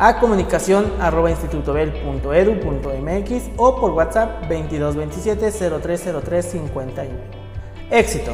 a 0.00 0.18
comunicación 0.18 0.92
arroba 0.98 1.30
institutobel.edu.mx 1.30 3.50
o 3.58 3.78
por 3.78 3.90
WhatsApp 3.90 4.48
2227 4.48 5.52
0303 5.52 6.52
51. 6.52 7.10
Éxito. 7.90 8.32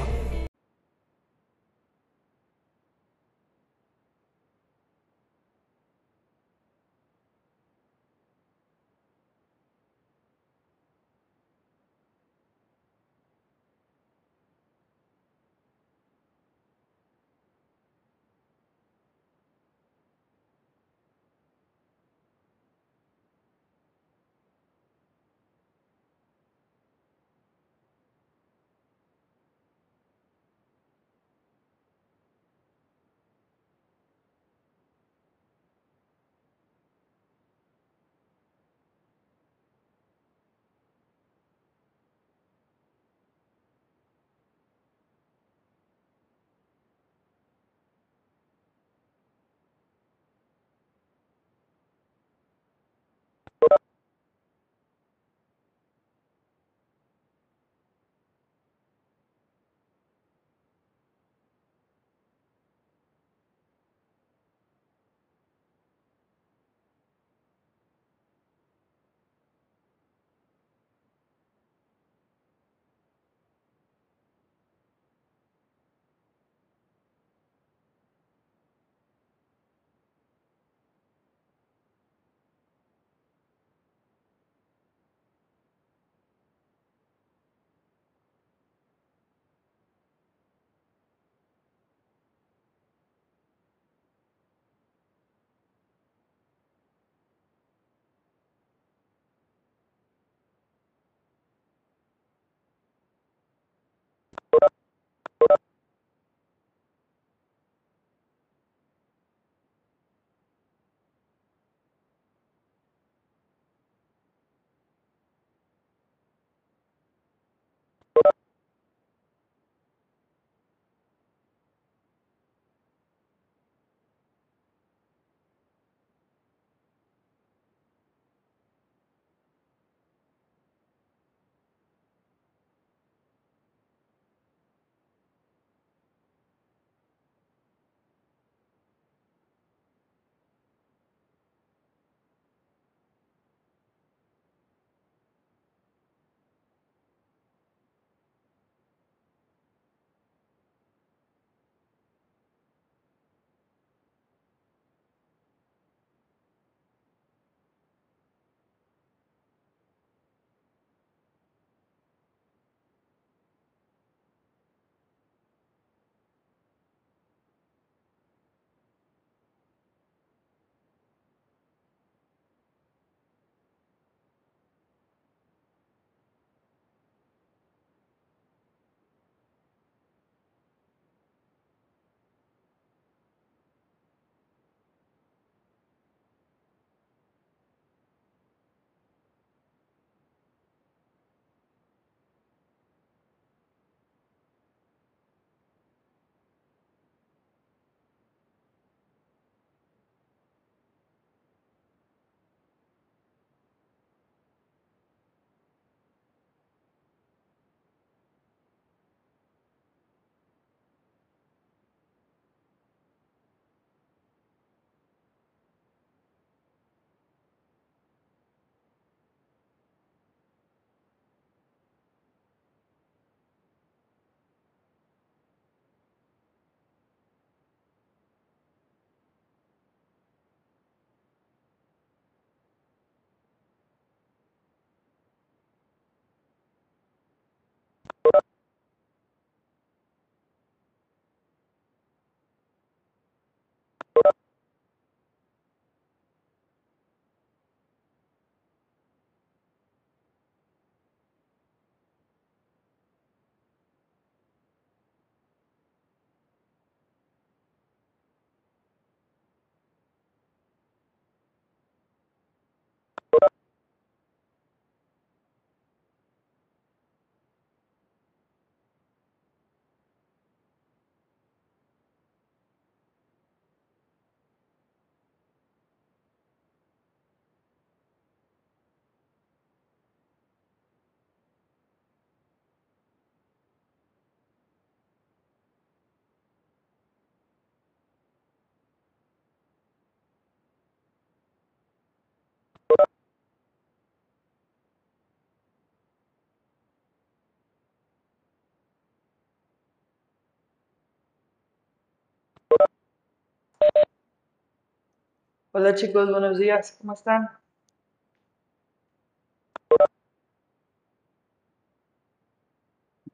Hola 305.79 305.95
chicos, 305.95 306.31
buenos 306.31 306.57
días, 306.57 306.97
¿cómo 306.99 307.13
están? 307.13 307.51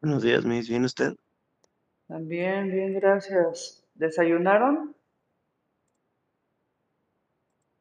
Buenos 0.01 0.25
días, 0.25 0.45
Miss. 0.45 0.69
¿Bien 0.69 0.85
usted? 0.85 1.15
También, 2.09 2.69
bien, 2.69 2.95
gracias. 2.95 3.85
¿Desayunaron? 3.95 4.93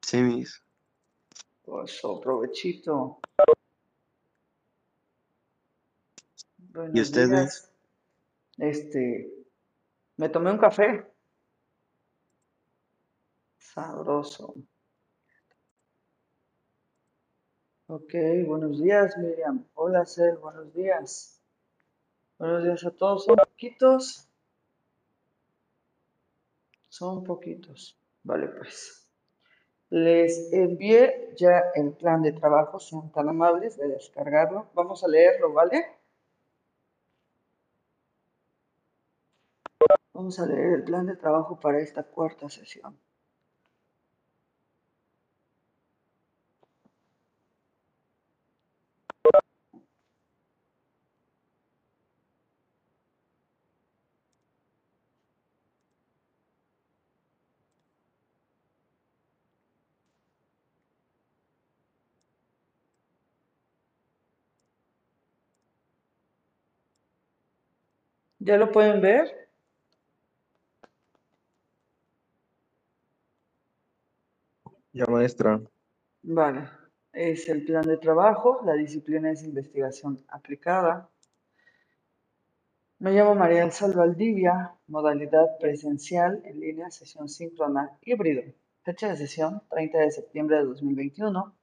Sí, 0.03 0.17
Miss. 0.17 0.63
Pues, 1.65 1.99
provechito. 2.21 3.17
¿Y 6.59 6.71
Buenos 6.71 6.99
usted, 7.01 7.27
Miss? 7.29 7.31
días. 7.31 7.71
Este, 8.59 9.33
me 10.17 10.29
tomé 10.29 10.51
un 10.51 10.59
café. 10.59 11.10
Sabroso. 13.73 14.53
Ok, 17.87 18.13
buenos 18.45 18.81
días, 18.81 19.17
Miriam. 19.17 19.65
Hola, 19.75 20.05
Cel, 20.05 20.35
buenos 20.39 20.73
días. 20.73 21.41
Buenos 22.37 22.63
días 22.65 22.83
a 22.83 22.91
todos. 22.91 23.23
¿Son 23.23 23.37
poquitos? 23.37 24.27
Son 26.89 27.23
poquitos. 27.23 27.97
Vale, 28.23 28.49
pues. 28.49 29.07
Les 29.89 30.51
envié 30.51 31.33
ya 31.37 31.63
el 31.73 31.93
plan 31.93 32.21
de 32.21 32.33
trabajo, 32.33 32.77
sean 32.77 33.09
tan 33.13 33.29
amables 33.29 33.77
de 33.77 33.87
descargarlo. 33.87 34.67
Vamos 34.73 35.01
a 35.05 35.07
leerlo, 35.07 35.53
¿vale? 35.53 35.85
Vamos 40.11 40.37
a 40.39 40.45
leer 40.45 40.73
el 40.73 40.83
plan 40.83 41.05
de 41.05 41.15
trabajo 41.15 41.57
para 41.57 41.79
esta 41.79 42.03
cuarta 42.03 42.49
sesión. 42.49 42.99
¿Ya 68.43 68.57
lo 68.57 68.71
pueden 68.71 69.01
ver? 69.01 69.49
Ya, 74.93 75.05
maestra. 75.05 75.61
Vale. 76.23 76.67
Es 77.13 77.47
el 77.49 77.63
plan 77.65 77.83
de 77.83 77.97
trabajo. 77.97 78.61
La 78.65 78.73
disciplina 78.73 79.31
es 79.31 79.43
investigación 79.43 80.25
aplicada. 80.27 81.07
Me 82.97 83.11
llamo 83.11 83.35
María 83.35 83.63
Elsa 83.63 83.87
Valdivia, 83.93 84.73
modalidad 84.87 85.59
presencial 85.59 86.41
en 86.43 86.59
línea, 86.59 86.89
sesión 86.89 87.29
síncrona 87.29 87.91
híbrido. 88.01 88.41
Fecha 88.81 89.09
de 89.09 89.17
sesión 89.17 89.61
30 89.69 89.99
de 89.99 90.11
septiembre 90.11 90.57
de 90.57 90.63
2021. 90.63 91.55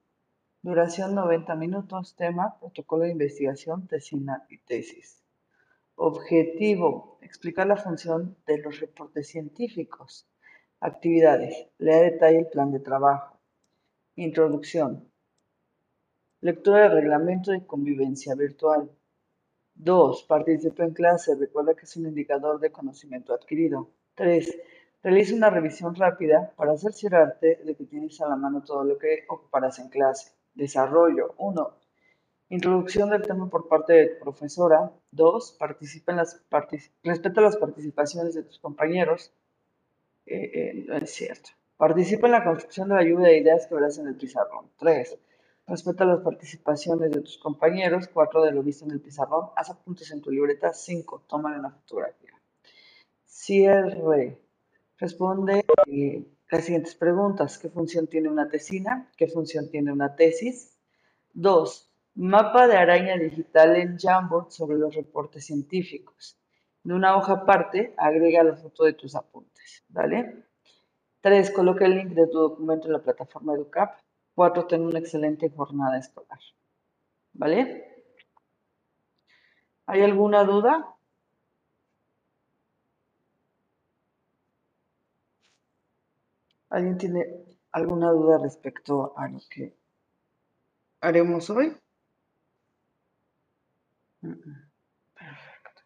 Duración 0.63 1.17
90 1.17 1.57
minutos. 1.57 2.15
Tema 2.15 2.57
protocolo 2.61 3.03
de 3.03 3.11
investigación, 3.11 3.89
tesina 3.89 4.47
y 4.49 4.59
tesis. 4.59 5.28
Objetivo, 6.01 7.19
explicar 7.23 7.67
la 7.67 7.77
función 7.77 8.37
de 8.47 8.59
los 8.59 8.79
reportes 8.79 9.27
científicos. 9.27 10.29
Actividades, 10.79 11.67
lea 11.79 12.03
detalle 12.03 12.39
el 12.39 12.47
plan 12.47 12.71
de 12.71 12.79
trabajo. 12.79 13.41
Introducción. 14.15 15.11
Lectura 16.41 16.83
del 16.83 16.93
reglamento 16.93 17.51
de 17.51 17.67
convivencia 17.67 18.37
virtual. 18.37 18.89
2. 19.75 20.23
Participa 20.23 20.85
en 20.85 20.95
clase. 20.95 21.35
Recuerda 21.35 21.75
que 21.75 21.85
es 21.85 21.97
un 21.97 22.07
indicador 22.07 22.61
de 22.61 22.71
conocimiento 22.71 23.35
adquirido. 23.35 23.91
3. 24.15 24.57
Realiza 25.03 25.35
una 25.35 25.51
revisión 25.51 25.97
rápida 25.97 26.53
para 26.55 26.79
cerciorarte 26.79 27.57
de 27.65 27.75
que 27.75 27.87
tienes 27.87 28.21
a 28.21 28.29
la 28.29 28.37
mano 28.37 28.63
todo 28.63 28.85
lo 28.85 28.97
que 28.99 29.25
ocuparás 29.29 29.81
en 29.81 29.89
clase. 29.89 30.31
Desarrollo. 30.55 31.35
1. 31.39 31.88
Introducción 32.51 33.11
del 33.11 33.23
tema 33.23 33.51
por 33.51 33.69
parte 33.69 33.93
de 33.93 34.07
tu 34.07 34.21
profesora. 34.25 34.91
2. 35.11 35.57
Participa 35.59 36.13
en 36.13 36.19
las 36.19 36.43
respeta 37.03 37.41
las 37.43 37.57
participaciones 37.59 38.35
de 38.35 38.43
tus 38.43 38.59
compañeros. 38.59 39.33
Eh, 40.25 40.51
eh, 40.55 40.85
no 40.89 40.97
es 40.97 41.11
cierto. 41.11 41.51
Participa 41.77 42.27
en 42.27 42.33
la 42.33 42.45
construcción 42.45 42.89
de 42.89 42.95
la 42.95 43.03
lluvia 43.03 43.29
de 43.29 43.39
ideas 43.39 43.67
que 43.67 43.75
verás 43.75 43.99
en 43.99 44.09
el 44.09 44.17
pizarrón. 44.17 44.71
3. 44.79 45.19
Respeta 45.67 46.07
las 46.07 46.21
participaciones 46.21 47.11
de 47.11 47.21
tus 47.21 47.37
compañeros. 47.37 48.09
4. 48.09 48.43
De 48.43 48.53
lo 48.53 48.63
visto 48.63 48.87
en 48.87 48.93
el 48.93 49.01
pizarrón. 49.01 49.51
Haz 49.55 49.69
apuntes 49.69 50.11
en 50.11 50.23
tu 50.23 50.31
libreta. 50.31 50.73
5. 50.73 51.25
Tómale 51.29 51.59
una 51.59 51.71
fotografía. 51.71 52.33
Cierre. 53.27 54.41
Responde 54.97 55.67
eh, 55.87 56.27
las 56.51 56.65
siguientes 56.65 56.95
preguntas. 56.95 57.59
¿Qué 57.59 57.69
función 57.69 58.07
tiene 58.07 58.31
una 58.31 58.49
tesina? 58.49 59.13
¿Qué 59.19 59.27
función 59.27 59.69
tiene 59.69 59.93
una 59.93 60.17
tesis? 60.17 60.79
2. 61.35 61.88
Mapa 62.21 62.67
de 62.67 62.77
araña 62.77 63.17
digital 63.17 63.77
en 63.77 63.97
Jamboard 63.97 64.51
sobre 64.51 64.77
los 64.77 64.93
reportes 64.93 65.47
científicos. 65.47 66.37
En 66.85 66.91
una 66.91 67.17
hoja 67.17 67.35
aparte, 67.35 67.95
agrega 67.97 68.43
la 68.43 68.57
foto 68.57 68.83
de 68.83 68.95
tus 68.95 69.15
apuntes, 69.15 69.85
¿vale? 69.89 70.45
3. 71.21 71.53
Coloca 71.53 71.85
el 71.87 71.95
link 71.95 72.09
de 72.15 72.27
tu 72.27 72.39
documento 72.39 72.89
en 72.89 72.95
la 72.95 73.03
plataforma 73.03 73.55
EduCap. 73.55 74.01
4. 74.35 74.67
Ten 74.67 74.83
una 74.83 74.99
excelente 74.99 75.49
jornada 75.49 75.97
escolar, 75.97 76.41
¿vale? 77.35 78.05
¿Hay 79.87 80.03
alguna 80.03 80.43
duda? 80.43 80.97
¿Alguien 86.71 86.99
tiene 86.99 87.27
alguna 87.71 88.11
duda 88.11 88.39
respecto 88.39 89.17
a 89.17 89.29
lo 89.29 89.39
que 89.49 89.77
haremos 91.01 91.49
hoy? 91.51 91.77
Perfecto. 94.21 95.83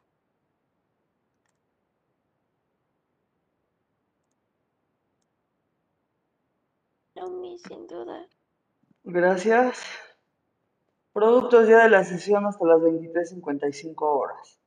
No, 7.15 7.31
mi, 7.31 7.59
sin 7.59 7.87
duda. 7.87 8.27
Gracias. 9.05 9.83
Productos 11.12 11.69
ya 11.69 11.83
de 11.83 11.91
la 11.91 12.05
sesión 12.05 12.47
hasta 12.47 12.65
las 12.65 12.81
23.55 12.81 13.95
horas. 14.01 14.59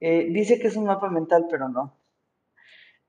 Eh, 0.00 0.28
dice 0.30 0.58
que 0.58 0.66
es 0.68 0.76
un 0.76 0.84
mapa 0.84 1.08
mental, 1.08 1.46
pero 1.50 1.68
no. 1.68 1.96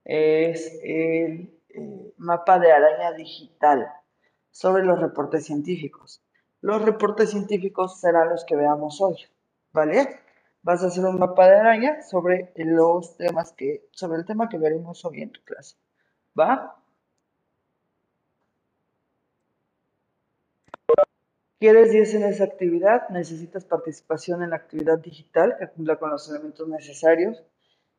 Es 0.04 0.78
el 0.82 1.60
eh, 1.68 2.14
mapa 2.16 2.58
de 2.58 2.72
araña 2.72 3.12
digital 3.12 3.86
sobre 4.50 4.84
los 4.84 5.00
reportes 5.00 5.44
científicos. 5.44 6.22
Los 6.60 6.82
reportes 6.82 7.30
científicos 7.30 8.00
serán 8.00 8.30
los 8.30 8.44
que 8.44 8.56
veamos 8.56 9.00
hoy. 9.00 9.16
¿Vale? 9.74 10.20
Vas 10.62 10.82
a 10.82 10.86
hacer 10.86 11.04
un 11.04 11.18
mapa 11.18 11.46
de 11.48 11.56
araña 11.56 12.00
sobre 12.02 12.52
los 12.56 13.18
temas 13.18 13.52
que, 13.52 13.86
sobre 13.90 14.18
el 14.18 14.24
tema 14.24 14.48
que 14.48 14.56
veremos 14.56 15.04
hoy 15.04 15.20
en 15.20 15.30
tu 15.30 15.42
clase, 15.42 15.76
¿va? 16.38 16.80
¿Quieres 21.58 21.90
10 21.90 22.14
en 22.14 22.24
esa 22.24 22.44
actividad? 22.44 23.08
Necesitas 23.08 23.64
participación 23.64 24.42
en 24.42 24.50
la 24.50 24.56
actividad 24.56 24.98
digital 24.98 25.56
que 25.58 25.68
cumpla 25.68 25.96
con 25.96 26.10
los 26.10 26.30
elementos 26.30 26.68
necesarios, 26.68 27.42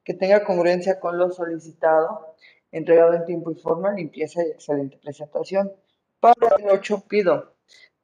que 0.04 0.14
tenga 0.14 0.46
congruencia 0.46 1.00
con 1.00 1.18
lo 1.18 1.30
solicitado, 1.32 2.36
entregado 2.72 3.14
en 3.14 3.26
tiempo 3.26 3.52
y 3.52 3.56
forma, 3.56 3.92
limpieza 3.92 4.44
y 4.44 4.52
excelente 4.52 4.98
presentación. 4.98 5.74
Para 6.20 6.56
el 6.58 6.70
8 6.70 7.04
pido 7.08 7.55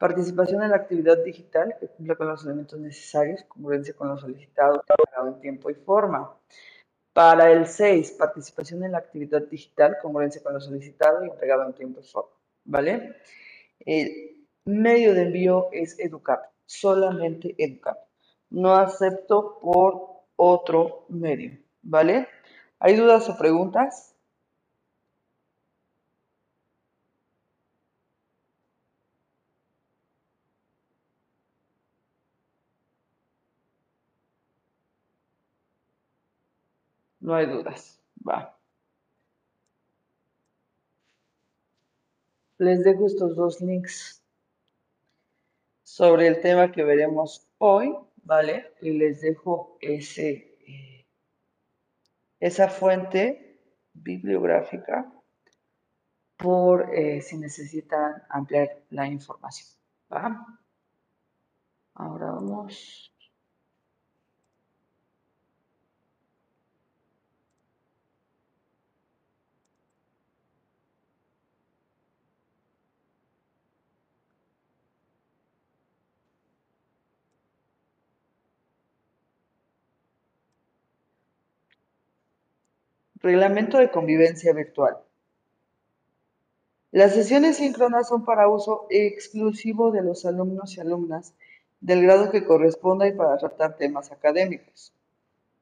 Participación 0.02 0.64
en 0.64 0.72
la 0.72 0.78
actividad 0.78 1.24
digital 1.24 1.76
que 1.80 1.88
cumpla 1.88 2.16
con 2.16 2.28
los 2.28 2.44
elementos 2.44 2.80
necesarios, 2.80 3.44
congruencia 3.44 3.94
con 3.94 4.08
lo 4.08 4.18
solicitado, 4.18 4.84
entregado 4.90 5.28
en 5.28 5.40
tiempo 5.40 5.70
y 5.70 5.76
forma. 5.76 6.36
Para 7.14 7.52
el 7.52 7.68
6, 7.68 8.14
participación 8.14 8.84
en 8.84 8.94
la 8.94 8.98
actividad 8.98 9.44
digital, 9.44 10.00
congruencia 10.02 10.42
con 10.42 10.54
lo 10.54 10.60
solicitado 10.60 11.24
y 11.24 11.30
entregado 11.30 11.68
en 11.68 11.74
tiempo 11.74 12.00
y 12.00 12.04
forma. 12.04 12.32
¿Vale? 12.66 13.18
El 13.78 14.48
medio 14.66 15.14
de 15.14 15.22
envío 15.22 15.70
es 15.72 16.00
EduCap, 16.00 16.46
solamente 16.66 17.54
EduCap. 17.60 18.00
No 18.50 18.74
acepto 18.74 19.60
por 19.60 20.24
otro 20.36 21.06
medio. 21.10 21.60
¿Vale? 21.84 22.28
¿Hay 22.80 22.96
dudas 22.96 23.30
o 23.30 23.38
preguntas? 23.38 24.16
No 37.22 37.36
hay 37.36 37.46
dudas. 37.46 38.02
Va. 38.28 38.62
les 42.62 42.84
dejo 42.84 43.08
estos 43.08 43.36
dos 43.36 43.60
links 43.60 44.24
sobre 45.82 46.28
el 46.28 46.42
tema 46.42 46.72
que 46.72 46.84
veremos 46.84 47.50
hoy, 47.58 47.98
¿vale? 48.24 48.72
Y 48.82 48.92
les 48.92 49.22
dejo 49.22 49.80
ese, 49.82 50.60
eh, 50.68 51.08
esa 52.40 52.70
fuente 52.70 53.60
bibliográfica 53.94 55.12
por 56.38 56.94
eh, 56.94 57.20
si 57.22 57.40
necesitan 57.40 58.22
ampliar 58.30 58.70
la 58.92 59.08
información. 59.08 59.68
¿va? 60.14 60.46
Ahora 61.96 62.28
vamos. 62.28 63.11
Reglamento 83.24 83.78
de 83.78 83.92
convivencia 83.92 84.52
virtual. 84.52 84.98
Las 86.92 87.14
sesiones 87.14 87.58
síncronas 87.58 88.08
son 88.08 88.26
para 88.26 88.48
uso 88.48 88.88
exclusivo 88.90 89.92
de 89.92 90.02
los 90.02 90.26
alumnos 90.26 90.76
y 90.76 90.82
alumnas 90.82 91.36
del 91.82 92.02
grado 92.02 92.32
que 92.32 92.44
corresponda 92.44 93.08
y 93.08 93.12
para 93.12 93.38
tratar 93.38 93.78
temas 93.78 94.12
académicos. 94.12 94.92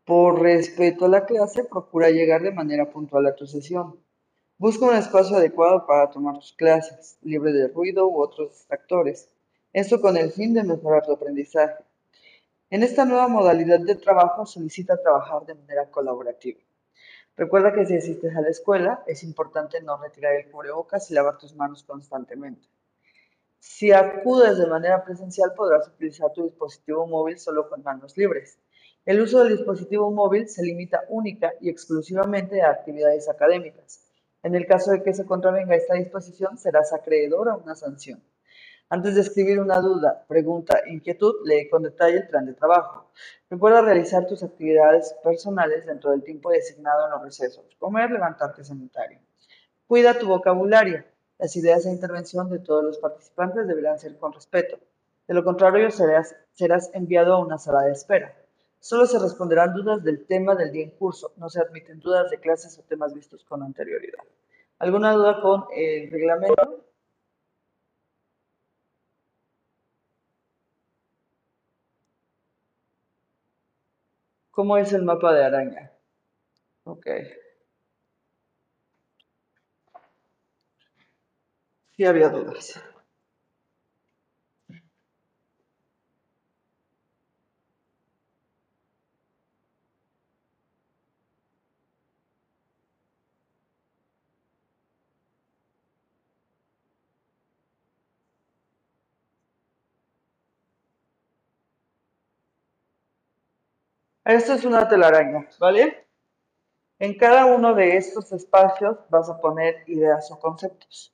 Por 0.05 0.41
respeto 0.41 1.03
a 1.03 1.09
la 1.09 1.25
clase, 1.25 1.65
procura 1.65 2.09
llegar 2.11 2.43
de 2.43 2.53
manera 2.53 2.89
puntual 2.89 3.27
a 3.27 3.35
tu 3.35 3.45
sesión. 3.45 3.99
Busca 4.57 4.85
un 4.85 4.95
espacio 4.95 5.35
adecuado 5.35 5.85
para 5.85 6.09
tomar 6.09 6.35
tus 6.35 6.53
clases, 6.53 7.17
libre 7.23 7.51
de 7.51 7.67
ruido 7.67 8.07
u 8.07 8.21
otros 8.21 8.51
distractores. 8.51 9.27
Esto 9.73 9.99
con 9.99 10.15
el 10.15 10.31
fin 10.31 10.53
de 10.53 10.63
mejorar 10.63 11.05
tu 11.05 11.11
aprendizaje. 11.11 11.83
En 12.69 12.83
esta 12.83 13.03
nueva 13.03 13.27
modalidad 13.27 13.81
de 13.81 13.95
trabajo 13.95 14.45
solicita 14.45 15.01
trabajar 15.01 15.45
de 15.45 15.55
manera 15.55 15.91
colaborativa. 15.91 16.61
Recuerda 17.39 17.71
que 17.71 17.85
si 17.85 17.95
asistes 17.95 18.35
a 18.35 18.41
la 18.41 18.49
escuela, 18.49 19.01
es 19.07 19.23
importante 19.23 19.81
no 19.81 19.95
retirar 19.95 20.35
el 20.35 20.51
cubrebocas 20.51 21.09
y 21.09 21.13
lavar 21.13 21.37
tus 21.37 21.55
manos 21.55 21.83
constantemente. 21.83 22.67
Si 23.59 23.93
acudes 23.93 24.57
de 24.57 24.67
manera 24.67 25.05
presencial, 25.05 25.53
podrás 25.55 25.87
utilizar 25.87 26.33
tu 26.33 26.43
dispositivo 26.43 27.07
móvil 27.07 27.39
solo 27.39 27.69
con 27.69 27.81
manos 27.81 28.17
libres. 28.17 28.59
El 29.05 29.21
uso 29.21 29.39
del 29.39 29.55
dispositivo 29.55 30.11
móvil 30.11 30.49
se 30.49 30.63
limita 30.63 31.05
única 31.07 31.53
y 31.61 31.69
exclusivamente 31.69 32.61
a 32.61 32.71
actividades 32.71 33.29
académicas. 33.29 34.01
En 34.43 34.53
el 34.53 34.67
caso 34.67 34.91
de 34.91 35.01
que 35.01 35.13
se 35.13 35.25
contravenga 35.25 35.77
esta 35.77 35.93
disposición, 35.93 36.57
serás 36.57 36.91
acreedor 36.91 37.47
a 37.47 37.55
una 37.55 37.73
sanción. 37.73 38.21
Antes 38.91 39.13
de 39.13 39.21
escribir 39.21 39.59
una 39.59 39.79
duda, 39.81 40.25
pregunta, 40.27 40.81
inquietud, 40.87 41.35
lee 41.45 41.69
con 41.69 41.83
detalle 41.83 42.17
el 42.17 42.27
plan 42.27 42.47
de 42.47 42.55
trabajo. 42.55 43.11
Recuerda 43.47 43.83
realizar 43.83 44.25
tus 44.25 44.41
actividades 44.41 45.15
personales 45.23 45.85
dentro 45.85 46.09
del 46.09 46.23
tiempo 46.23 46.49
designado 46.49 47.05
en 47.05 47.11
los 47.11 47.21
recesos. 47.21 47.63
Comer, 47.77 48.09
levantarte 48.09 48.63
sanitario. 48.63 49.19
Cuida 49.85 50.17
tu 50.17 50.27
vocabulario. 50.27 51.03
Las 51.37 51.55
ideas 51.55 51.85
e 51.85 51.91
intervención 51.91 52.49
de 52.49 52.57
todos 52.57 52.83
los 52.83 52.97
participantes 52.97 53.67
deberán 53.67 53.99
ser 53.99 54.17
con 54.17 54.33
respeto. 54.33 54.79
De 55.27 55.35
lo 55.35 55.43
contrario, 55.43 55.91
serás, 55.91 56.35
serás 56.53 56.89
enviado 56.95 57.35
a 57.35 57.45
una 57.45 57.59
sala 57.59 57.83
de 57.83 57.91
espera. 57.91 58.33
Solo 58.79 59.05
se 59.05 59.19
responderán 59.19 59.75
dudas 59.75 60.03
del 60.03 60.25
tema 60.25 60.55
del 60.55 60.71
día 60.71 60.85
en 60.85 60.91
curso. 60.97 61.31
No 61.37 61.47
se 61.47 61.61
admiten 61.61 61.99
dudas 61.99 62.31
de 62.31 62.39
clases 62.39 62.79
o 62.79 62.81
temas 62.81 63.13
vistos 63.13 63.43
con 63.43 63.61
anterioridad. 63.61 64.23
¿Alguna 64.79 65.13
duda 65.13 65.41
con 65.41 65.65
el 65.75 66.09
reglamento? 66.09 66.88
¿Cómo 74.59 74.75
es 74.75 74.91
el 74.91 75.03
mapa 75.03 75.33
de 75.33 75.45
araña? 75.45 75.93
Ok. 76.83 77.07
Sí 81.95 82.03
había 82.03 82.27
dudas. 82.27 82.83
Esto 104.29 104.53
es 104.53 104.63
una 104.63 104.87
telaraña, 104.87 105.47
¿vale? 105.59 106.05
En 106.99 107.17
cada 107.17 107.47
uno 107.47 107.73
de 107.73 107.97
estos 107.97 108.31
espacios 108.31 108.95
vas 109.09 109.27
a 109.27 109.41
poner 109.41 109.83
ideas 109.87 110.29
o 110.29 110.39
conceptos. 110.39 111.11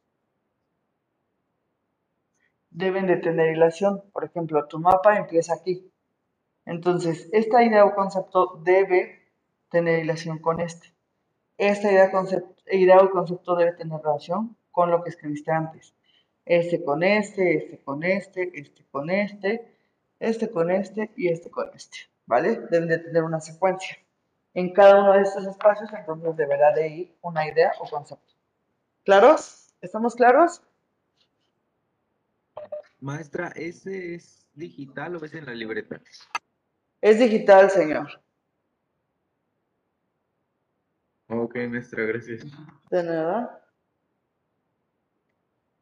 Deben 2.70 3.08
de 3.08 3.16
tener 3.16 3.56
hilación. 3.56 4.04
Por 4.12 4.26
ejemplo, 4.26 4.68
tu 4.68 4.80
mapa 4.80 5.16
empieza 5.16 5.54
aquí. 5.54 5.90
Entonces, 6.66 7.30
esta 7.32 7.64
idea 7.64 7.86
o 7.86 7.96
concepto 7.96 8.60
debe 8.66 9.32
tener 9.70 10.04
hilación 10.04 10.40
con 10.40 10.60
este. 10.60 10.94
Esta 11.58 11.90
idea, 11.90 12.12
idea 12.70 12.98
o 12.98 13.12
concepto 13.12 13.56
debe 13.56 13.72
tener 13.72 14.02
relación 14.02 14.58
con 14.72 14.92
lo 14.92 15.02
que 15.02 15.12
escribiste 15.12 15.54
antes. 15.54 15.96
Este 16.46 16.84
con 16.84 17.02
este, 17.02 17.56
este 17.56 17.78
con 17.82 18.04
este, 18.04 18.60
este 18.60 18.84
con 18.92 19.10
este, 19.10 19.74
este 20.20 20.52
con 20.52 20.70
este 20.70 21.12
y 21.16 21.30
este 21.30 21.50
con 21.50 21.70
este. 21.74 22.14
¿Vale? 22.26 22.62
Deben 22.70 22.90
de 22.90 23.00
tener 23.00 23.24
una 23.24 23.40
secuencia. 23.40 23.98
En 24.54 24.74
cada 24.74 25.02
uno 25.02 25.14
de 25.14 25.22
estos 25.22 25.46
espacios, 25.46 25.92
entonces, 25.94 26.36
deberá 26.38 26.72
de 26.72 26.88
ir 26.88 27.18
una 27.22 27.48
idea 27.48 27.72
o 27.80 27.90
concepto. 27.90 28.34
¿Claros? 29.04 29.74
¿Estamos 29.82 30.16
claros? 30.16 30.62
Maestra, 33.00 33.50
¿ese 33.56 34.16
es 34.16 34.48
digital 34.54 35.16
o 35.16 35.26
es 35.26 35.34
en 35.34 35.46
la 35.46 35.54
libreta? 35.54 36.02
Es 37.02 37.20
digital, 37.20 37.70
señor. 37.70 38.22
Ok, 41.28 41.56
maestra, 41.70 42.04
gracias. 42.04 42.46
De 42.90 43.04
nada. 43.04 43.62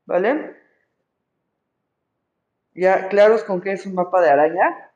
¿Vale? 0.05 0.57
¿Ya 2.73 3.07
claros 3.07 3.43
con 3.43 3.61
qué 3.61 3.73
es 3.73 3.85
un 3.85 3.93
mapa 3.93 4.19
de 4.21 4.29
araña? 4.29 4.92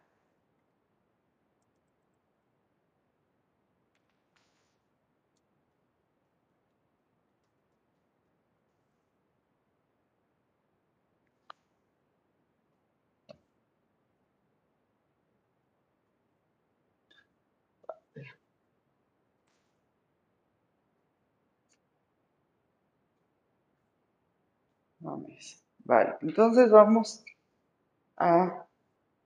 Vale, 25.87 26.17
entonces 26.21 26.69
vamos 26.69 27.23
a 28.17 28.65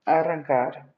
arrancar. 0.06 0.91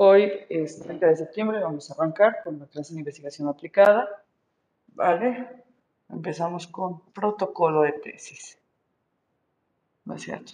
Hoy 0.00 0.30
es 0.48 0.78
30 0.78 1.08
de 1.08 1.16
septiembre, 1.16 1.60
vamos 1.60 1.90
a 1.90 1.94
arrancar 1.94 2.44
con 2.44 2.56
la 2.60 2.66
clase 2.66 2.94
de 2.94 3.00
investigación 3.00 3.48
aplicada. 3.48 4.24
¿Vale? 4.94 5.64
Empezamos 6.08 6.68
con 6.68 7.00
protocolo 7.10 7.82
de 7.82 7.94
tesis. 7.94 8.60
¿No 10.04 10.14
es 10.14 10.22
cierto? 10.22 10.52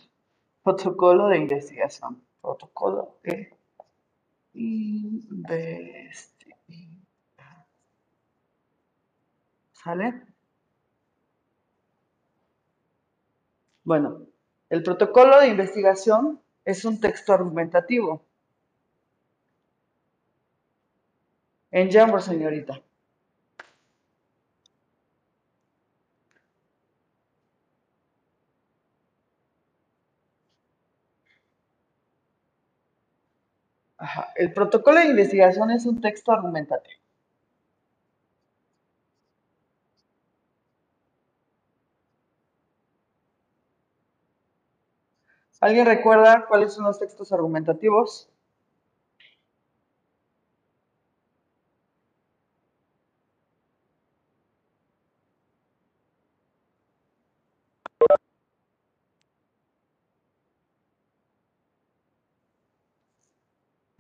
Protocolo 0.63 1.29
de 1.29 1.37
investigación. 1.37 2.23
Protocolo 2.41 3.19
de 3.23 3.55
investigación. 4.55 6.35
¿Sale? 9.73 10.23
Bueno, 13.83 14.23
el 14.71 14.83
protocolo 14.83 15.39
de 15.39 15.49
investigación 15.49 16.41
es 16.65 16.87
un 16.87 16.99
texto 16.99 17.35
argumentativo 17.35 18.25
En 21.81 21.91
Jamboard, 21.91 22.23
señorita. 22.23 22.81
El 34.37 34.53
protocolo 34.53 35.01
de 35.01 35.07
investigación 35.07 35.73
es 35.73 35.85
un 35.85 36.01
texto 36.01 36.31
argumentativo. 36.31 37.01
¿Alguien 45.61 45.87
recuerda 45.87 46.47
cuáles 46.47 46.75
son 46.75 46.85
los 46.85 47.01
textos 47.01 47.33
argumentativos? 47.33 48.29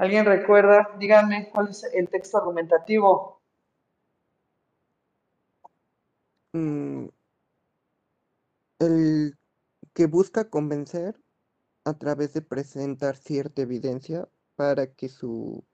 ¿Alguien 0.04 0.26
recuerda? 0.26 0.90
Díganme 0.99 1.49
cuál 1.49 1.70
es 1.70 1.82
el 1.94 2.11
texto 2.11 2.37
argumentativo. 2.37 3.40
Mm, 6.52 7.06
el 8.80 9.38
que 9.94 10.04
busca 10.04 10.50
convencer 10.50 11.18
a 11.87 11.94
través 11.94 12.34
de 12.34 12.42
presentar 12.42 13.16
cierta 13.16 13.62
evidencia 13.62 14.28
para 14.56 14.92
que 14.92 15.08
su, 15.08 15.64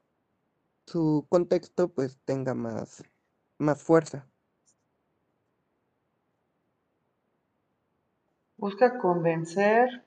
su 0.86 1.26
contexto 1.28 1.88
pues 1.88 2.20
tenga 2.24 2.54
más, 2.54 3.02
más 3.58 3.82
fuerza. 3.82 4.28
Busca 8.58 8.96
convencer. 9.00 10.04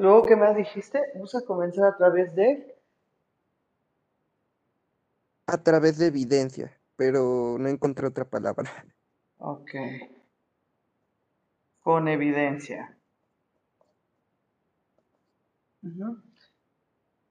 Luego, 0.00 0.22
¿qué 0.22 0.34
más 0.34 0.56
dijiste? 0.56 0.98
Busca 1.14 1.42
convencer 1.44 1.84
a 1.84 1.94
través 1.94 2.34
de... 2.34 2.74
A 5.46 5.62
través 5.62 5.98
de 5.98 6.06
evidencia, 6.06 6.80
pero 6.96 7.58
no 7.58 7.68
encontré 7.68 8.06
otra 8.06 8.24
palabra. 8.24 8.70
Ok. 9.36 9.72
Con 11.80 12.08
evidencia. 12.08 12.96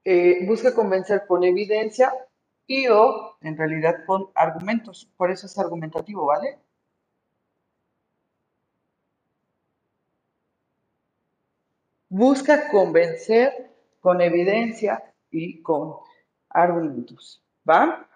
Eh, 0.04 0.46
busca 0.46 0.72
convencer 0.72 1.26
con 1.26 1.42
evidencia 1.42 2.12
y 2.68 2.86
o, 2.86 3.36
en 3.40 3.56
realidad, 3.56 4.04
con 4.06 4.28
argumentos. 4.36 5.10
Por 5.16 5.32
eso 5.32 5.46
es 5.46 5.58
argumentativo, 5.58 6.24
¿vale? 6.26 6.60
Busca 12.20 12.68
convencer 12.68 13.70
con 13.98 14.20
evidencia 14.20 15.02
y 15.30 15.62
con 15.62 15.94
argumentos. 16.50 17.42
¿Va? 17.66 18.06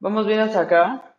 ¿Vamos 0.00 0.26
bien 0.26 0.40
hasta 0.40 0.60
acá? 0.62 1.14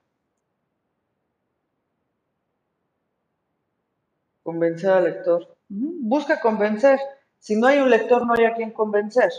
Convencer 4.44 4.90
al 4.90 5.04
lector. 5.04 5.56
Busca 5.70 6.40
convencer. 6.42 7.00
Si 7.40 7.56
no 7.56 7.68
hay 7.68 7.80
un 7.80 7.90
lector, 7.90 8.26
no 8.26 8.34
hay 8.34 8.46
a 8.46 8.54
quien 8.54 8.72
convencer. 8.72 9.32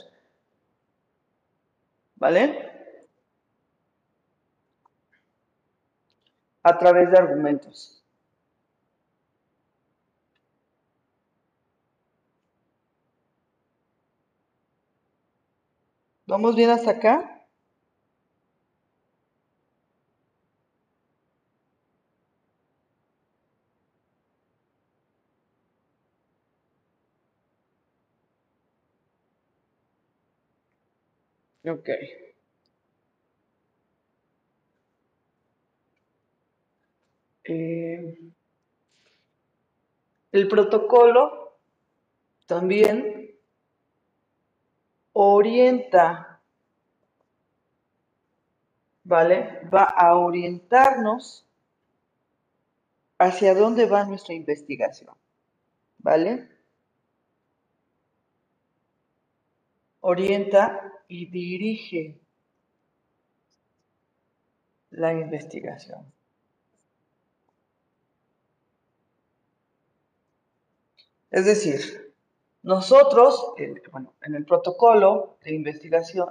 ¿Vale? 2.17 2.45
A 6.65 6.79
través 6.79 7.11
de 7.11 7.19
argumentos. 7.19 8.03
¿Vamos 16.27 16.57
bien 16.57 16.71
hasta 16.71 16.93
acá? 16.93 17.40
Ok. 31.71 31.89
Eh, 37.45 38.19
el 40.33 40.49
protocolo 40.49 41.59
también 42.47 43.31
orienta, 45.13 46.41
¿vale? 49.05 49.61
Va 49.73 49.85
a 49.85 50.17
orientarnos 50.17 51.47
hacia 53.19 53.55
dónde 53.55 53.87
va 53.87 54.05
nuestra 54.05 54.35
investigación, 54.35 55.15
¿vale? 55.99 56.49
Orienta 60.01 61.00
y 61.11 61.27
dirige 61.27 62.17
la 64.91 65.13
investigación. 65.13 66.07
Es 71.31 71.45
decir, 71.47 72.15
nosotros, 72.63 73.55
bueno, 73.91 74.15
en 74.23 74.35
el 74.37 74.45
protocolo 74.45 75.37
de 75.45 75.55
investigación, 75.55 76.29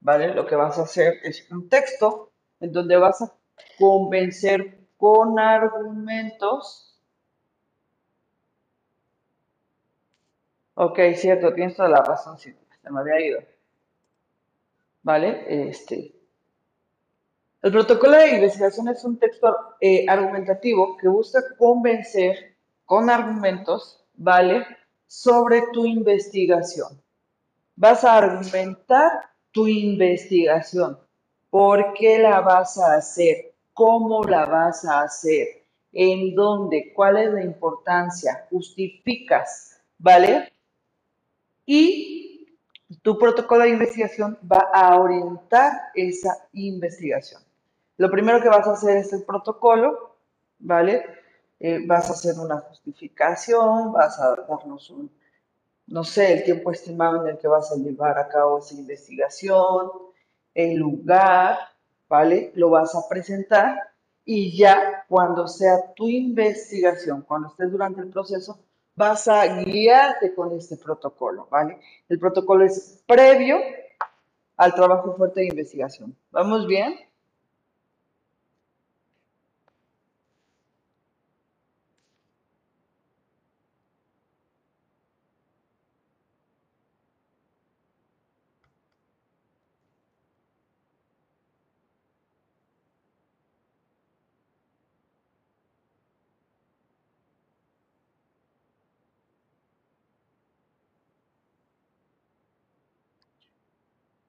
¿vale? 0.00 0.34
Lo 0.34 0.46
que 0.46 0.56
vas 0.56 0.78
a 0.78 0.82
hacer 0.82 1.18
es 1.22 1.50
un 1.50 1.68
texto 1.68 2.32
en 2.60 2.72
donde 2.72 2.96
vas 2.96 3.20
a 3.22 3.34
convencer 3.78 4.78
con 4.96 5.38
argumentos. 5.38 6.98
Ok, 10.74 10.98
cierto, 11.14 11.54
tienes 11.54 11.76
toda 11.76 11.88
la 11.88 12.02
razón, 12.02 12.38
sí, 12.38 12.52
se 12.82 12.90
me 12.90 13.00
había 13.00 13.20
ido. 13.20 13.40
¿Vale? 15.02 15.68
Este, 15.68 16.14
el 17.62 17.72
protocolo 17.72 18.16
de 18.16 18.36
investigación 18.36 18.88
es 18.88 19.04
un 19.04 19.18
texto 19.18 19.54
eh, 19.80 20.06
argumentativo 20.08 20.96
que 20.96 21.08
busca 21.08 21.40
convencer 21.58 22.56
con 22.86 23.10
argumentos, 23.10 24.02
¿vale? 24.14 24.66
Sobre 25.06 25.64
tu 25.72 25.84
investigación. 25.84 27.02
Vas 27.76 28.02
a 28.04 28.16
argumentar 28.16 29.12
tu 29.50 29.66
investigación. 29.66 30.98
¿Por 31.50 31.92
qué 31.92 32.18
la 32.18 32.40
vas 32.40 32.78
a 32.78 32.94
hacer? 32.94 33.52
¿Cómo 33.74 34.24
la 34.24 34.46
vas 34.46 34.86
a 34.86 35.02
hacer? 35.02 35.64
¿En 35.92 36.34
dónde? 36.34 36.92
¿Cuál 36.94 37.18
es 37.18 37.30
la 37.30 37.44
importancia? 37.44 38.46
Justificas, 38.48 39.82
¿vale? 39.98 40.50
Y 41.66 42.29
tu 43.02 43.18
protocolo 43.18 43.64
de 43.64 43.70
investigación 43.70 44.38
va 44.50 44.68
a 44.72 44.98
orientar 44.98 45.72
esa 45.94 46.36
investigación. 46.52 47.42
Lo 47.96 48.10
primero 48.10 48.40
que 48.42 48.48
vas 48.48 48.66
a 48.66 48.72
hacer 48.72 48.96
es 48.96 49.12
el 49.12 49.24
protocolo, 49.24 50.16
¿vale? 50.58 51.04
Eh, 51.58 51.86
vas 51.86 52.08
a 52.08 52.12
hacer 52.12 52.38
una 52.38 52.58
justificación, 52.58 53.92
vas 53.92 54.18
a 54.18 54.36
darnos 54.36 54.90
un, 54.90 55.10
no 55.86 56.04
sé, 56.04 56.32
el 56.32 56.44
tiempo 56.44 56.70
estimado 56.70 57.22
en 57.22 57.32
el 57.32 57.38
que 57.38 57.48
vas 57.48 57.70
a 57.72 57.76
llevar 57.76 58.18
a 58.18 58.28
cabo 58.28 58.58
esa 58.58 58.74
investigación, 58.74 59.90
el 60.54 60.76
lugar, 60.76 61.58
¿vale? 62.08 62.52
Lo 62.54 62.70
vas 62.70 62.94
a 62.94 63.08
presentar 63.08 63.78
y 64.24 64.56
ya 64.56 65.04
cuando 65.08 65.48
sea 65.48 65.92
tu 65.94 66.08
investigación, 66.08 67.22
cuando 67.22 67.48
estés 67.48 67.70
durante 67.70 68.00
el 68.00 68.08
proceso, 68.08 68.58
vas 69.00 69.26
a 69.28 69.46
guiarte 69.46 70.34
con 70.34 70.52
este 70.52 70.76
protocolo, 70.76 71.48
¿vale? 71.50 71.80
El 72.08 72.18
protocolo 72.18 72.66
es 72.66 73.02
previo 73.06 73.56
al 74.58 74.74
trabajo 74.74 75.14
fuerte 75.16 75.40
de 75.40 75.46
investigación. 75.46 76.14
¿Vamos 76.30 76.66
bien? 76.66 76.94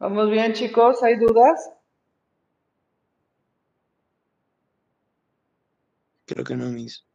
¿Vamos 0.02 0.32
bien, 0.32 0.54
chicos? 0.54 1.04
¿Hay 1.04 1.16
dudas? 1.18 1.72
Creo 6.26 6.44
que 6.44 6.56
no, 6.56 6.66
Miss. 6.72 7.06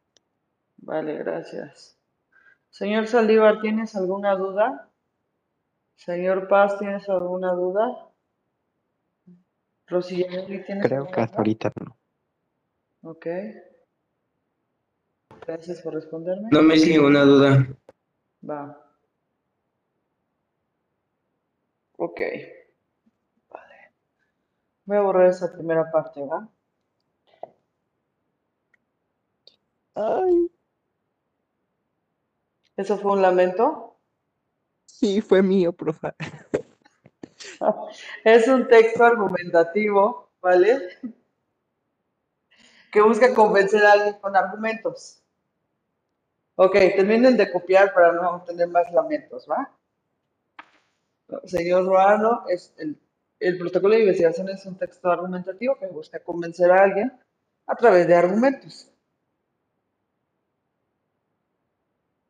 Vale, 0.77 1.17
gracias. 1.17 1.99
Señor 2.69 3.07
Saldívar, 3.07 3.59
¿tienes 3.59 3.93
alguna 3.97 4.35
duda? 4.35 4.89
Señor 5.97 6.47
Paz, 6.47 6.79
¿tienes 6.79 7.09
alguna 7.09 7.51
duda? 7.51 8.09
Rosillanelli, 9.87 10.63
¿tienes 10.63 10.85
Creo 10.85 10.99
alguna 10.99 11.11
que 11.11 11.21
hasta 11.21 11.35
duda? 11.35 11.37
ahorita 11.39 11.73
no. 11.83 11.97
Ok. 13.01 13.27
Gracias 15.45 15.81
por 15.81 15.93
responderme. 15.93 16.47
No 16.53 16.61
me 16.61 16.77
sigue 16.77 17.01
una 17.01 17.23
duda. 17.25 17.67
Va. 18.49 18.81
Ok. 21.97 22.21
Voy 24.87 24.97
a 24.97 25.01
borrar 25.01 25.27
esa 25.27 25.51
primera 25.53 25.91
parte, 25.91 26.21
¿va? 26.25 26.49
Ay, 29.95 30.49
¿Eso 32.77 32.97
fue 32.97 33.11
un 33.13 33.21
lamento? 33.21 33.97
sí, 34.85 35.21
fue 35.21 35.41
mío, 35.43 35.73
profe. 35.73 36.13
Es 38.23 38.47
un 38.47 38.67
texto 38.67 39.03
argumentativo, 39.05 40.29
¿vale? 40.41 40.89
Que 42.91 43.01
busca 43.01 43.33
convencer 43.33 43.85
a 43.85 43.93
alguien 43.93 44.19
con 44.19 44.35
argumentos. 44.35 45.21
Ok, 46.55 46.73
terminen 46.73 47.37
de 47.37 47.51
copiar 47.51 47.93
para 47.93 48.13
no 48.13 48.43
tener 48.43 48.67
más 48.69 48.91
lamentos, 48.91 49.47
¿va? 49.49 49.71
Señor 51.45 51.85
Ruano, 51.85 52.45
es 52.49 52.73
el, 52.77 52.99
el 53.39 53.57
protocolo 53.57 53.95
de 53.95 54.01
investigación 54.01 54.49
es 54.49 54.65
un 54.65 54.77
texto 54.77 55.09
argumentativo 55.09 55.77
que 55.79 55.87
busca 55.87 56.19
convencer 56.19 56.71
a 56.71 56.83
alguien 56.83 57.11
a 57.65 57.75
través 57.75 58.07
de 58.07 58.15
argumentos. 58.15 58.91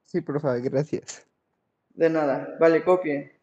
Sí, 0.05 0.21
profe, 0.21 0.61
gracias. 0.61 1.25
De 1.89 2.09
nada, 2.09 2.55
vale, 2.59 2.83
copien. 2.83 3.36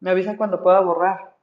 Me 0.00 0.10
avisan 0.10 0.36
cuando 0.36 0.62
pueda 0.62 0.80
borrar. 0.80 1.36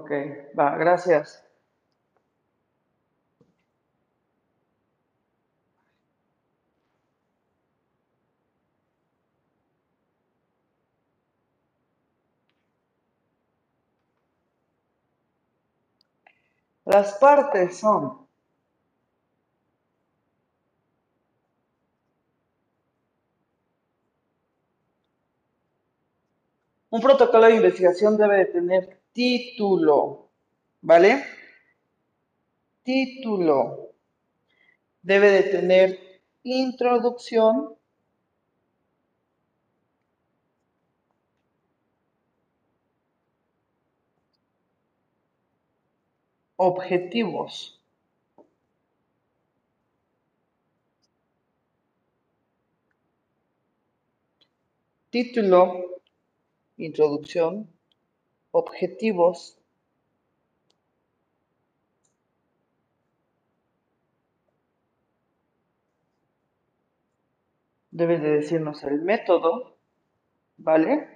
Ok, 0.00 0.10
va, 0.58 0.70
gracias. 0.78 1.44
Las 16.84 17.14
partes 17.14 17.78
son 17.78 18.26
un 26.90 27.00
protocolo 27.00 27.46
de 27.46 27.56
investigación 27.56 28.16
debe 28.16 28.38
de 28.38 28.46
tener 28.46 29.00
título, 29.12 30.28
¿vale? 30.82 31.24
Título. 32.82 33.90
Debe 35.02 35.30
de 35.30 35.42
tener 35.44 36.20
introducción, 36.42 37.76
objetivos. 46.56 47.80
Título, 55.10 55.99
introducción, 56.84 57.68
objetivos, 58.52 59.58
debe 67.92 68.18
de 68.18 68.30
decirnos 68.30 68.82
el 68.82 69.00
método, 69.02 69.76
¿vale? 70.58 71.08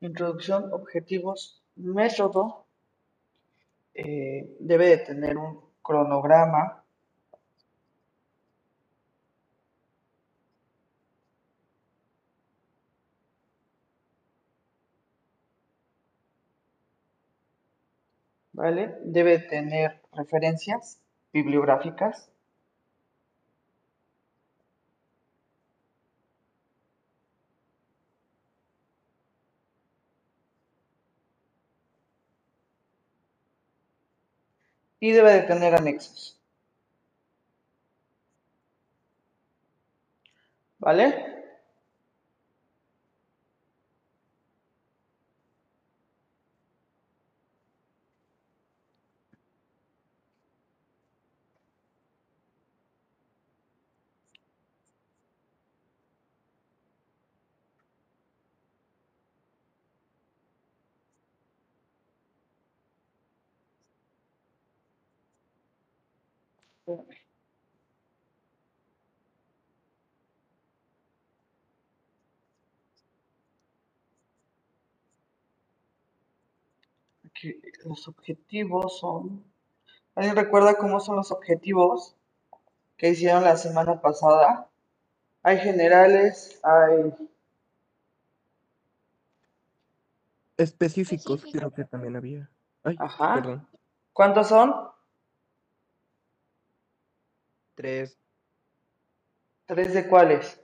Introducción, 0.00 0.72
objetivos, 0.72 1.62
método. 1.76 2.66
eh, 3.94 4.56
debe 4.58 4.88
de 4.88 4.98
tener 4.98 5.36
un 5.36 5.60
cronograma. 5.82 6.79
¿Vale? 18.60 18.94
Debe 19.04 19.38
de 19.38 19.48
tener 19.48 20.02
referencias 20.12 21.00
bibliográficas. 21.32 22.28
Y 35.00 35.12
debe 35.12 35.32
de 35.32 35.40
tener 35.44 35.74
anexos. 35.74 36.38
¿Vale? 40.78 41.39
Que 77.40 77.60
los 77.84 78.06
objetivos 78.08 78.98
son... 78.98 79.44
¿Alguien 80.14 80.36
recuerda 80.36 80.76
cómo 80.76 81.00
son 81.00 81.16
los 81.16 81.30
objetivos 81.32 82.14
que 82.96 83.10
hicieron 83.10 83.44
la 83.44 83.56
semana 83.56 84.00
pasada? 84.00 84.68
Hay 85.42 85.58
generales, 85.58 86.60
hay... 86.62 87.14
Específicos, 90.58 91.44
Específicos. 91.44 91.52
creo 91.52 91.72
que 91.72 91.84
también 91.84 92.16
había. 92.16 92.50
Ay, 92.84 92.96
Ajá. 92.98 93.34
perdón. 93.36 93.68
¿Cuántos 94.12 94.48
son? 94.48 94.74
Tres 97.74 98.18
¿Tres 99.66 99.94
de 99.94 100.06
cuáles? 100.08 100.60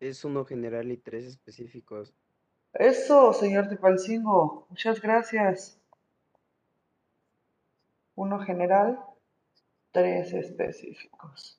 es 0.00 0.24
uno 0.24 0.44
general 0.44 0.92
y 0.92 0.98
tres 0.98 1.24
específicos. 1.24 2.12
Eso, 2.78 3.32
señor 3.32 3.68
Tepalcingo. 3.68 4.66
Muchas 4.68 5.00
gracias. 5.00 5.80
Uno 8.14 8.38
general, 8.40 9.00
tres 9.92 10.32
específicos. 10.34 11.58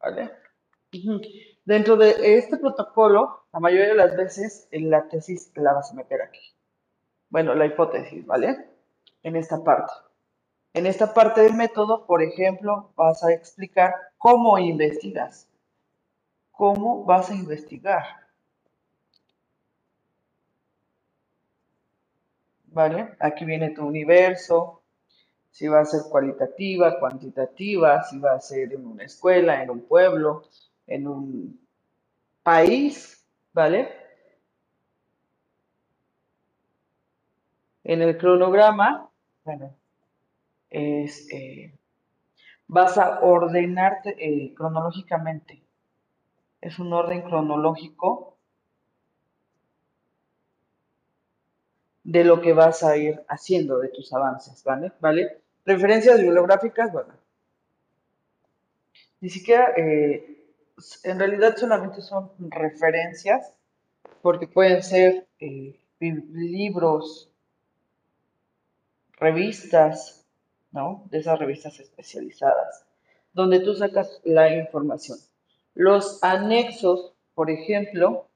¿Vale? 0.00 0.30
Dentro 1.64 1.96
de 1.96 2.38
este 2.38 2.56
protocolo, 2.56 3.44
la 3.52 3.60
mayoría 3.60 3.88
de 3.88 3.94
las 3.94 4.16
veces 4.16 4.66
la 4.72 5.06
tesis 5.08 5.52
la 5.54 5.74
vas 5.74 5.90
a 5.90 5.94
meter 5.94 6.22
aquí. 6.22 6.54
Bueno, 7.28 7.54
la 7.54 7.66
hipótesis, 7.66 8.26
¿vale? 8.26 8.66
En 9.22 9.36
esta 9.36 9.62
parte. 9.62 9.92
En 10.72 10.86
esta 10.86 11.12
parte 11.12 11.42
del 11.42 11.54
método, 11.54 12.06
por 12.06 12.22
ejemplo, 12.22 12.92
vas 12.96 13.22
a 13.24 13.32
explicar 13.32 13.94
cómo 14.16 14.58
investigas. 14.58 15.49
¿Cómo 16.60 17.04
vas 17.04 17.30
a 17.30 17.34
investigar? 17.34 18.04
¿Vale? 22.66 23.16
Aquí 23.18 23.46
viene 23.46 23.70
tu 23.70 23.86
universo, 23.86 24.82
si 25.50 25.68
va 25.68 25.80
a 25.80 25.86
ser 25.86 26.02
cualitativa, 26.10 27.00
cuantitativa, 27.00 28.02
si 28.02 28.18
va 28.18 28.34
a 28.34 28.40
ser 28.40 28.74
en 28.74 28.86
una 28.86 29.04
escuela, 29.04 29.62
en 29.62 29.70
un 29.70 29.80
pueblo, 29.86 30.42
en 30.86 31.08
un 31.08 31.66
país, 32.42 33.24
¿vale? 33.54 33.88
En 37.84 38.02
el 38.02 38.18
cronograma, 38.18 39.08
bueno, 39.44 39.74
es, 40.68 41.26
eh, 41.32 41.72
vas 42.66 42.98
a 42.98 43.20
ordenarte 43.20 44.14
eh, 44.18 44.52
cronológicamente. 44.54 45.69
Es 46.60 46.78
un 46.78 46.92
orden 46.92 47.22
cronológico 47.22 48.36
de 52.04 52.24
lo 52.24 52.40
que 52.40 52.52
vas 52.52 52.82
a 52.82 52.96
ir 52.96 53.22
haciendo 53.28 53.78
de 53.78 53.88
tus 53.88 54.12
avances, 54.12 54.62
¿vale? 54.64 54.92
¿Vale? 55.00 55.38
Referencias 55.64 56.20
bibliográficas, 56.20 56.92
bueno. 56.92 57.14
Ni 59.20 59.28
siquiera, 59.28 59.72
eh, 59.76 60.44
en 61.04 61.18
realidad 61.18 61.56
solamente 61.56 62.00
son 62.00 62.30
referencias, 62.38 63.52
porque 64.22 64.46
pueden 64.46 64.82
ser 64.82 65.28
eh, 65.38 65.78
libros, 66.00 67.30
revistas, 69.12 70.26
¿no? 70.72 71.04
De 71.10 71.18
esas 71.18 71.38
revistas 71.38 71.78
especializadas, 71.78 72.86
donde 73.32 73.60
tú 73.60 73.74
sacas 73.74 74.20
la 74.24 74.54
información. 74.54 75.18
Los 75.74 76.22
anexos, 76.22 77.12
por 77.34 77.50
ejemplo, 77.50 78.28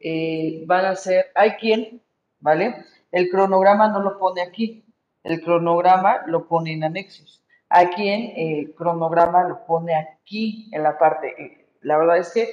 eh, 0.00 0.64
van 0.66 0.86
a 0.86 0.96
ser, 0.96 1.26
hay 1.34 1.52
quien, 1.52 2.02
¿vale? 2.40 2.84
El 3.12 3.28
cronograma 3.30 3.88
no 3.88 4.00
lo 4.02 4.18
pone 4.18 4.42
aquí, 4.42 4.84
el 5.24 5.42
cronograma 5.42 6.22
lo 6.26 6.46
pone 6.46 6.72
en 6.72 6.84
anexos. 6.84 7.42
Hay 7.68 7.88
quien 7.88 8.32
el 8.36 8.74
cronograma 8.74 9.44
lo 9.48 9.64
pone 9.66 9.94
aquí 9.94 10.68
en 10.72 10.82
la 10.82 10.98
parte. 10.98 11.28
eh, 11.42 11.66
La 11.82 11.98
verdad 11.98 12.18
es 12.18 12.32
que 12.32 12.48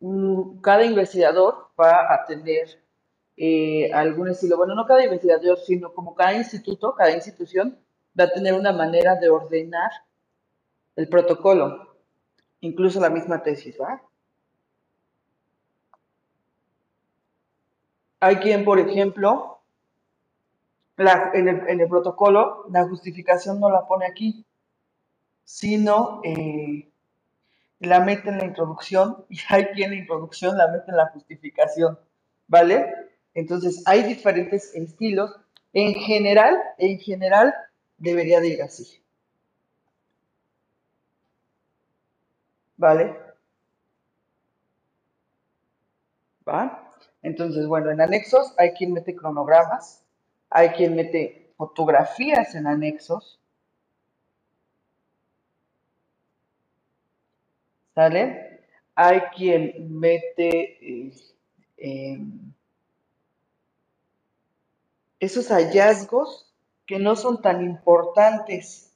mm, 0.00 0.60
cada 0.60 0.84
investigador 0.84 1.68
va 1.80 2.12
a 2.14 2.24
tener 2.26 2.80
eh, 3.36 3.90
algún 3.92 4.28
estilo, 4.28 4.56
bueno, 4.56 4.74
no 4.74 4.86
cada 4.86 5.04
investigador, 5.04 5.58
sino 5.58 5.92
como 5.94 6.14
cada 6.14 6.34
instituto, 6.34 6.94
cada 6.94 7.12
institución 7.12 7.78
va 8.18 8.24
a 8.24 8.30
tener 8.30 8.54
una 8.54 8.72
manera 8.72 9.14
de 9.16 9.30
ordenar 9.30 9.90
el 10.96 11.08
protocolo, 11.08 11.87
incluso 12.60 13.00
la 13.00 13.10
misma 13.10 13.42
tesis, 13.42 13.76
¿va? 13.80 14.00
Hay 18.20 18.36
quien, 18.36 18.64
por 18.64 18.78
ejemplo, 18.78 19.60
la- 20.96 21.30
en, 21.32 21.48
el, 21.48 21.68
en 21.68 21.80
el 21.80 21.88
protocolo, 21.88 22.66
la 22.70 22.86
justificación 22.86 23.58
no 23.60 23.70
la 23.70 23.86
pone 23.86 24.06
aquí, 24.06 24.44
sino 25.44 26.20
eh, 26.24 26.90
la 27.80 28.00
mete 28.00 28.30
en 28.30 28.38
la 28.38 28.46
introducción 28.46 29.26
y 29.30 29.38
hay 29.48 29.66
quien 29.68 29.90
la 29.92 29.96
introducción 29.98 30.56
la 30.58 30.68
mete 30.68 30.90
en 30.90 30.96
la 30.98 31.08
justificación, 31.08 31.98
¿vale? 32.48 32.94
Entonces, 33.34 33.82
hay 33.86 34.04
diferentes 34.04 34.74
estilos. 34.74 35.32
En 35.72 35.94
general, 35.94 36.58
en 36.78 36.98
general, 37.00 37.54
debería 37.98 38.40
de 38.40 38.48
ir 38.48 38.62
así, 38.62 39.02
¿vale? 42.78 43.14
¿Va? 46.48 46.94
Entonces, 47.22 47.66
bueno, 47.66 47.90
en 47.90 48.00
anexos 48.00 48.54
hay 48.56 48.72
quien 48.72 48.94
mete 48.94 49.14
cronogramas, 49.14 50.02
hay 50.48 50.70
quien 50.70 50.96
mete 50.96 51.52
fotografías 51.56 52.54
en 52.54 52.66
anexos, 52.66 53.38
¿sale? 57.94 58.60
Hay 58.94 59.20
quien 59.36 59.98
mete 59.98 60.78
eh, 60.80 61.12
em, 61.76 62.52
esos 65.20 65.48
hallazgos 65.48 66.54
que 66.86 66.98
no 66.98 67.16
son 67.16 67.42
tan 67.42 67.62
importantes, 67.62 68.87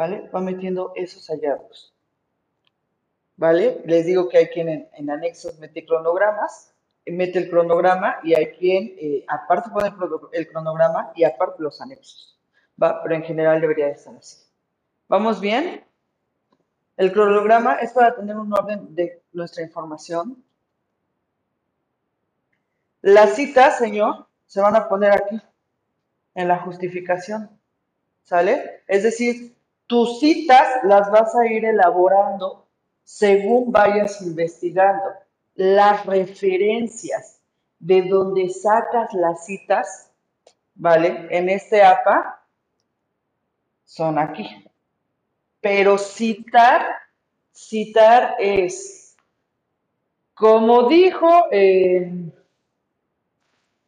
¿vale? 0.00 0.30
Va 0.34 0.40
metiendo 0.40 0.92
esos 0.96 1.26
hallazgos. 1.28 1.92
¿vale? 3.36 3.82
Les 3.84 4.06
digo 4.06 4.30
que 4.30 4.38
hay 4.38 4.46
quien 4.48 4.88
en, 4.92 5.10
anexos 5.10 5.58
mete 5.58 5.84
cronogramas, 5.84 6.72
eh, 7.04 7.12
mete 7.12 7.38
el 7.38 7.50
cronograma 7.50 8.18
y 8.22 8.32
hay 8.32 8.52
quien 8.52 8.94
eh, 8.98 9.26
aparte 9.28 9.68
pone 9.70 9.92
el, 10.32 10.48
cronograma 10.48 11.12
y 11.14 11.24
aparte 11.24 11.62
los 11.62 11.82
anexos, 11.82 12.38
¿va? 12.82 13.02
Pero 13.02 13.14
en 13.14 13.24
general 13.24 13.60
debería 13.60 13.86
de 13.86 13.92
estar 13.92 14.16
así. 14.16 14.38
¿Vamos 15.06 15.38
bien? 15.38 15.84
El 16.96 17.12
cronograma 17.12 17.74
es 17.74 17.92
para 17.92 18.14
tener 18.14 18.36
un 18.36 18.52
orden 18.54 18.94
de 18.94 19.22
nuestra 19.34 19.62
información. 19.62 20.42
Las 23.02 23.34
citas, 23.36 23.76
señor, 23.76 24.26
se 24.46 24.62
van 24.62 24.76
a 24.76 24.88
poner 24.88 25.12
aquí, 25.12 25.38
en 26.34 26.48
la 26.48 26.58
justificación, 26.58 27.50
¿sale? 28.22 28.82
Es 28.86 29.02
decir, 29.02 29.59
tus 29.90 30.20
citas 30.20 30.84
las 30.84 31.10
vas 31.10 31.34
a 31.34 31.44
ir 31.46 31.64
elaborando 31.64 32.68
según 33.02 33.72
vayas 33.72 34.22
investigando. 34.22 35.02
Las 35.56 36.06
referencias 36.06 37.40
de 37.80 38.02
donde 38.02 38.50
sacas 38.50 39.12
las 39.14 39.44
citas, 39.44 40.12
¿vale? 40.76 41.26
En 41.30 41.48
este 41.48 41.82
APA 41.82 42.40
son 43.84 44.20
aquí. 44.20 44.64
Pero 45.60 45.98
citar, 45.98 46.86
citar 47.52 48.36
es, 48.38 49.16
como 50.34 50.88
dijo, 50.88 51.46
eh, 51.50 52.32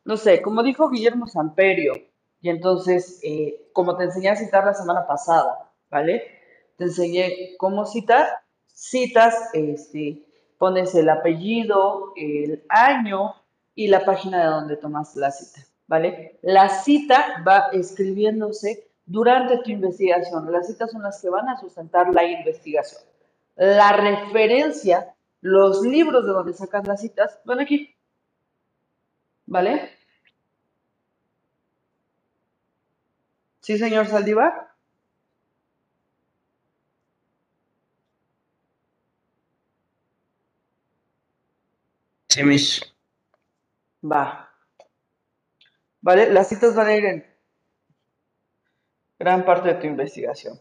no 0.05 0.17
sé, 0.17 0.43
como 0.43 0.65
dijo 0.65 0.91
Guillermo 0.91 1.29
Samperio, 1.29 1.93
y 2.41 2.49
entonces, 2.49 3.21
eh, 3.23 3.69
como 3.73 3.97
te 3.97 4.03
enseñé 4.03 4.31
a 4.31 4.37
citar 4.37 4.65
la 4.65 4.75
semana 4.75 5.07
pasada, 5.07 5.72
¿vale? 5.93 6.41
Te 6.77 6.85
enseñé 6.85 7.55
cómo 7.59 7.85
citar, 7.85 8.27
citas, 8.67 9.51
este, 9.53 10.25
pones 10.59 10.95
el 10.95 11.09
apellido, 11.11 12.15
el 12.17 12.65
año 12.71 13.35
y 13.75 13.89
la 13.89 14.05
página 14.05 14.41
de 14.41 14.47
donde 14.47 14.77
tomas 14.79 15.15
la 15.17 15.31
cita, 15.31 15.67
¿vale? 15.87 16.39
La 16.43 16.71
cita 16.71 17.45
va 17.47 17.69
escribiéndose 17.73 18.89
durante 19.05 19.59
tu 19.59 19.71
investigación. 19.71 20.51
Las 20.51 20.67
citas 20.67 20.91
son 20.91 21.03
las 21.03 21.21
que 21.21 21.29
van 21.29 21.49
a 21.49 21.61
sustentar 21.61 22.13
la 22.13 22.25
investigación. 22.25 23.03
La 23.57 23.93
referencia, 23.93 25.15
los 25.43 25.83
libros 25.83 26.25
de 26.25 26.33
donde 26.33 26.55
sacas 26.55 26.87
las 26.87 27.03
citas, 27.03 27.39
van 27.45 27.61
aquí, 27.61 27.95
¿vale? 29.45 29.91
¿Sí, 33.61 33.77
señor 33.79 34.07
Saldívar? 34.07 34.72
Sí, 42.33 42.43
mis. 42.45 42.81
Va. 44.03 44.51
¿Vale? 46.01 46.33
Las 46.33 46.49
citas 46.49 46.75
van 46.75 46.87
a 46.87 46.97
ir 46.97 47.05
en 47.05 47.27
gran 49.19 49.45
parte 49.45 49.69
de 49.69 49.75
tu 49.75 49.87
investigación. 49.87 50.59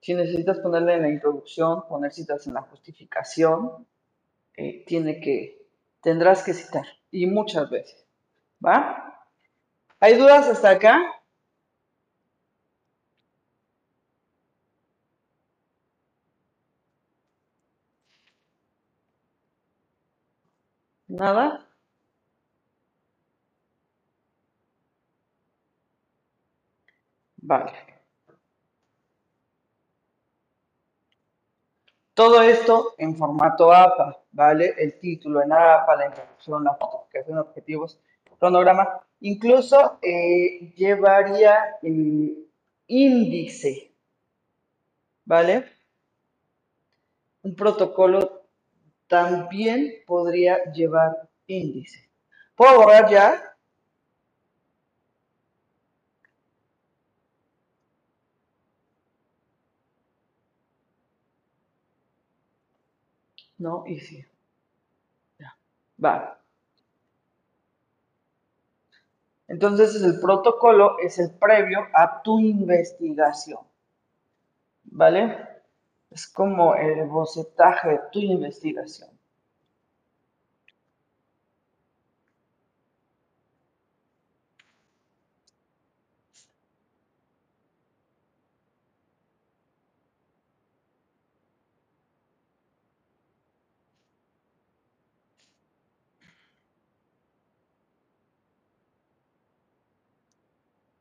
Si 0.00 0.12
necesitas 0.12 0.58
ponerle 0.58 0.94
en 0.94 1.02
la 1.02 1.08
introducción, 1.08 1.86
poner 1.86 2.10
citas 2.10 2.48
en 2.48 2.54
la 2.54 2.62
justificación, 2.62 3.86
eh, 4.56 4.84
tiene 4.84 5.20
que, 5.20 5.68
tendrás 6.00 6.42
que 6.42 6.52
citar. 6.52 6.86
Y 7.12 7.26
muchas 7.26 7.70
veces. 7.70 8.04
¿Va? 8.58 9.24
¿Hay 10.00 10.16
dudas 10.16 10.48
hasta 10.48 10.70
acá? 10.70 11.21
¿Nada? 21.12 21.68
Vale. 27.42 27.72
Todo 32.14 32.40
esto 32.42 32.94
en 32.98 33.16
formato 33.16 33.72
APA, 33.72 34.22
¿vale? 34.32 34.74
El 34.78 34.98
título 34.98 35.42
en 35.42 35.52
APA, 35.52 35.96
la 35.96 36.06
introducción, 36.06 36.64
la 36.64 36.72
justificación, 36.80 37.38
objetivos, 37.38 37.98
cronograma. 38.38 39.00
Incluso 39.20 39.98
eh, 40.02 40.72
llevaría 40.74 41.76
el 41.82 42.48
índice, 42.86 43.92
¿vale? 45.24 45.64
Un 47.42 47.54
protocolo 47.54 48.41
también 49.12 49.92
podría 50.06 50.64
llevar 50.72 51.28
índice. 51.46 52.08
¿Puedo 52.56 52.78
borrar 52.78 53.10
ya? 53.10 53.54
No, 63.58 63.84
y 63.86 64.00
sí. 64.00 64.24
Ya. 65.38 65.54
Va. 66.02 66.40
Entonces 69.46 70.02
el 70.02 70.20
protocolo 70.20 70.98
es 71.00 71.18
el 71.18 71.32
previo 71.32 71.80
a 71.92 72.22
tu 72.22 72.40
investigación. 72.40 73.60
¿Vale? 74.84 75.51
Es 76.14 76.28
como 76.28 76.76
el 76.76 77.08
bocetaje 77.08 77.88
de 77.88 78.00
tu 78.12 78.20
investigación. 78.20 79.10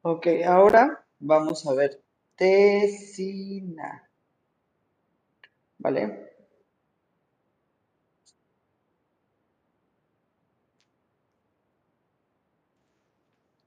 Ok, 0.03 0.27
ahora 0.45 1.03
vamos 1.19 1.65
a 1.67 1.73
ver 1.73 2.03
tesina. 2.35 4.10
¿Vale? 5.83 6.29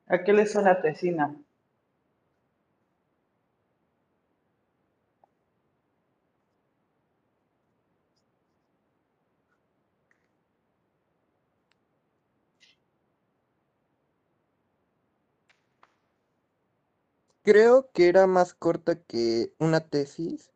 ¿A 0.07 0.25
qué 0.25 0.33
le 0.33 0.47
suena 0.47 0.81
tesina? 0.81 1.37
Creo 17.45 17.93
que 17.93 18.09
era 18.09 18.27
más 18.27 18.55
corta 18.55 19.01
que 19.01 19.53
una 19.61 19.89
tesis 19.89 20.51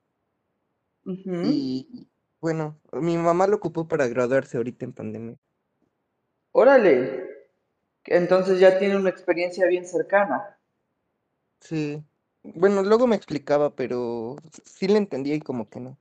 Y 1.11 2.09
bueno, 2.41 2.79
mi 2.93 3.17
mamá 3.17 3.47
lo 3.47 3.57
ocupó 3.57 3.89
para 3.89 4.07
graduarse 4.09 4.57
ahorita 4.57 4.85
en 4.85 4.93
pandemia. 4.93 5.37
Órale. 6.53 7.27
Entonces 8.05 8.61
ya 8.61 8.79
tiene 8.79 8.97
una 8.97 9.11
experiencia 9.11 9.67
bien 9.67 9.87
cercana. 9.87 10.59
Sí. 11.61 12.03
Bueno, 12.43 12.83
luego 12.83 13.07
me 13.07 13.17
explicaba, 13.17 13.75
pero 13.75 14.37
sí 14.65 14.87
le 14.87 14.99
entendía 14.99 15.35
y 15.35 15.41
como 15.41 15.69
que 15.69 15.81
no. 15.81 15.99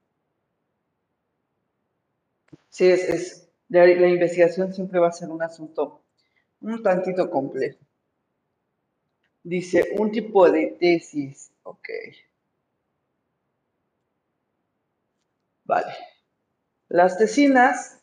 Sí, 2.70 2.88
es, 2.88 3.10
es 3.10 3.50
la, 3.70 3.86
la 3.86 4.08
investigación 4.08 4.74
siempre 4.74 5.00
va 5.00 5.08
a 5.08 5.12
ser 5.12 5.30
un 5.30 5.42
asunto 5.42 6.02
un 6.62 6.82
tantito 6.82 7.30
complejo. 7.30 7.80
Dice, 9.44 9.96
un 9.98 10.12
tipo 10.12 10.50
de 10.50 10.76
tesis. 10.80 11.52
Ok. 11.64 11.90
Vale. 15.68 15.94
Las 16.88 17.18
tesinas 17.18 18.02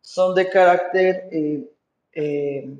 son 0.00 0.34
de 0.34 0.48
carácter 0.48 1.28
eh, 1.30 1.70
eh, 2.12 2.78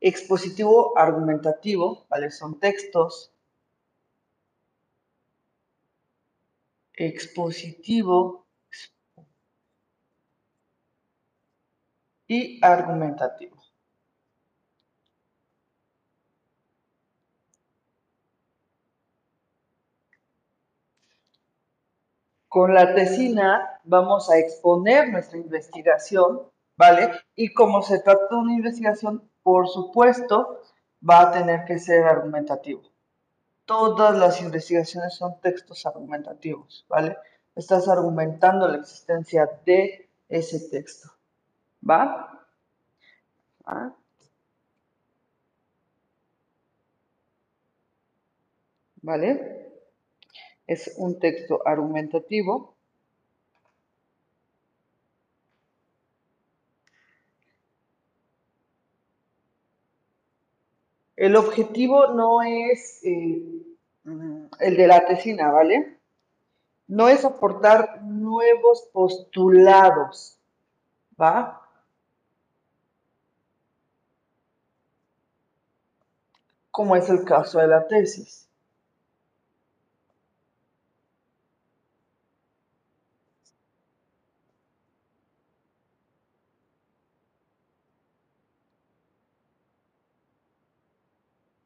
expositivo 0.00 0.98
argumentativo, 0.98 2.04
¿vale? 2.08 2.32
Son 2.32 2.58
textos 2.58 3.32
expositivo 6.94 8.44
y 12.26 12.58
argumentativo. 12.64 13.63
Con 22.54 22.72
la 22.72 22.94
tesina 22.94 23.80
vamos 23.82 24.30
a 24.30 24.38
exponer 24.38 25.08
nuestra 25.10 25.38
investigación, 25.38 26.42
¿vale? 26.76 27.10
Y 27.34 27.52
como 27.52 27.82
se 27.82 27.98
trata 27.98 28.28
de 28.30 28.36
una 28.36 28.54
investigación, 28.54 29.28
por 29.42 29.66
supuesto, 29.66 30.62
va 31.02 31.22
a 31.22 31.32
tener 31.32 31.64
que 31.64 31.80
ser 31.80 32.04
argumentativo. 32.04 32.82
Todas 33.64 34.16
las 34.16 34.40
investigaciones 34.40 35.16
son 35.16 35.40
textos 35.40 35.84
argumentativos, 35.84 36.86
¿vale? 36.88 37.16
Estás 37.56 37.88
argumentando 37.88 38.68
la 38.68 38.76
existencia 38.76 39.50
de 39.66 40.08
ese 40.28 40.60
texto, 40.70 41.10
¿va? 41.82 42.40
¿Ah? 43.66 43.92
¿Vale? 49.02 49.63
Es 50.66 50.94
un 50.96 51.18
texto 51.18 51.60
argumentativo. 51.66 52.74
El 61.16 61.36
objetivo 61.36 62.08
no 62.08 62.42
es 62.42 63.00
eh, 63.04 63.42
el 64.60 64.76
de 64.76 64.86
la 64.86 65.06
tesina, 65.06 65.50
¿vale? 65.50 65.98
No 66.86 67.08
es 67.08 67.24
aportar 67.24 68.02
nuevos 68.02 68.88
postulados, 68.92 70.38
¿va? 71.20 71.60
Como 76.70 76.96
es 76.96 77.08
el 77.08 77.24
caso 77.24 77.58
de 77.60 77.68
la 77.68 77.86
tesis. 77.86 78.48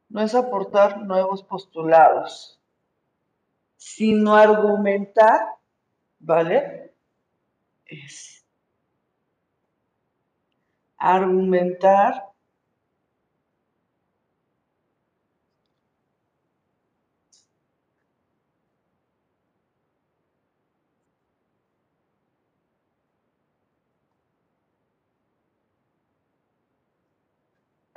No 0.08 0.22
es 0.22 0.34
aportar 0.34 1.02
nuevos 1.02 1.42
postulados, 1.42 2.58
sino 3.76 4.34
argumentar, 4.34 5.40
¿vale? 6.18 6.92
Es 7.84 8.44
argumentar 10.96 12.27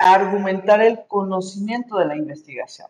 argumentar 0.02 0.82
el 0.82 1.06
conocimiento 1.06 1.96
de 1.98 2.06
la 2.06 2.16
investigación. 2.16 2.88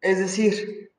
Es 0.00 0.18
decir, 0.18 0.92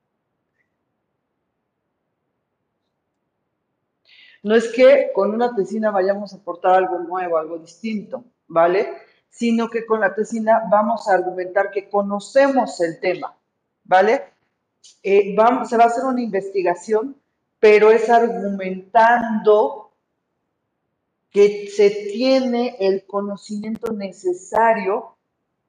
no 4.42 4.56
es 4.56 4.72
que 4.72 5.12
con 5.14 5.32
una 5.34 5.54
tesina 5.54 5.92
vayamos 5.92 6.34
a 6.34 6.38
aportar 6.38 6.76
algo 6.76 7.00
nuevo, 7.00 7.38
algo 7.38 7.60
distinto, 7.60 8.24
¿vale? 8.48 8.88
Sino 9.30 9.70
que 9.70 9.86
con 9.86 10.00
la 10.00 10.16
tesina 10.16 10.64
vamos 10.72 11.08
a 11.08 11.16
argumentar 11.16 11.70
que 11.70 11.90
conocemos 11.90 12.80
el 12.80 13.00
tema, 13.00 13.36
¿vale? 13.84 14.24
Eh, 15.04 15.36
se 15.68 15.78
va 15.78 15.84
a 15.84 15.88
hacer 15.88 16.06
una 16.06 16.22
investigación, 16.22 17.16
pero 17.60 17.92
es 17.92 18.10
argumentando 18.10 19.85
que 21.36 21.68
se 21.68 21.90
tiene 21.90 22.78
el 22.80 23.06
conocimiento 23.06 23.92
necesario, 23.92 25.18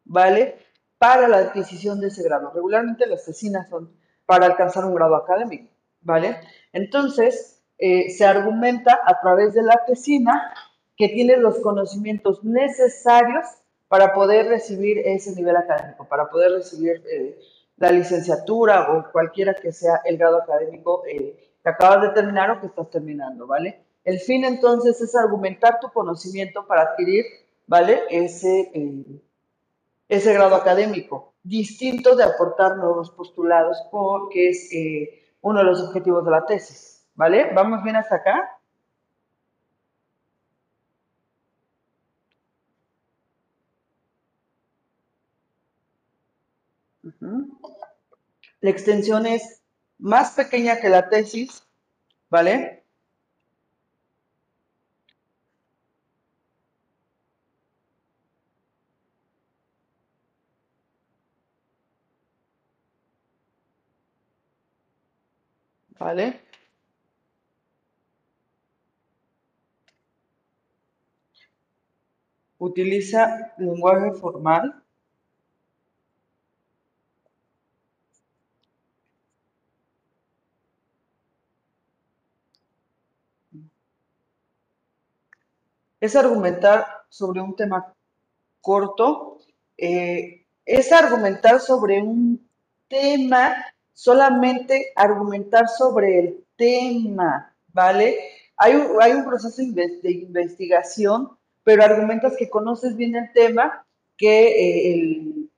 ¿vale? 0.05 0.59
Para 0.97 1.27
la 1.27 1.39
adquisición 1.39 1.99
de 1.99 2.07
ese 2.07 2.23
grado. 2.23 2.53
Regularmente 2.55 3.05
las 3.05 3.25
tesinas 3.25 3.69
son 3.69 3.91
para 4.27 4.47
alcanzar 4.47 4.85
un 4.85 4.95
grado 4.95 5.17
académico, 5.17 5.69
¿vale? 6.03 6.37
Entonces, 6.73 7.65
eh, 7.79 8.11
se 8.11 8.25
argumenta 8.25 9.01
a 9.05 9.21
través 9.21 9.55
de 9.55 9.65
la 9.65 9.85
tesina 9.85 10.55
que 10.97 11.09
tiene 11.09 11.37
los 11.37 11.59
conocimientos 11.59 12.45
necesarios 12.45 13.45
para 13.89 14.15
poder 14.15 14.47
recibir 14.47 14.99
ese 14.99 15.35
nivel 15.35 15.57
académico, 15.57 16.05
para 16.05 16.31
poder 16.31 16.53
recibir 16.53 17.03
eh, 17.11 17.41
la 17.77 17.91
licenciatura 17.91 18.93
o 18.93 19.11
cualquiera 19.11 19.53
que 19.53 19.73
sea 19.73 20.01
el 20.05 20.17
grado 20.17 20.43
académico 20.43 21.03
eh, 21.09 21.57
que 21.61 21.69
acabas 21.69 22.03
de 22.03 22.11
terminar 22.11 22.53
o 22.53 22.61
que 22.61 22.69
estás 22.69 22.89
terminando, 22.89 23.49
¿vale? 23.49 23.86
El 24.07 24.21
fin 24.21 24.45
entonces 24.45 25.01
es 25.01 25.17
argumentar 25.17 25.81
tu 25.81 25.91
conocimiento 25.91 26.65
para 26.65 26.83
adquirir, 26.83 27.25
¿vale? 27.67 28.03
Ese, 28.09 28.71
eh, 28.73 29.05
ese 30.09 30.33
grado 30.33 30.55
académico, 30.55 31.35
distinto 31.43 32.15
de 32.15 32.23
aportar 32.23 32.77
nuevos 32.77 33.11
postulados, 33.11 33.83
porque 33.91 34.51
es 34.51 34.73
eh, 34.73 35.25
uno 35.41 35.59
de 35.59 35.65
los 35.65 35.83
objetivos 35.83 36.25
de 36.25 36.31
la 36.31 36.47
tesis, 36.47 37.05
¿vale? 37.17 37.53
¿Vamos 37.53 37.83
bien 37.83 37.97
hasta 37.97 38.15
acá? 38.15 38.59
La 48.61 48.71
extensión 48.71 49.27
es 49.27 49.63
más 49.99 50.31
pequeña 50.35 50.79
que 50.81 50.91
la 50.91 51.09
tesis, 51.09 51.67
¿vale? 52.31 52.86
¿Vale? 66.07 66.41
Utiliza 72.59 73.53
lenguaje 73.59 74.13
formal. 74.13 74.85
es 86.01 86.15
argumentar 86.15 86.87
sobre 87.09 87.41
un 87.41 87.57
tema 87.57 87.93
corto, 88.61 89.41
eh, 89.77 90.47
es 90.65 90.93
argumentar 90.93 91.59
sobre 91.59 92.01
un 92.01 92.49
tema, 92.89 93.57
solamente 93.97 94.93
argumentar 94.95 95.69
sobre 95.69 96.19
el 96.19 96.45
tema, 96.55 97.55
¿vale? 97.73 98.19
Hay 98.59 98.75
un, 98.75 99.03
hay 99.03 99.13
un 99.13 99.25
proceso 99.25 99.63
de 99.63 100.11
investigación, 100.11 101.31
pero 101.65 101.83
argumentas 101.83 102.37
que 102.37 102.51
conoces 102.51 102.95
bien 102.95 103.17
el 103.17 103.33
tema, 103.33 103.87
que, 104.19 104.49
eh, 104.49 104.93
el, 104.93 105.51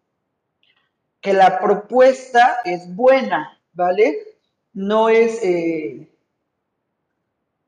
que 1.20 1.32
la 1.32 1.58
propuesta 1.58 2.58
es 2.64 2.94
buena, 2.94 3.60
¿vale? 3.72 4.16
No 4.72 5.08
es... 5.08 5.42
Eh, 5.42 6.08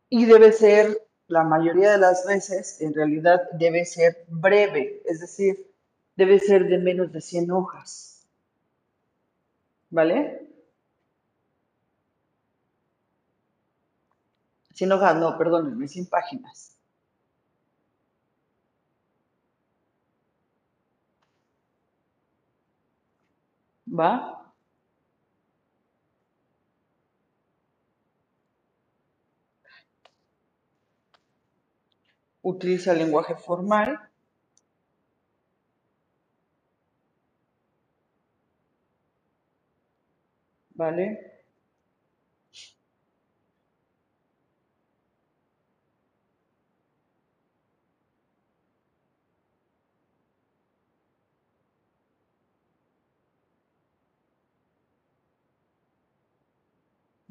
y 0.09 0.25
debe 0.25 0.53
ser 0.53 1.03
la 1.27 1.43
mayoría 1.43 1.91
de 1.93 1.99
las 1.99 2.25
veces 2.27 2.81
en 2.81 2.95
realidad 2.95 3.51
debe 3.53 3.85
ser 3.85 4.25
breve, 4.29 5.03
es 5.05 5.19
decir, 5.19 5.67
debe 6.15 6.39
ser 6.39 6.69
de 6.69 6.79
menos 6.79 7.13
de 7.13 7.21
100 7.21 7.51
hojas. 7.51 8.25
¿Vale? 9.91 10.50
100 14.81 14.93
hojas, 14.93 15.17
no, 15.17 15.37
perdónenme, 15.37 15.87
100 15.89 16.07
páginas. 16.07 16.77
¿Va? 23.87 24.41
utiliza 32.43 32.93
el 32.93 32.99
lenguaje 32.99 33.35
formal. 33.37 33.99
¿Vale? 40.75 41.30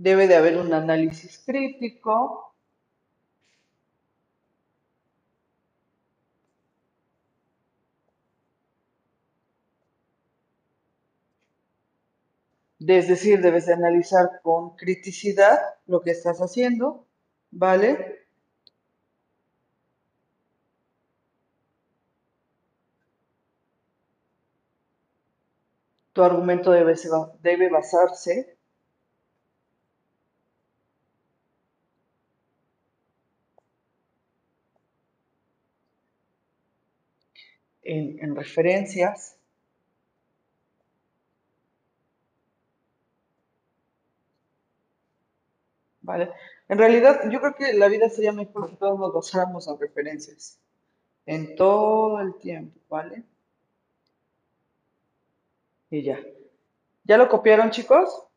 Debe 0.05 0.25
de 0.27 0.35
haber 0.35 0.57
un 0.57 0.73
análisis 0.73 1.43
crítico, 1.45 2.55
es 12.79 13.07
decir, 13.07 13.41
debes 13.41 13.67
de 13.67 13.73
analizar 13.73 14.41
con 14.41 14.75
criticidad 14.75 15.59
lo 15.85 16.01
que 16.01 16.11
estás 16.11 16.39
haciendo, 16.39 17.05
¿vale? 17.51 18.25
Tu 26.13 26.21
argumento 26.21 26.69
debe, 26.71 26.93
debe 27.41 27.69
basarse 27.69 28.58
en, 37.83 38.19
en 38.23 38.35
referencias 38.35 39.39
¿vale? 46.09 46.31
En 46.67 46.77
realidad, 46.79 47.29
yo 47.29 47.39
creo 47.39 47.53
que 47.53 47.73
la 47.73 47.87
vida 47.87 48.09
sería 48.09 48.31
mejor 48.31 48.67
si 48.67 48.75
todos 48.77 48.99
nos 48.99 49.13
basáramos 49.13 49.67
en 49.67 49.79
referencias. 49.79 50.59
En 51.27 51.55
todo 51.55 52.19
el 52.19 52.35
tiempo, 52.39 52.79
¿vale? 52.89 53.23
Y 55.91 56.01
ya. 56.01 56.19
¿Ya 57.03 57.17
lo 57.17 57.29
copiaron, 57.29 57.69
chicos? 57.69 58.28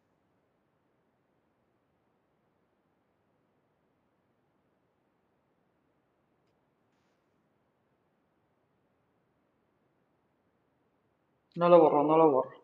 No 11.62 11.68
lo 11.68 11.78
borro, 11.78 12.02
no 12.02 12.16
lo 12.18 12.28
borro. 12.32 12.61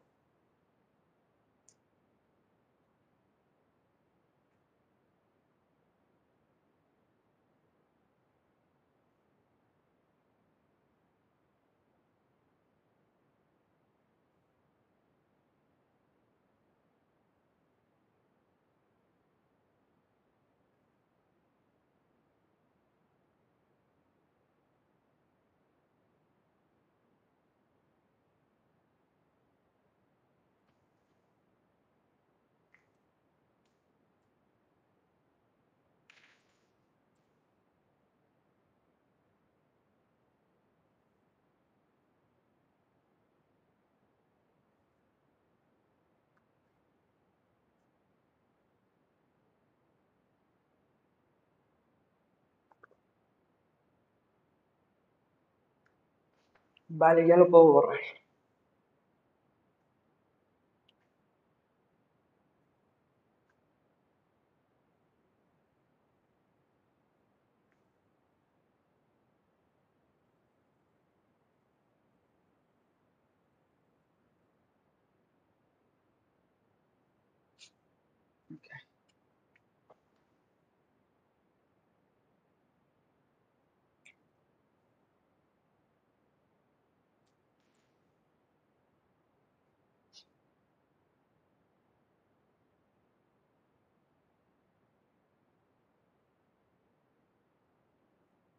Vale, 56.88 57.26
ya 57.26 57.36
lo 57.36 57.48
puedo 57.50 57.64
borrar. 57.72 57.98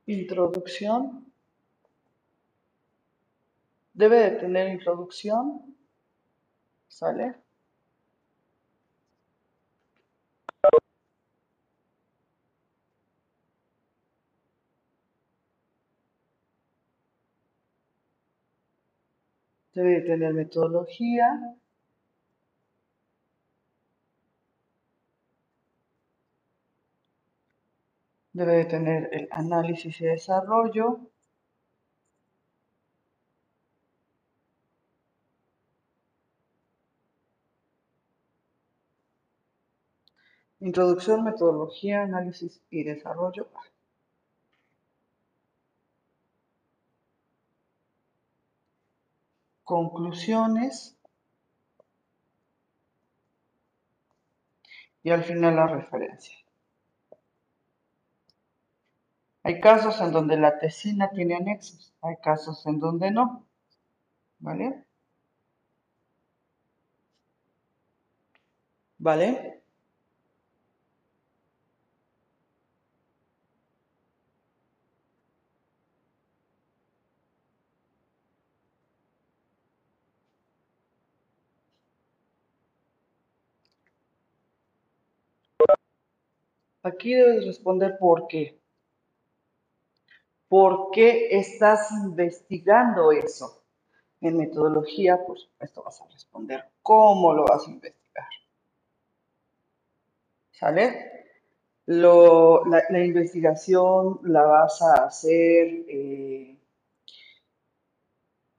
Introducción. 0.10 1.32
Debe 3.94 4.18
de 4.18 4.32
tener 4.32 4.70
introducción. 4.70 5.76
¿Sale? 6.88 7.36
Debe 19.76 19.90
de 19.92 20.02
tener 20.02 20.34
metodología. 20.34 21.40
Debe 28.40 28.54
de 28.54 28.66
tener 28.66 29.10
el 29.12 29.28
análisis 29.32 30.00
y 30.00 30.06
desarrollo. 30.06 31.00
Introducción, 40.62 41.26
metodología, 41.26 42.04
análisis 42.04 42.62
y 42.70 42.84
desarrollo. 42.86 43.50
Conclusiones. 49.66 50.96
Y 55.04 55.10
al 55.10 55.26
final 55.26 55.58
la 55.58 55.68
referencia. 55.68 56.49
Hay 59.44 59.60
casos 59.60 60.00
en 60.02 60.12
donde 60.12 60.38
la 60.38 60.60
tesina 60.60 61.10
tiene 61.12 61.36
anexos, 61.36 61.94
hay 62.02 62.16
casos 62.18 62.66
en 62.66 62.80
donde 62.80 63.12
no. 63.12 63.46
¿Vale? 64.40 64.86
¿Vale? 69.00 69.60
Aquí 86.84 87.14
debes 87.14 87.46
responder 87.46 87.98
por 88.00 88.28
qué. 88.28 88.60
¿Por 90.50 90.90
qué 90.92 91.38
estás 91.38 91.92
investigando 91.92 93.12
eso? 93.12 93.62
En 94.20 94.36
metodología, 94.36 95.24
por 95.26 95.40
supuesto, 95.40 95.84
vas 95.84 96.02
a 96.02 96.08
responder 96.08 96.66
cómo 96.82 97.34
lo 97.34 97.46
vas 97.46 97.68
a 97.68 97.72
investigar. 97.72 98.28
¿Sale? 100.52 101.20
La, 101.86 103.06
investigación 103.06 104.20
la 104.24 104.44
vas 104.44 104.82
a 104.82 105.06
hacer 105.06 105.86
eh, 105.88 106.58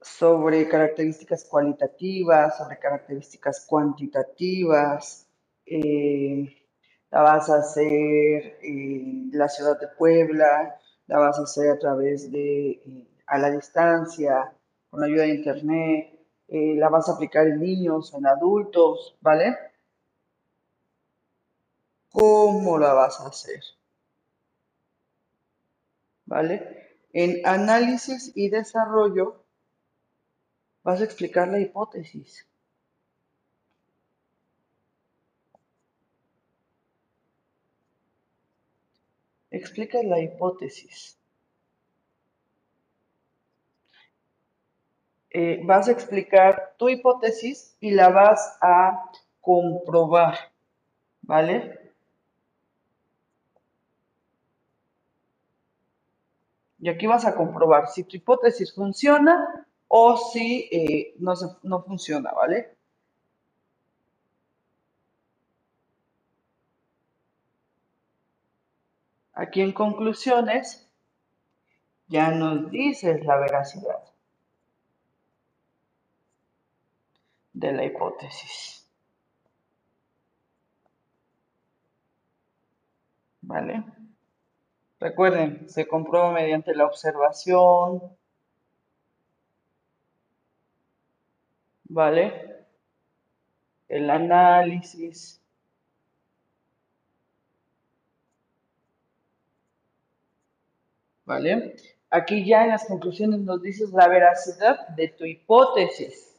sobre 0.01 0.67
características 0.67 1.45
cualitativas, 1.45 2.57
sobre 2.57 2.79
características 2.79 3.65
cuantitativas. 3.65 5.27
Eh, 5.65 6.57
la 7.11 7.21
vas 7.21 7.49
a 7.49 7.57
hacer 7.57 8.57
en 8.61 9.29
la 9.33 9.49
ciudad 9.49 9.79
de 9.79 9.87
Puebla, 9.89 10.80
la 11.11 11.19
vas 11.19 11.37
a 11.39 11.43
hacer 11.43 11.69
a 11.69 11.77
través 11.77 12.31
de 12.31 12.69
eh, 12.69 13.07
a 13.27 13.37
la 13.37 13.51
distancia, 13.51 14.53
con 14.89 15.03
ayuda 15.03 15.23
de 15.23 15.35
internet, 15.35 16.19
eh, 16.47 16.75
la 16.77 16.87
vas 16.87 17.09
a 17.09 17.13
aplicar 17.13 17.47
en 17.47 17.59
niños, 17.59 18.13
en 18.13 18.25
adultos, 18.25 19.17
¿vale? 19.19 19.57
¿Cómo 22.13 22.77
la 22.77 22.93
vas 22.93 23.19
a 23.19 23.27
hacer? 23.27 23.61
¿Vale? 26.27 26.97
En 27.11 27.45
análisis 27.45 28.31
y 28.33 28.47
desarrollo 28.47 29.43
vas 30.81 31.01
a 31.01 31.03
explicar 31.03 31.49
la 31.49 31.59
hipótesis. 31.59 32.47
Explica 39.51 40.01
la 40.01 40.19
hipótesis. 40.19 41.19
Eh, 45.29 45.61
vas 45.63 45.87
a 45.87 45.91
explicar 45.91 46.73
tu 46.77 46.89
hipótesis 46.89 47.75
y 47.79 47.91
la 47.91 48.09
vas 48.09 48.57
a 48.61 49.11
comprobar, 49.39 50.35
¿vale? 51.21 51.79
Y 56.79 56.89
aquí 56.89 57.05
vas 57.07 57.25
a 57.25 57.35
comprobar 57.35 57.87
si 57.87 58.03
tu 58.03 58.17
hipótesis 58.17 58.73
funciona 58.73 59.67
o 59.87 60.17
si 60.17 60.67
eh, 60.71 61.13
no, 61.19 61.33
no 61.63 61.83
funciona, 61.83 62.31
¿vale? 62.31 62.75
Aquí 69.41 69.61
en 69.61 69.71
conclusiones 69.71 70.87
ya 72.07 72.29
nos 72.29 72.69
dices 72.69 73.25
la 73.25 73.37
veracidad 73.37 74.03
de 77.51 77.71
la 77.71 77.85
hipótesis. 77.85 78.87
¿Vale? 83.41 83.83
Recuerden, 84.99 85.67
se 85.67 85.87
comprueba 85.87 86.31
mediante 86.33 86.75
la 86.75 86.85
observación. 86.85 88.15
¿Vale? 91.85 92.67
El 93.89 94.07
análisis. 94.11 95.40
¿Vale? 101.31 101.77
Aquí 102.09 102.43
ya 102.45 102.63
en 102.65 102.71
las 102.71 102.83
conclusiones 102.83 103.39
nos 103.39 103.61
dices 103.61 103.91
la 103.91 104.09
veracidad 104.09 104.85
de 104.97 105.07
tu 105.07 105.23
hipótesis. 105.23 106.35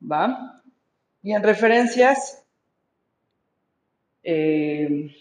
¿Va? 0.00 0.62
Y 1.24 1.32
en 1.32 1.42
referencias 1.42 2.40
eh, 4.22 5.12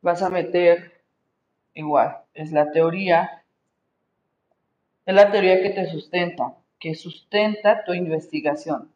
vas 0.00 0.22
a 0.22 0.30
meter 0.30 1.02
igual, 1.74 2.16
es 2.32 2.52
la 2.52 2.72
teoría, 2.72 3.44
es 5.04 5.14
la 5.14 5.30
teoría 5.30 5.62
que 5.62 5.68
te 5.68 5.90
sustenta, 5.90 6.54
que 6.80 6.94
sustenta 6.94 7.84
tu 7.84 7.92
investigación. 7.92 8.90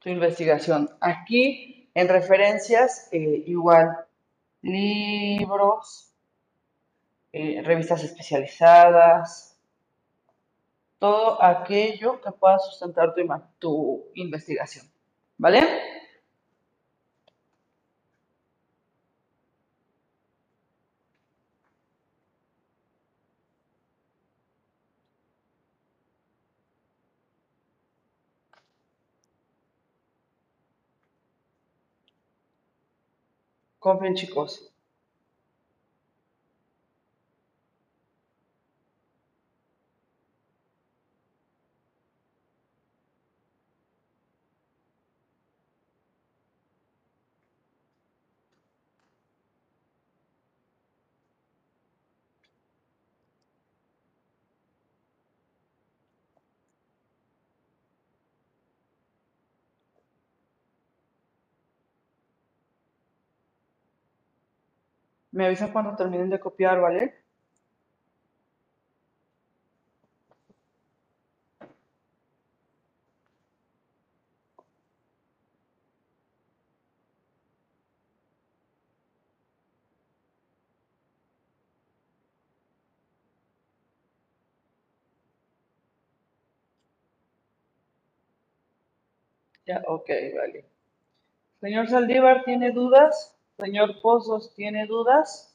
Tu 0.00 0.10
investigación. 0.10 0.90
Aquí 1.00 1.77
en 1.98 2.06
referencias, 2.06 3.08
eh, 3.10 3.42
igual, 3.46 4.06
libros, 4.62 6.12
eh, 7.32 7.60
revistas 7.64 8.04
especializadas, 8.04 9.58
todo 11.00 11.42
aquello 11.42 12.20
que 12.20 12.30
pueda 12.30 12.60
sustentar 12.60 13.14
tu, 13.14 13.26
tu 13.58 14.04
investigación. 14.14 14.86
¿Vale? 15.38 15.87
Compren, 33.88 34.14
chicos. 34.14 34.70
Me 65.38 65.46
avisan 65.46 65.72
cuando 65.72 65.96
terminen 65.96 66.28
de 66.28 66.38
copiar, 66.38 66.80
¿vale? 66.82 67.14
Ya, 89.66 89.82
ok, 89.86 90.08
vale. 90.36 90.64
Señor 91.60 91.88
Saldívar, 91.88 92.44
¿tiene 92.44 92.72
dudas? 92.72 93.37
Señor 93.58 94.00
Pozos, 94.00 94.54
¿tiene 94.54 94.86
dudas? 94.86 95.52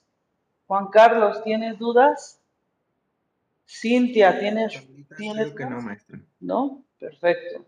Juan 0.67 0.87
Carlos, 0.87 1.41
¿tienes 1.43 1.79
dudas? 1.79 2.41
Cintia, 3.65 4.37
¿tienes, 4.39 4.85
¿tienes 5.15 5.53
creo 5.53 5.55
que 5.55 5.63
no, 5.63 5.69
dudas? 5.69 5.83
maestra. 5.85 6.19
¿No? 6.41 6.83
Perfecto. 6.99 7.65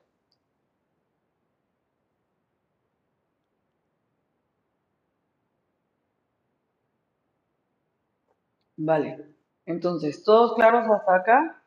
Vale. 8.77 9.25
Entonces, 9.65 10.21
¿todos 10.23 10.53
claros 10.55 10.85
hasta 10.89 11.15
acá? 11.15 11.64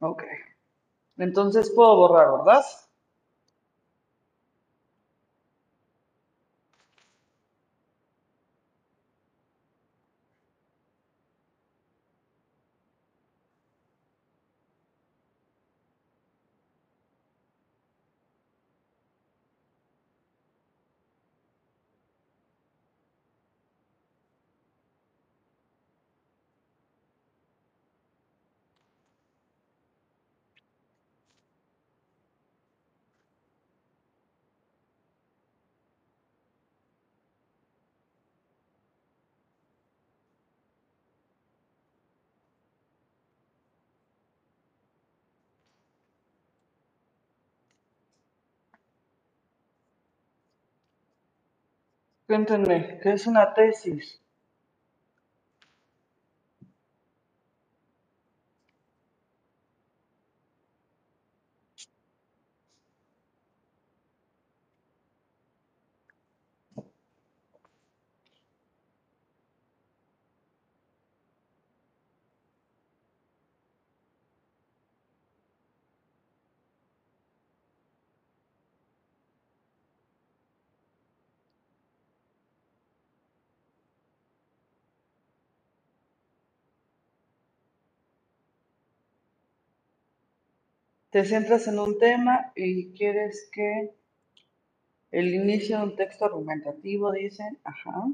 Ok. 0.00 0.24
Entonces 1.18 1.70
puedo 1.70 1.96
borrar, 1.96 2.32
¿verdad? 2.38 2.64
Cuéntenme, 52.30 53.00
¿qué 53.02 53.14
es 53.14 53.26
una 53.26 53.52
tesis? 53.52 54.20
Te 91.10 91.24
centras 91.24 91.66
en 91.66 91.78
un 91.78 91.98
tema 91.98 92.52
y 92.54 92.92
quieres 92.92 93.48
que 93.52 93.92
el 95.10 95.34
inicio 95.34 95.78
de 95.78 95.84
un 95.84 95.96
texto 95.96 96.24
argumentativo, 96.24 97.12
dicen, 97.12 97.58
ajá. 97.64 98.04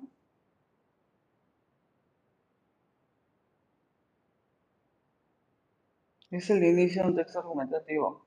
Es 6.31 6.49
el 6.51 6.63
inicio 6.65 7.03
de 7.03 7.09
un 7.09 7.17
texto 7.17 7.39
argumentativo. 7.41 8.27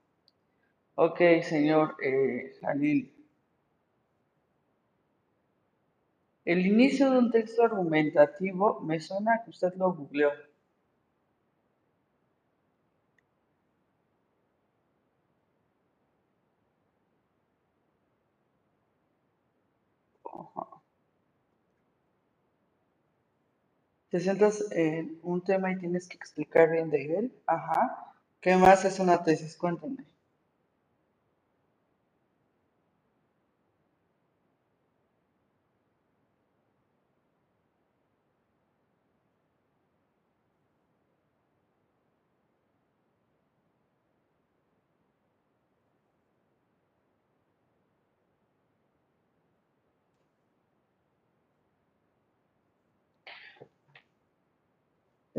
Ok, 0.95 1.19
señor 1.43 1.95
eh. 2.03 2.53
El 6.45 6.65
inicio 6.65 7.09
de 7.11 7.17
un 7.19 7.31
texto 7.31 7.63
argumentativo 7.63 8.81
me 8.81 8.99
suena 8.99 9.41
que 9.43 9.49
usted 9.51 9.73
lo 9.75 9.93
googleó. 9.93 10.31
Te 24.09 24.19
centras 24.19 24.65
en 24.71 25.19
un 25.23 25.43
tema 25.43 25.71
y 25.71 25.77
tienes 25.77 26.07
que 26.07 26.17
explicar 26.17 26.71
bien 26.71 26.89
de 26.89 27.17
él. 27.17 27.33
Ajá. 27.45 28.13
¿Qué 28.41 28.55
más 28.55 28.83
es 28.85 28.99
una 28.99 29.23
tesis? 29.23 29.55
Cuéntame. 29.55 30.05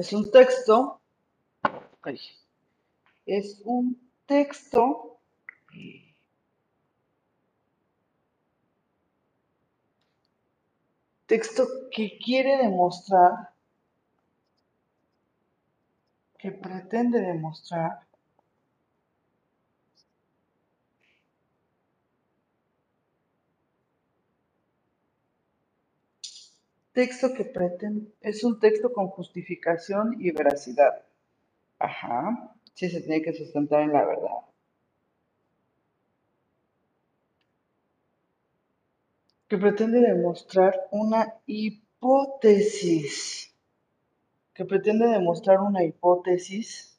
Es 0.00 0.14
un 0.14 0.30
texto. 0.30 0.98
ay, 2.00 2.18
es 3.26 3.60
un 3.66 4.00
texto. 4.24 5.18
Texto 11.26 11.68
que 11.92 12.18
quiere 12.18 12.56
demostrar, 12.56 13.52
que 16.38 16.50
pretende 16.50 17.20
demostrar 17.20 18.00
texto 26.92 27.32
que 27.34 27.44
pretende, 27.44 28.12
es 28.20 28.44
un 28.44 28.58
texto 28.58 28.92
con 28.92 29.08
justificación 29.08 30.16
y 30.18 30.30
veracidad. 30.32 31.04
Ajá, 31.78 32.54
sí 32.74 32.90
se 32.90 33.00
tiene 33.00 33.22
que 33.22 33.32
sustentar 33.32 33.82
en 33.82 33.92
la 33.92 34.04
verdad. 34.04 34.44
Que 39.48 39.58
pretende 39.58 40.00
demostrar 40.00 40.88
una 40.90 41.34
hipótesis. 41.46 43.52
Que 44.54 44.64
pretende 44.64 45.06
demostrar 45.06 45.60
una 45.60 45.82
hipótesis 45.82 46.98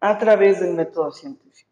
a 0.00 0.18
través 0.18 0.60
del 0.60 0.74
método 0.74 1.12
científico. 1.12 1.65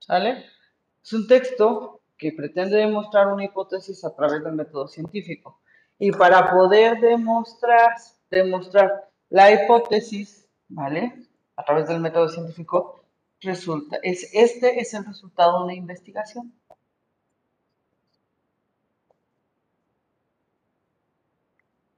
¿Sale? 0.00 0.46
Es 1.02 1.12
un 1.12 1.26
texto 1.26 2.00
que 2.18 2.32
pretende 2.32 2.76
demostrar 2.76 3.28
una 3.28 3.44
hipótesis 3.44 4.04
a 4.04 4.14
través 4.14 4.44
del 4.44 4.54
método 4.54 4.88
científico. 4.88 5.60
Y 5.98 6.12
para 6.12 6.50
poder 6.50 7.00
demostrar, 7.00 7.94
demostrar 8.30 9.08
la 9.28 9.52
hipótesis, 9.52 10.46
¿vale? 10.68 11.26
A 11.56 11.64
través 11.64 11.88
del 11.88 12.00
método 12.00 12.28
científico, 12.28 13.04
resulta, 13.40 13.98
es, 14.02 14.30
este 14.34 14.80
es 14.80 14.92
el 14.94 15.04
resultado 15.04 15.58
de 15.58 15.64
una 15.64 15.74
investigación. 15.74 16.52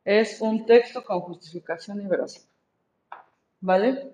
Es 0.05 0.41
un 0.41 0.67
texto 0.67 1.05
con 1.05 1.21
justificación 1.21 2.01
y 2.01 2.07
veracidad. 2.07 2.49
¿Vale? 3.61 4.13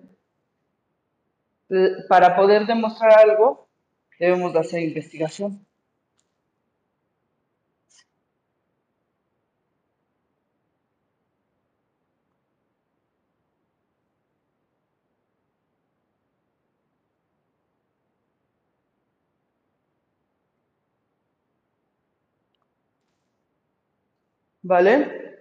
Para 2.07 2.35
poder 2.35 2.65
demostrar 2.65 3.11
algo, 3.19 3.68
debemos 4.19 4.53
de 4.53 4.59
hacer 4.59 4.81
investigación. 4.83 5.65
¿Vale? 24.61 25.39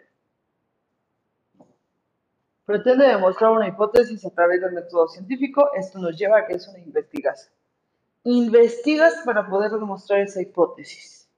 Pretende 2.65 3.09
demostrar 3.09 3.51
una 3.51 3.67
hipótesis 3.67 4.25
a 4.25 4.31
través 4.31 4.61
del 4.61 4.71
método 4.73 5.09
científico. 5.09 5.71
Esto 5.75 5.99
nos 5.99 6.17
lleva 6.17 6.39
a 6.39 6.47
que 6.47 6.55
es 6.55 6.69
una 6.69 6.79
investigación. 6.79 7.58
Investigas 8.37 9.15
para 9.25 9.49
poder 9.49 9.73
demostrar 9.73 10.21
esa 10.21 10.41
hipótesis. 10.43 11.29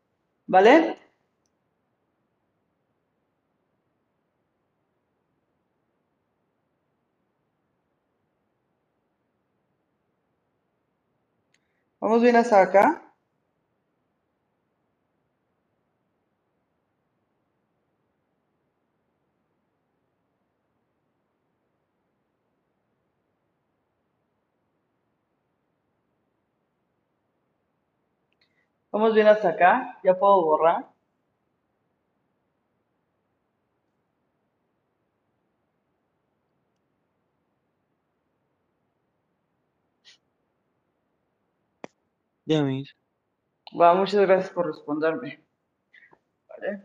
¿Vale? 0.46 0.98
¿Vamos 12.00 12.20
bien 12.22 12.36
hasta 12.36 12.60
acá? 12.60 13.09
¿Vamos 29.00 29.14
bien 29.14 29.28
hasta 29.28 29.48
acá? 29.48 29.98
¿Ya 30.04 30.12
puedo 30.14 30.44
borrar? 30.44 30.84
Ya, 42.44 42.62
mis. 42.62 42.94
Va, 43.72 43.94
muchas 43.94 44.20
gracias 44.20 44.50
por 44.50 44.66
responderme. 44.66 45.42
¿Vale? 46.46 46.82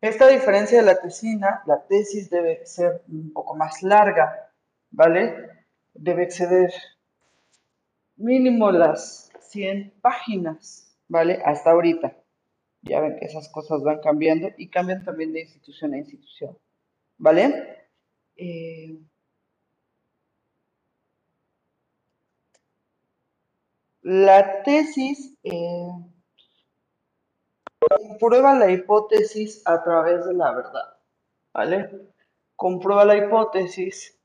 Esta 0.00 0.26
diferencia 0.26 0.80
de 0.80 0.86
la 0.86 1.00
tesina, 1.00 1.62
la 1.66 1.86
tesis 1.86 2.30
debe 2.30 2.66
ser 2.66 3.04
un 3.06 3.32
poco 3.32 3.54
más 3.54 3.80
larga, 3.84 4.50
¿vale? 4.90 5.66
Debe 5.94 6.24
exceder 6.24 6.72
mínimo 8.16 8.72
las 8.72 9.30
100 9.38 9.94
páginas, 10.00 10.91
¿vale? 11.12 11.42
Hasta 11.44 11.70
ahorita. 11.72 12.16
Ya 12.80 13.00
ven 13.00 13.16
que 13.18 13.26
esas 13.26 13.48
cosas 13.50 13.82
van 13.82 14.00
cambiando 14.00 14.48
y 14.56 14.70
cambian 14.70 15.04
también 15.04 15.32
de 15.32 15.42
institución 15.42 15.92
a 15.92 15.98
institución, 15.98 16.58
¿vale? 17.18 17.86
Eh, 18.36 18.98
la 24.00 24.62
tesis 24.62 25.36
eh, 25.44 25.90
comprueba 27.78 28.58
la 28.58 28.70
hipótesis 28.70 29.62
a 29.66 29.84
través 29.84 30.24
de 30.24 30.32
la 30.32 30.52
verdad, 30.52 30.96
¿vale? 31.52 31.90
Comprueba 32.56 33.04
la 33.04 33.18
hipótesis 33.18 34.18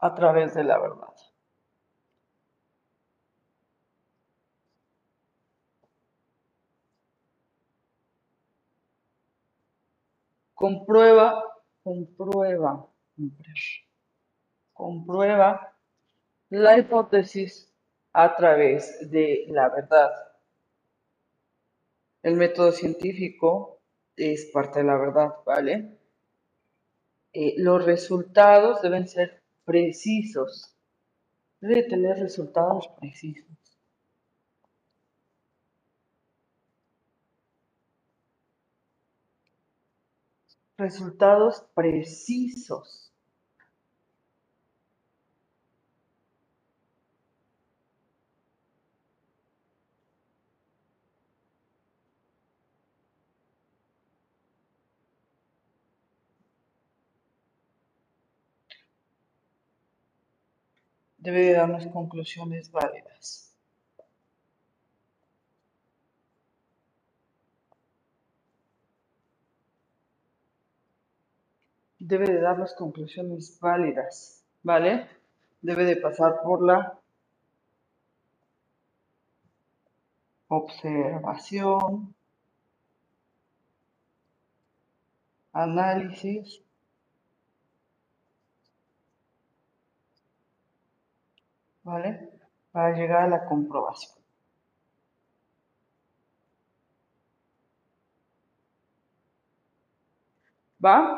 a 0.00 0.14
través 0.14 0.54
de 0.54 0.64
la 0.64 0.78
verdad. 0.78 1.14
Comprueba, 10.54 11.42
comprueba, 11.82 12.86
comprueba 14.74 15.74
la 16.50 16.78
hipótesis 16.78 17.72
a 18.12 18.36
través 18.36 19.10
de 19.10 19.46
la 19.48 19.68
verdad. 19.70 20.10
El 22.22 22.36
método 22.36 22.72
científico 22.72 23.80
es 24.16 24.50
parte 24.52 24.80
de 24.80 24.84
la 24.84 24.98
verdad, 24.98 25.30
¿vale? 25.46 25.98
Eh, 27.32 27.54
los 27.56 27.84
resultados 27.84 28.82
deben 28.82 29.08
ser 29.08 29.39
precisos. 29.70 30.74
Debe 31.60 31.84
tener 31.84 32.18
resultados 32.18 32.88
precisos. 32.98 33.46
Resultados 40.76 41.62
precisos. 41.72 43.09
Debe 61.20 61.40
de 61.40 61.52
darnos 61.52 61.86
conclusiones 61.88 62.70
válidas. 62.70 63.54
Debe 71.98 72.26
de 72.26 72.40
darnos 72.40 72.74
conclusiones 72.74 73.58
válidas, 73.60 74.42
¿vale? 74.62 75.06
Debe 75.60 75.84
de 75.84 75.96
pasar 75.96 76.40
por 76.42 76.64
la 76.66 76.98
observación, 80.48 82.14
análisis, 85.52 86.62
¿vale? 91.90 92.30
Para 92.72 92.96
llegar 92.96 93.22
a 93.24 93.28
la 93.28 93.44
comprobación. 93.46 94.14
¿Va? 100.84 101.16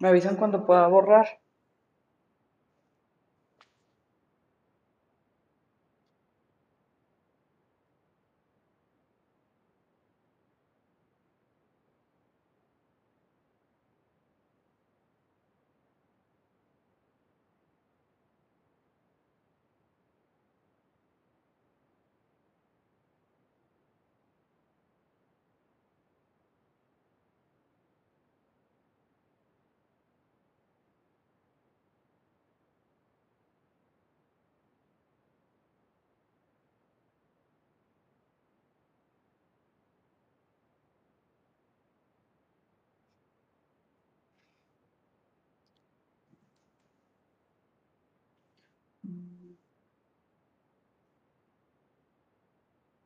Me 0.00 0.08
avisan 0.08 0.34
cuando 0.34 0.66
pueda 0.66 0.88
borrar. 0.88 1.38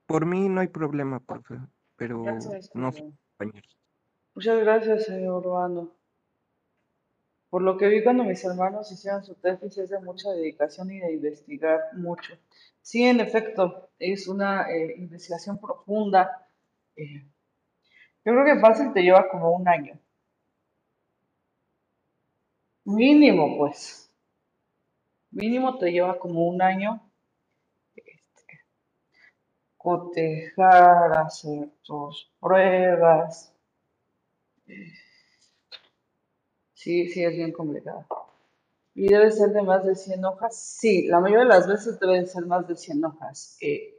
Por 0.06 0.26
mí 0.26 0.48
no 0.48 0.60
hay 0.60 0.68
problema, 0.68 1.20
profe, 1.20 1.58
pero 1.96 2.22
Gracias, 2.22 2.70
no 2.74 2.92
compañeros. 2.92 3.76
Muchas 4.34 4.58
gracias, 4.60 5.04
señor 5.04 5.46
Urbano. 5.46 5.90
Por 7.48 7.62
lo 7.62 7.76
que 7.76 7.86
vi 7.88 8.02
cuando 8.02 8.24
mis 8.24 8.42
hermanos 8.44 8.90
hicieron 8.90 9.22
su 9.24 9.34
tesis 9.34 9.76
es 9.76 9.90
de 9.90 10.00
mucha 10.00 10.30
dedicación 10.30 10.90
y 10.90 11.00
de 11.00 11.12
investigar 11.12 11.80
mucho. 11.94 12.34
Sí, 12.80 13.04
en 13.04 13.20
efecto, 13.20 13.90
es 13.98 14.26
una 14.26 14.70
eh, 14.70 14.94
investigación 14.96 15.58
profunda. 15.58 16.48
Eh, 16.96 17.24
yo 18.24 18.32
creo 18.32 18.44
que 18.44 18.60
fácil 18.60 18.92
te 18.92 19.02
lleva 19.02 19.28
como 19.28 19.50
un 19.50 19.68
año. 19.68 19.98
Mínimo, 22.84 23.58
pues. 23.58 24.01
Mínimo 25.32 25.78
te 25.78 25.90
lleva 25.90 26.18
como 26.18 26.46
un 26.46 26.60
año 26.62 27.00
este, 27.96 28.60
cotejar, 29.76 31.18
hacer 31.18 31.70
tus 31.82 32.30
pruebas. 32.38 33.54
Sí, 36.74 37.08
sí, 37.08 37.24
es 37.24 37.34
bien 37.34 37.52
complicado. 37.52 38.06
¿Y 38.94 39.08
debe 39.08 39.30
ser 39.30 39.50
de 39.50 39.62
más 39.62 39.84
de 39.86 39.94
100 39.94 40.24
hojas? 40.24 40.56
Sí, 40.56 41.06
la 41.06 41.18
mayoría 41.18 41.44
de 41.44 41.48
las 41.48 41.66
veces 41.66 41.98
deben 41.98 42.26
ser 42.26 42.44
más 42.44 42.68
de 42.68 42.76
100 42.76 43.04
hojas. 43.04 43.56
Eh, 43.60 43.94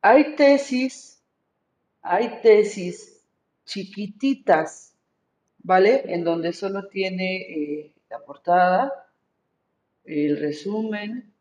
hay 0.00 0.34
tesis, 0.34 1.22
hay 2.00 2.40
tesis 2.40 3.22
chiquititas, 3.66 4.94
¿vale? 5.58 6.02
En 6.06 6.24
donde 6.24 6.52
solo 6.52 6.88
tiene 6.88 7.36
eh, 7.42 7.91
la 8.12 8.24
portada, 8.24 9.10
el 10.04 10.38
resumen. 10.38 11.32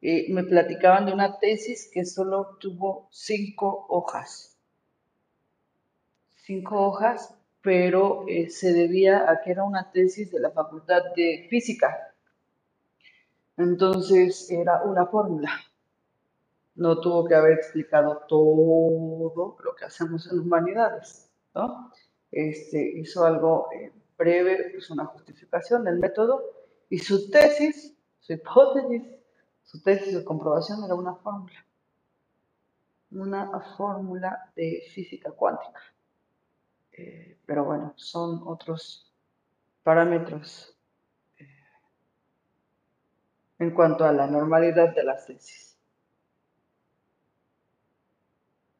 Eh, 0.00 0.26
me 0.32 0.42
platicaban 0.42 1.06
de 1.06 1.12
una 1.12 1.38
tesis 1.38 1.88
que 1.92 2.04
solo 2.04 2.56
tuvo 2.58 3.08
cinco 3.12 3.86
hojas 3.88 4.52
cinco 6.42 6.86
hojas, 6.86 7.34
pero 7.62 8.24
eh, 8.28 8.50
se 8.50 8.72
debía 8.72 9.30
a 9.30 9.40
que 9.40 9.52
era 9.52 9.64
una 9.64 9.90
tesis 9.92 10.30
de 10.30 10.40
la 10.40 10.50
Facultad 10.50 11.02
de 11.16 11.46
Física. 11.48 12.14
Entonces 13.56 14.50
era 14.50 14.82
una 14.82 15.06
fórmula. 15.06 15.50
No 16.74 17.00
tuvo 17.00 17.26
que 17.26 17.34
haber 17.34 17.52
explicado 17.52 18.22
todo 18.28 19.56
lo 19.62 19.74
que 19.74 19.84
hacemos 19.84 20.30
en 20.32 20.40
humanidades, 20.40 21.30
¿no? 21.54 21.92
Este, 22.32 22.82
hizo 22.98 23.26
algo 23.26 23.68
eh, 23.72 23.92
breve, 24.16 24.70
pues 24.72 24.88
una 24.88 25.04
justificación 25.04 25.84
del 25.84 25.98
método 25.98 26.42
y 26.88 26.98
su 26.98 27.30
tesis, 27.30 27.94
su 28.20 28.32
hipótesis, 28.32 29.02
su 29.64 29.82
tesis 29.82 30.14
de 30.14 30.24
comprobación 30.24 30.82
era 30.82 30.94
una 30.94 31.14
fórmula. 31.14 31.64
Una 33.10 33.60
fórmula 33.76 34.50
de 34.56 34.82
física 34.94 35.30
cuántica. 35.30 35.80
Eh, 36.92 37.38
pero 37.44 37.64
bueno, 37.64 37.92
son 37.96 38.42
otros 38.46 39.12
parámetros 39.82 40.74
eh, 41.38 41.46
en 43.58 43.72
cuanto 43.72 44.04
a 44.04 44.12
la 44.12 44.26
normalidad 44.26 44.94
de 44.94 45.04
las 45.04 45.26
tesis. 45.26 45.71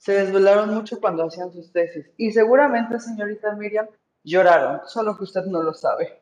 Se 0.02 0.10
desvelaron 0.14 0.74
mucho 0.74 1.00
cuando 1.00 1.24
hacían 1.24 1.52
sus 1.52 1.70
tesis 1.70 2.10
y 2.16 2.32
seguramente, 2.32 2.98
señorita 2.98 3.54
Miriam, 3.54 3.86
lloraron, 4.24 4.80
solo 4.84 5.16
que 5.16 5.22
usted 5.22 5.44
no 5.44 5.62
lo 5.62 5.72
sabe. 5.72 6.20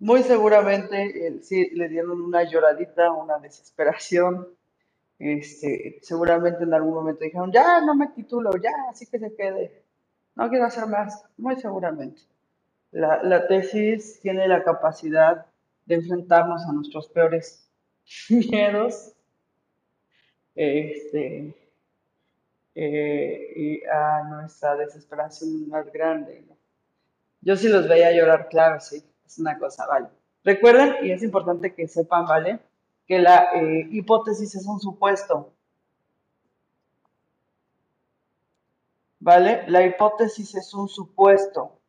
Muy 0.00 0.24
seguramente 0.24 1.38
sí 1.42 1.70
le 1.70 1.88
dieron 1.88 2.20
una 2.20 2.42
lloradita, 2.42 3.12
una 3.12 3.38
desesperación, 3.38 4.48
este, 5.20 6.00
seguramente 6.02 6.64
en 6.64 6.74
algún 6.74 6.94
momento 6.94 7.22
dijeron, 7.22 7.52
ya 7.52 7.80
no 7.80 7.94
me 7.94 8.08
titulo, 8.08 8.50
ya, 8.56 8.72
así 8.90 9.06
que 9.06 9.20
se 9.20 9.32
quede. 9.36 9.84
No 10.34 10.48
quiero 10.48 10.64
hacer 10.64 10.88
más, 10.88 11.24
muy 11.36 11.54
seguramente. 11.60 12.22
La 12.90 13.46
tesis 13.46 14.18
tiene 14.20 14.48
la 14.48 14.64
capacidad 14.64 15.46
de 15.86 15.94
enfrentarnos 15.94 16.64
a 16.64 16.72
nuestros 16.72 17.06
peores 17.06 17.70
miedos 18.30 19.14
este, 20.54 21.54
eh, 22.74 23.52
y 23.56 23.84
a 23.84 24.24
nuestra 24.24 24.76
desesperación 24.76 25.68
más 25.68 25.90
grande. 25.92 26.44
Yo 27.40 27.56
sí 27.56 27.68
los 27.68 27.88
veía 27.88 28.12
llorar, 28.12 28.48
claro, 28.48 28.80
sí, 28.80 29.02
es 29.26 29.38
una 29.38 29.58
cosa, 29.58 29.86
vale. 29.86 30.08
Recuerden, 30.44 31.04
y 31.04 31.10
es 31.12 31.22
importante 31.22 31.74
que 31.74 31.88
sepan, 31.88 32.26
¿vale? 32.26 32.60
que 33.10 33.18
la 33.18 33.50
eh, 33.54 33.88
hipótesis 33.90 34.54
es 34.54 34.64
un 34.66 34.78
supuesto. 34.78 35.52
¿Vale? 39.18 39.64
La 39.66 39.84
hipótesis 39.84 40.54
es 40.54 40.72
un 40.72 40.88
supuesto. 40.88 41.80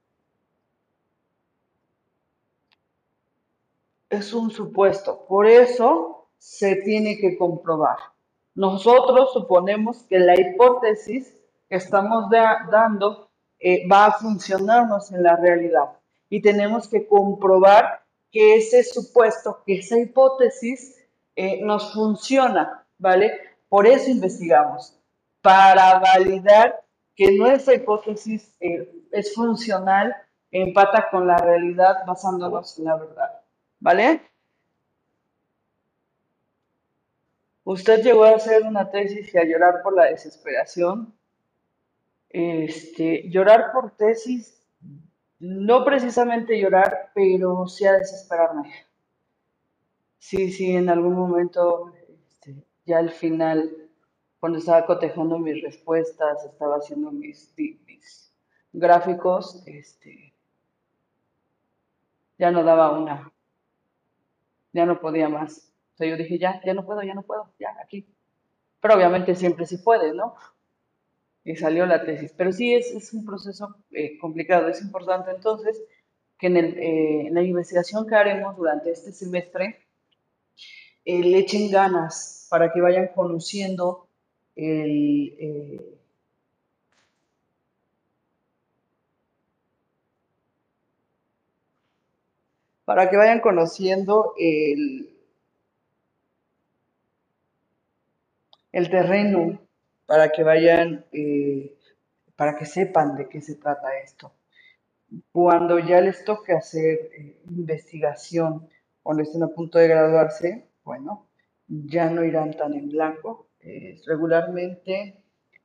Es 4.09 4.33
un 4.33 4.49
supuesto. 4.49 5.23
Por 5.27 5.45
eso 5.45 6.27
se 6.39 6.77
tiene 6.77 7.19
que 7.19 7.37
comprobar. 7.37 7.99
Nosotros 8.55 9.31
suponemos 9.33 10.03
que 10.03 10.19
la 10.19 10.39
hipótesis 10.39 11.33
que 11.69 11.77
estamos 11.77 12.29
dando 12.29 13.29
eh, 13.59 13.87
va 13.87 14.07
a 14.07 14.11
funcionarnos 14.13 15.11
en 15.11 15.23
la 15.23 15.35
realidad. 15.35 15.85
Y 16.29 16.41
tenemos 16.41 16.87
que 16.87 17.07
comprobar 17.07 18.01
que 18.31 18.55
ese 18.55 18.83
supuesto, 18.83 19.61
que 19.65 19.79
esa 19.79 19.99
hipótesis 19.99 20.97
eh, 21.35 21.61
nos 21.63 21.93
funciona, 21.93 22.85
¿vale? 22.97 23.39
Por 23.69 23.87
eso 23.87 24.09
investigamos, 24.09 24.97
para 25.41 25.99
validar 25.99 26.83
que 27.15 27.31
nuestra 27.37 27.75
hipótesis 27.75 28.55
eh, 28.59 28.91
es 29.11 29.33
funcional, 29.33 30.15
empata 30.51 31.09
con 31.09 31.27
la 31.27 31.37
realidad 31.37 32.05
basándonos 32.05 32.77
en 32.79 32.85
la 32.85 32.95
verdad, 32.95 33.41
¿vale? 33.79 34.21
Usted 37.63 38.03
llegó 38.03 38.23
a 38.23 38.35
hacer 38.35 38.63
una 38.63 38.89
tesis 38.89 39.33
y 39.33 39.37
a 39.37 39.43
llorar 39.43 39.81
por 39.83 39.95
la 39.95 40.05
desesperación. 40.05 41.13
Este, 42.29 43.29
llorar 43.29 43.71
por 43.73 43.91
tesis, 43.97 44.65
no 45.39 45.83
precisamente 45.83 46.59
llorar, 46.59 47.11
pero 47.13 47.67
sí 47.67 47.85
a 47.85 47.93
desesperarme. 47.93 48.71
Sí, 50.17 50.51
sí, 50.51 50.71
en 50.71 50.89
algún 50.89 51.15
momento, 51.15 51.91
este, 52.07 52.63
ya 52.85 52.99
al 52.99 53.09
final, 53.09 53.89
cuando 54.39 54.59
estaba 54.59 54.85
cotejando 54.85 55.39
mis 55.39 55.61
respuestas, 55.61 56.45
estaba 56.45 56.77
haciendo 56.77 57.11
mis, 57.11 57.53
gráficos, 58.73 59.63
este, 59.65 60.33
ya 62.37 62.51
no 62.51 62.63
daba 62.63 62.97
una, 62.97 63.31
ya 64.73 64.85
no 64.85 64.99
podía 64.99 65.27
más. 65.27 65.73
Yo 66.09 66.17
dije, 66.17 66.37
ya, 66.37 66.61
ya 66.65 66.73
no 66.73 66.85
puedo, 66.85 67.01
ya 67.03 67.13
no 67.13 67.23
puedo, 67.23 67.49
ya, 67.59 67.75
aquí. 67.83 68.05
Pero 68.81 68.95
obviamente 68.95 69.35
siempre 69.35 69.65
sí 69.65 69.77
puede, 69.77 70.13
¿no? 70.13 70.35
Y 71.43 71.55
salió 71.55 71.85
la 71.85 72.03
tesis. 72.03 72.33
Pero 72.37 72.51
sí 72.51 72.73
es, 72.73 72.91
es 72.91 73.13
un 73.13 73.25
proceso 73.25 73.75
eh, 73.91 74.17
complicado. 74.19 74.67
Es 74.67 74.81
importante 74.81 75.31
entonces 75.31 75.81
que 76.37 76.47
en, 76.47 76.57
el, 76.57 76.77
eh, 76.79 77.27
en 77.27 77.33
la 77.35 77.43
investigación 77.43 78.07
que 78.07 78.15
haremos 78.15 78.57
durante 78.57 78.91
este 78.91 79.11
semestre, 79.11 79.85
eh, 81.05 81.19
le 81.19 81.37
echen 81.39 81.71
ganas 81.71 82.47
para 82.49 82.71
que 82.71 82.81
vayan 82.81 83.09
conociendo 83.15 84.07
el, 84.55 85.35
eh, 85.39 85.97
para 92.85 93.09
que 93.09 93.17
vayan 93.17 93.39
conociendo 93.39 94.33
el, 94.37 95.10
el 98.71 98.89
terreno, 98.89 99.59
para 100.05 100.29
que 100.31 100.43
vayan, 100.43 101.05
eh, 101.11 101.75
para 102.35 102.55
que 102.57 102.65
sepan 102.65 103.15
de 103.15 103.29
qué 103.29 103.41
se 103.41 103.55
trata 103.55 103.97
esto. 103.99 104.33
Cuando 105.31 105.79
ya 105.79 105.99
les 106.01 106.23
toque 106.25 106.53
hacer 106.53 106.95
eh, 107.17 107.41
investigación, 107.49 108.67
cuando 109.03 109.23
estén 109.23 109.43
a 109.43 109.47
punto 109.57 109.77
de 109.79 109.87
graduarse, 109.87 110.67
bueno, 110.83 111.27
ya 111.67 112.09
no 112.09 112.23
irán 112.23 112.51
tan 112.53 112.73
en 112.73 112.89
blanco. 112.89 113.47
Eh, 113.61 113.99
regularmente, 114.07 114.93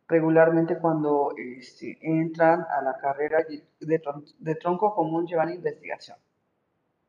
regularmente 0.09 0.79
cuando 0.79 1.35
este, 1.37 1.99
entran 2.03 2.67
a 2.77 2.83
la 2.83 2.97
carrera 2.99 3.39
de, 3.81 3.99
tron- 4.03 4.25
de 4.39 4.55
tronco 4.57 4.95
común 4.95 5.27
llevan 5.27 5.51
investigación, 5.53 6.19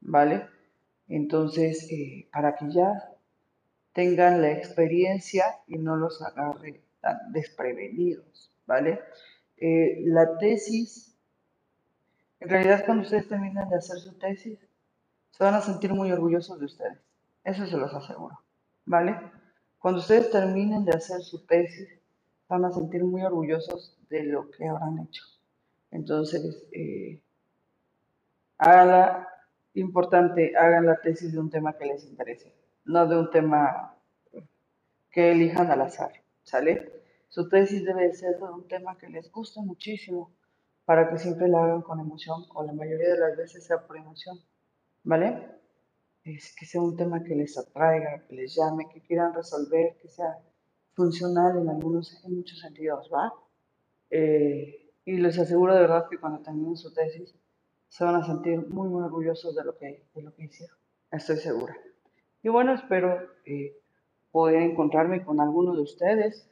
¿vale? 0.02 0.48
Entonces, 1.08 1.88
eh, 1.92 2.28
para 2.32 2.56
que 2.56 2.72
ya 2.72 2.92
tengan 3.98 4.44
la 4.44 4.52
experiencia 4.52 5.44
y 5.66 5.80
no 5.80 5.96
los 5.96 6.22
agarre 6.22 6.84
tan 7.02 7.32
desprevenidos, 7.32 8.54
¿vale? 8.68 9.00
Eh, 9.58 10.04
la 10.06 10.38
tesis, 10.38 11.18
en 12.40 12.48
realidad 12.48 12.86
cuando 12.86 13.06
ustedes 13.06 13.28
terminan 13.28 13.68
de 13.70 13.78
hacer 13.78 13.98
su 13.98 14.16
tesis, 14.20 14.60
se 15.32 15.44
van 15.44 15.56
a 15.56 15.62
sentir 15.62 15.96
muy 15.96 16.12
orgullosos 16.12 16.60
de 16.60 16.66
ustedes, 16.66 17.00
eso 17.44 17.66
se 17.66 17.76
los 17.76 17.92
aseguro, 17.92 18.40
¿vale? 18.86 19.20
Cuando 19.80 20.00
ustedes 20.00 20.30
terminen 20.30 20.86
de 20.86 20.92
hacer 20.92 21.22
su 21.22 21.44
tesis, 21.48 21.90
van 22.48 22.66
a 22.66 22.72
sentir 22.72 23.04
muy 23.04 23.24
orgullosos 23.24 23.98
de 24.12 24.26
lo 24.26 24.52
que 24.52 24.68
habrán 24.68 25.00
hecho. 25.00 25.24
Entonces, 25.90 26.68
eh, 26.72 27.20
háganla, 28.60 29.28
importante, 29.74 30.56
hagan 30.56 30.86
la 30.86 31.02
tesis 31.02 31.34
de 31.34 31.40
un 31.40 31.50
tema 31.50 31.76
que 31.76 31.88
les 31.88 32.06
interese, 32.06 32.54
no 32.88 33.06
de 33.08 33.18
un 33.18 33.30
tema 33.30 33.96
que 35.12 35.32
elijan 35.32 35.70
al 35.70 35.82
azar, 35.82 36.12
¿sale? 36.44 36.92
Su 37.28 37.50
tesis 37.50 37.84
debe 37.84 38.14
ser 38.14 38.38
de 38.38 38.46
un 38.46 38.68
tema 38.68 38.98
que 38.98 39.10
les 39.10 39.32
guste 39.32 39.62
muchísimo 39.62 40.32
para 40.86 41.10
que 41.10 41.18
siempre 41.18 41.50
la 41.50 41.64
hagan 41.64 41.82
con 41.82 42.00
emoción 42.00 42.46
o 42.54 42.64
la 42.64 42.72
mayoría 42.72 43.10
de 43.10 43.20
las 43.20 43.38
veces 43.38 43.66
sea 43.66 43.86
por 43.86 43.98
emoción, 43.98 44.40
¿vale? 45.04 45.50
Es 46.24 46.56
que 46.56 46.66
sea 46.66 46.82
un 46.82 46.96
tema 46.96 47.24
que 47.24 47.36
les 47.36 47.58
atraiga, 47.58 48.24
que 48.26 48.36
les 48.36 48.56
llame, 48.56 48.88
que 48.94 49.02
quieran 49.02 49.34
resolver, 49.34 49.98
que 50.02 50.08
sea 50.08 50.38
funcional 50.94 51.58
en 51.58 51.70
algunos, 51.70 52.24
en 52.24 52.38
muchos 52.38 52.60
sentidos, 52.60 53.10
¿va? 53.14 53.34
Eh, 54.10 54.94
y 55.04 55.18
les 55.18 55.38
aseguro 55.38 55.74
de 55.74 55.82
verdad 55.82 56.08
que 56.10 56.20
cuando 56.20 56.40
terminen 56.42 56.78
su 56.78 56.94
tesis 56.94 57.36
se 57.90 58.04
van 58.04 58.16
a 58.16 58.26
sentir 58.26 58.66
muy, 58.68 58.88
muy 58.88 59.04
orgullosos 59.04 59.56
de 59.56 59.64
lo 59.64 59.78
que, 59.78 60.08
de 60.14 60.22
lo 60.22 60.34
que 60.34 60.46
hicieron, 60.46 60.78
estoy 61.12 61.38
segura. 61.38 61.76
Y 62.48 62.50
bueno, 62.50 62.74
espero 62.74 63.30
eh, 63.44 63.76
poder 64.32 64.62
encontrarme 64.62 65.22
con 65.26 65.42
alguno 65.42 65.76
de 65.76 65.82
ustedes 65.82 66.48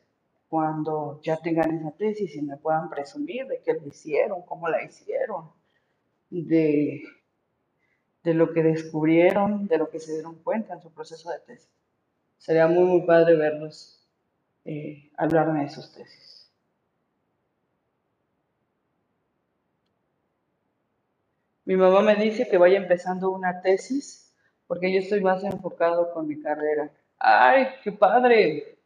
cuando 0.49 1.21
ya 1.23 1.37
tengan 1.37 1.73
esa 1.73 1.91
tesis 1.91 2.35
y 2.35 2.41
me 2.41 2.57
puedan 2.57 2.89
presumir 2.89 3.47
de 3.47 3.61
qué 3.61 3.75
lo 3.75 3.87
hicieron, 3.87 4.41
cómo 4.41 4.67
la 4.67 4.83
hicieron, 4.83 5.51
de, 6.29 7.01
de 8.25 8.33
lo 8.33 8.51
que 8.51 8.61
descubrieron, 8.61 9.67
de 9.67 9.77
lo 9.77 9.89
que 9.89 10.01
se 10.01 10.15
dieron 10.15 10.35
cuenta 10.43 10.73
en 10.73 10.81
su 10.81 10.91
proceso 10.91 11.29
de 11.29 11.39
tesis. 11.39 11.71
Sería 12.39 12.67
muy, 12.67 12.83
muy 12.83 13.07
padre 13.07 13.37
verlos 13.37 14.05
eh, 14.65 15.11
hablarme 15.15 15.63
de 15.63 15.69
sus 15.69 15.93
tesis. 15.93 16.51
Mi 21.63 21.77
mamá 21.77 22.01
me 22.01 22.17
dice 22.17 22.49
que 22.49 22.57
vaya 22.57 22.75
empezando 22.75 23.31
una 23.31 23.61
tesis 23.61 24.24
porque 24.67 24.91
yo 24.93 24.99
estoy 24.99 25.21
más 25.21 25.43
enfocado 25.43 26.13
con 26.13 26.27
mi 26.27 26.41
carrera. 26.41 26.91
¡Ay, 27.19 27.67
qué 27.83 27.91
padre! 27.91 28.77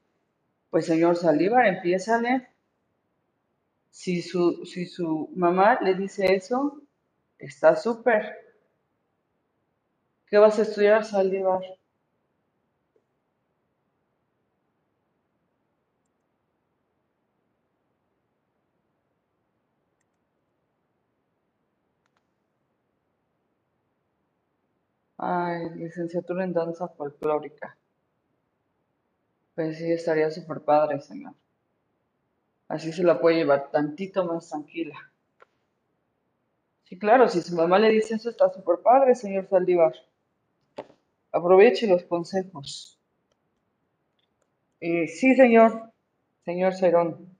Pues 0.69 0.85
señor 0.85 1.15
Saldívar, 1.15 1.65
empiézale. 1.65 2.47
Si 3.89 4.21
su, 4.21 4.65
si 4.65 4.85
su 4.85 5.29
mamá 5.35 5.79
le 5.81 5.95
dice 5.95 6.35
eso, 6.35 6.81
está 7.37 7.75
súper. 7.75 8.37
¿Qué 10.27 10.37
vas 10.37 10.59
a 10.59 10.61
estudiar, 10.61 11.03
Saldívar? 11.05 11.61
Ay, 25.21 25.69
licenciatura 25.71 26.45
en 26.45 26.53
danza 26.53 26.87
folclórica. 26.87 27.77
Pues 29.53 29.77
sí, 29.77 29.91
estaría 29.91 30.31
súper 30.31 30.61
padre, 30.61 31.01
señor. 31.01 31.33
Así 32.69 32.93
se 32.93 33.03
la 33.03 33.19
puede 33.19 33.35
llevar 33.35 33.69
tantito 33.69 34.23
más 34.23 34.47
tranquila. 34.47 34.95
Sí, 36.85 36.97
claro, 36.97 37.27
si 37.27 37.41
su 37.41 37.53
mamá 37.53 37.79
le 37.79 37.89
dice 37.89 38.15
eso, 38.15 38.29
está 38.29 38.49
súper 38.49 38.79
padre, 38.79 39.13
señor 39.13 39.49
Saldívar. 39.49 39.93
Aproveche 41.33 41.85
los 41.85 42.03
consejos. 42.05 42.97
Eh, 44.79 45.07
sí, 45.07 45.35
señor, 45.35 45.91
señor 46.45 46.73
Cerón. 46.75 47.37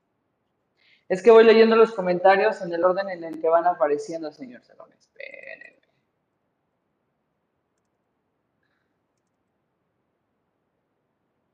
Es 1.08 1.24
que 1.24 1.32
voy 1.32 1.46
leyendo 1.46 1.78
los 1.78 1.94
comentarios 1.94 2.62
en 2.62 2.74
el 2.74 2.84
orden 2.84 3.10
en 3.10 3.24
el 3.24 3.40
que 3.40 3.48
van 3.48 3.66
apareciendo, 3.66 4.34
señor 4.34 4.64
Cerón. 4.64 4.92
Espérenme. 4.92 5.69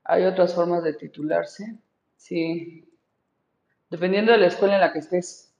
Hay 0.08 0.24
otras 0.24 0.54
formas 0.54 0.84
de 0.84 0.94
titularse. 0.94 1.78
Sí. 2.16 2.88
Dependiendo 3.90 4.32
de 4.32 4.38
la 4.38 4.46
escuela 4.46 4.74
en 4.76 4.80
la 4.80 4.92
que 4.92 5.00
estés. 5.00 5.52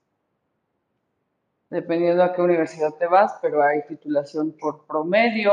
Dependiendo 1.68 2.22
a 2.22 2.32
qué 2.32 2.42
universidad 2.42 2.94
te 2.94 3.06
vas, 3.06 3.38
pero 3.42 3.62
hay 3.62 3.84
titulación 3.86 4.52
por 4.52 4.86
promedio. 4.86 5.52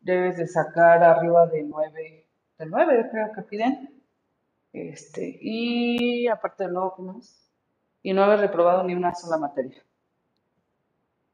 Debes 0.00 0.38
de 0.38 0.46
sacar 0.46 1.02
arriba 1.02 1.46
de 1.46 1.62
9, 1.62 2.26
de 2.58 2.66
9 2.66 3.08
creo 3.10 3.32
que 3.34 3.42
piden. 3.42 4.02
Este, 4.72 5.38
y 5.42 6.26
aparte 6.26 6.64
de 6.64 6.72
nuevo, 6.72 6.94
¿qué 6.96 7.02
más? 7.02 7.50
Y 8.02 8.14
no 8.14 8.24
haber 8.24 8.40
reprobado 8.40 8.82
ni 8.84 8.94
una 8.94 9.14
sola 9.14 9.36
materia 9.36 9.82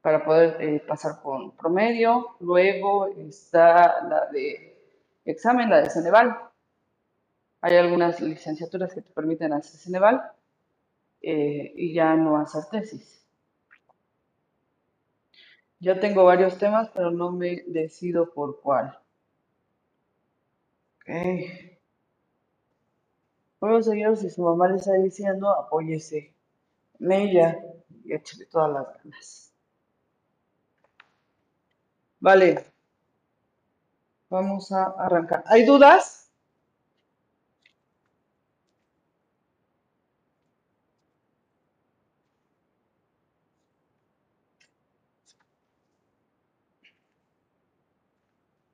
para 0.01 0.25
poder 0.25 0.61
eh, 0.61 0.83
pasar 0.85 1.21
por 1.21 1.55
promedio. 1.55 2.35
Luego 2.41 3.07
está 3.07 4.03
la 4.03 4.25
de 4.27 4.74
examen, 5.25 5.69
la 5.69 5.81
de 5.81 5.89
Ceneval. 5.89 6.37
Hay 7.61 7.75
algunas 7.77 8.21
licenciaturas 8.21 8.93
que 8.93 9.01
te 9.01 9.11
permiten 9.11 9.53
hacer 9.53 9.79
Ceneval 9.79 10.21
eh, 11.21 11.73
y 11.75 11.93
ya 11.93 12.15
no 12.15 12.37
hacer 12.37 12.65
tesis. 12.65 13.25
Ya 15.79 15.99
tengo 15.99 16.23
varios 16.23 16.57
temas, 16.57 16.89
pero 16.93 17.11
no 17.11 17.31
me 17.31 17.63
decido 17.67 18.33
por 18.33 18.61
cuál. 18.61 18.97
Ok. 21.01 21.09
Bueno, 23.59 23.81
señor, 23.81 24.17
si 24.17 24.29
su 24.29 24.41
mamá 24.43 24.67
le 24.67 24.77
está 24.77 24.93
diciendo, 24.93 25.49
apóyese 25.49 26.33
en 26.99 27.11
ella 27.11 27.59
y 28.03 28.13
échale 28.13 28.45
todas 28.45 28.71
las 28.71 29.03
ganas. 29.03 29.53
Vale, 32.19 32.65
vamos 34.29 34.71
a 34.71 34.83
arrancar. 34.99 35.43
¿Hay 35.47 35.65
dudas? 35.65 36.29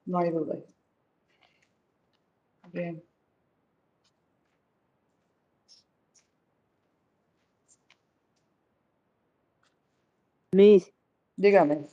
No 0.06 0.20
hay 0.20 0.30
duda. 0.30 0.58
Bien. 2.74 3.04
Miss, 10.54 10.94
Dígame. 11.38 11.90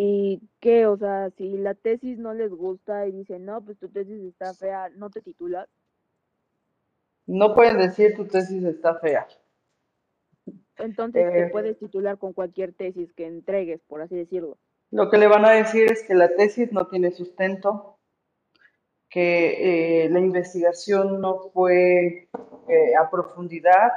¿Y 0.00 0.40
qué? 0.60 0.86
O 0.86 0.96
sea, 0.96 1.30
si 1.36 1.56
la 1.58 1.74
tesis 1.74 2.18
no 2.18 2.32
les 2.32 2.50
gusta 2.52 3.06
y 3.08 3.12
dicen, 3.12 3.44
no, 3.44 3.64
pues 3.64 3.78
tu 3.78 3.88
tesis 3.88 4.22
está 4.22 4.54
fea, 4.54 4.90
¿no 4.90 5.10
te 5.10 5.22
titulas? 5.22 5.68
No 7.26 7.54
pueden 7.54 7.78
decir 7.78 8.14
tu 8.16 8.26
tesis 8.26 8.64
está 8.64 8.96
fea. 8.96 9.26
Entonces 10.78 11.32
te 11.32 11.42
Eh, 11.42 11.50
puedes 11.50 11.78
titular 11.78 12.18
con 12.18 12.32
cualquier 12.32 12.72
tesis 12.74 13.12
que 13.12 13.26
entregues, 13.26 13.80
por 13.88 14.00
así 14.02 14.16
decirlo. 14.16 14.58
Lo 14.90 15.10
que 15.10 15.18
le 15.18 15.26
van 15.26 15.44
a 15.44 15.50
decir 15.52 15.90
es 15.90 16.02
que 16.04 16.14
la 16.14 16.34
tesis 16.36 16.72
no 16.72 16.86
tiene 16.86 17.10
sustento, 17.10 17.98
que 19.10 20.04
eh, 20.04 20.10
la 20.10 20.20
investigación 20.20 21.20
no 21.20 21.50
fue 21.52 22.28
eh, 22.68 22.96
a 22.96 23.10
profundidad, 23.10 23.90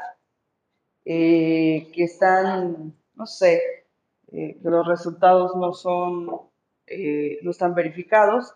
que 1.05 1.93
están, 1.97 2.95
no 3.15 3.25
sé, 3.25 3.80
eh, 4.31 4.59
que 4.61 4.69
los 4.69 4.87
resultados 4.87 5.55
no 5.55 5.73
son, 5.73 6.29
eh, 6.87 7.39
no 7.43 7.51
están 7.51 7.75
verificados 7.75 8.53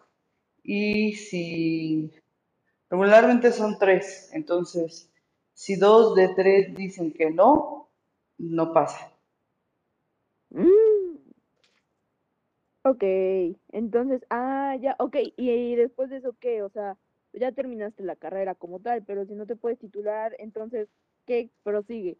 y 0.63 1.13
si 1.15 2.11
regularmente 2.89 3.51
son 3.51 3.77
tres, 3.79 4.29
entonces 4.33 5.11
si 5.53 5.75
dos 5.77 6.15
de 6.15 6.29
tres 6.35 6.75
dicen 6.75 7.13
que 7.13 7.31
no, 7.31 7.89
no 8.39 8.73
pasa. 8.73 9.11
Mm, 10.51 11.17
ok, 12.83 13.03
entonces, 13.71 14.21
ah, 14.29 14.75
ya, 14.81 14.95
ok, 14.99 15.15
y, 15.37 15.49
y 15.51 15.75
después 15.75 16.09
de 16.09 16.17
eso, 16.17 16.35
¿qué? 16.39 16.63
O 16.63 16.69
sea, 16.69 16.97
ya 17.33 17.51
terminaste 17.51 18.03
la 18.03 18.15
carrera 18.15 18.55
como 18.55 18.79
tal, 18.79 19.03
pero 19.05 19.25
si 19.25 19.33
no 19.35 19.45
te 19.45 19.55
puedes 19.55 19.79
titular, 19.79 20.35
entonces, 20.39 20.89
¿qué 21.25 21.49
prosigue? 21.63 22.17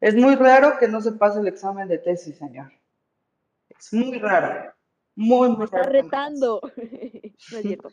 Es 0.00 0.14
muy 0.14 0.34
raro 0.36 0.78
que 0.78 0.88
no 0.88 1.00
se 1.00 1.12
pase 1.12 1.40
el 1.40 1.48
examen 1.48 1.88
de 1.88 1.98
tesis, 1.98 2.36
señor. 2.36 2.70
Es 3.68 3.92
muy 3.92 4.18
raro, 4.18 4.72
muy, 5.14 5.48
muy 5.50 5.66
raro 5.66 5.84
pase. 5.84 5.90
retando. 5.90 6.60
No 7.52 7.58
es 7.58 7.62
cierto. 7.62 7.88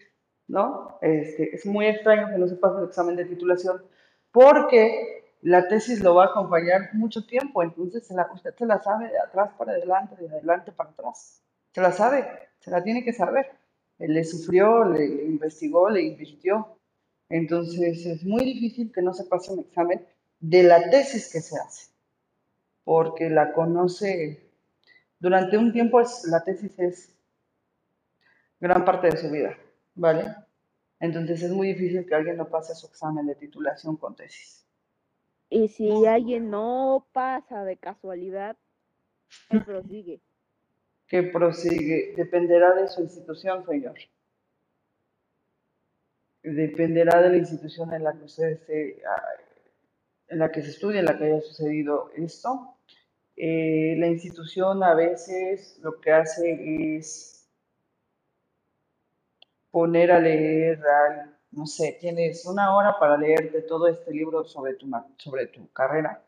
¿no? 0.47 0.97
Este, 1.01 1.55
es 1.55 1.65
muy 1.65 1.85
extraño 1.87 2.27
que 2.29 2.37
no 2.37 2.47
se 2.47 2.55
pase 2.55 2.79
el 2.79 2.85
examen 2.85 3.15
de 3.15 3.25
titulación 3.25 3.83
porque 4.31 5.35
la 5.41 5.67
tesis 5.67 6.01
lo 6.01 6.15
va 6.15 6.25
a 6.25 6.27
acompañar 6.27 6.89
mucho 6.93 7.25
tiempo, 7.25 7.63
entonces 7.63 8.05
se 8.07 8.13
la- 8.13 8.29
usted 8.33 8.53
se 8.55 8.65
la 8.65 8.81
sabe 8.81 9.09
de 9.09 9.19
atrás 9.19 9.51
para 9.57 9.73
adelante, 9.73 10.15
de 10.17 10.27
adelante 10.29 10.71
para 10.71 10.89
atrás. 10.91 11.41
Se 11.73 11.81
la 11.81 11.91
sabe, 11.91 12.27
se 12.59 12.71
la 12.71 12.83
tiene 12.83 13.03
que 13.03 13.13
saber. 13.13 13.51
Él 13.99 14.13
le 14.13 14.23
sufrió, 14.23 14.83
le, 14.85 15.07
le 15.07 15.23
investigó, 15.25 15.89
le 15.89 16.01
invirtió. 16.01 16.77
Entonces 17.29 18.05
es 18.05 18.23
muy 18.23 18.43
difícil 18.43 18.91
que 18.91 19.01
no 19.01 19.13
se 19.13 19.25
pase 19.25 19.53
un 19.53 19.59
examen 19.59 20.05
de 20.39 20.63
la 20.63 20.89
tesis 20.89 21.31
que 21.31 21.41
se 21.41 21.57
hace, 21.57 21.91
porque 22.83 23.29
la 23.29 23.53
conoce 23.53 24.51
durante 25.19 25.57
un 25.57 25.71
tiempo, 25.71 26.01
es, 26.01 26.25
la 26.25 26.43
tesis 26.43 26.77
es 26.79 27.15
gran 28.59 28.83
parte 28.83 29.09
de 29.09 29.17
su 29.17 29.29
vida, 29.29 29.57
¿vale? 29.95 30.35
Entonces 30.99 31.41
es 31.43 31.51
muy 31.51 31.67
difícil 31.69 32.05
que 32.05 32.15
alguien 32.15 32.37
no 32.37 32.49
pase 32.49 32.75
su 32.75 32.87
examen 32.87 33.25
de 33.25 33.35
titulación 33.35 33.97
con 33.97 34.15
tesis. 34.15 34.65
Y 35.49 35.67
si 35.67 36.05
alguien 36.05 36.49
no 36.49 37.05
pasa 37.11 37.63
de 37.63 37.77
casualidad, 37.77 38.57
¿qué 39.49 39.59
prosigue? 39.65 40.21
Que 41.07 41.23
prosigue, 41.23 42.13
dependerá 42.17 42.73
de 42.73 42.87
su 42.87 43.01
institución, 43.01 43.65
señor. 43.65 43.95
Dependerá 46.41 47.21
de 47.21 47.29
la 47.29 47.37
institución 47.37 47.93
en 47.93 48.03
la 48.03 48.13
que 48.13 48.23
usted 48.23 48.47
esté, 48.49 49.03
ah, 49.07 49.21
en 50.29 50.39
la 50.39 50.51
que 50.51 50.61
se 50.61 50.69
estudie, 50.69 50.99
en 50.99 51.05
la 51.05 51.17
que 51.17 51.25
haya 51.25 51.41
sucedido 51.41 52.11
esto. 52.15 52.72
Eh, 53.35 53.95
la 53.99 54.07
institución 54.07 54.83
a 54.83 54.95
veces 54.95 55.77
lo 55.83 56.01
que 56.01 56.11
hace 56.11 56.95
es 56.97 57.47
poner 59.71 60.11
a 60.11 60.19
leer, 60.19 60.79
no 61.51 61.65
sé, 61.65 61.97
tienes 61.99 62.45
una 62.45 62.75
hora 62.75 62.97
para 62.99 63.17
leerte 63.17 63.61
todo 63.61 63.87
este 63.87 64.11
libro 64.11 64.43
sobre 64.43 64.75
tu, 64.75 64.89
sobre 65.17 65.47
tu 65.47 65.71
carrera. 65.71 66.21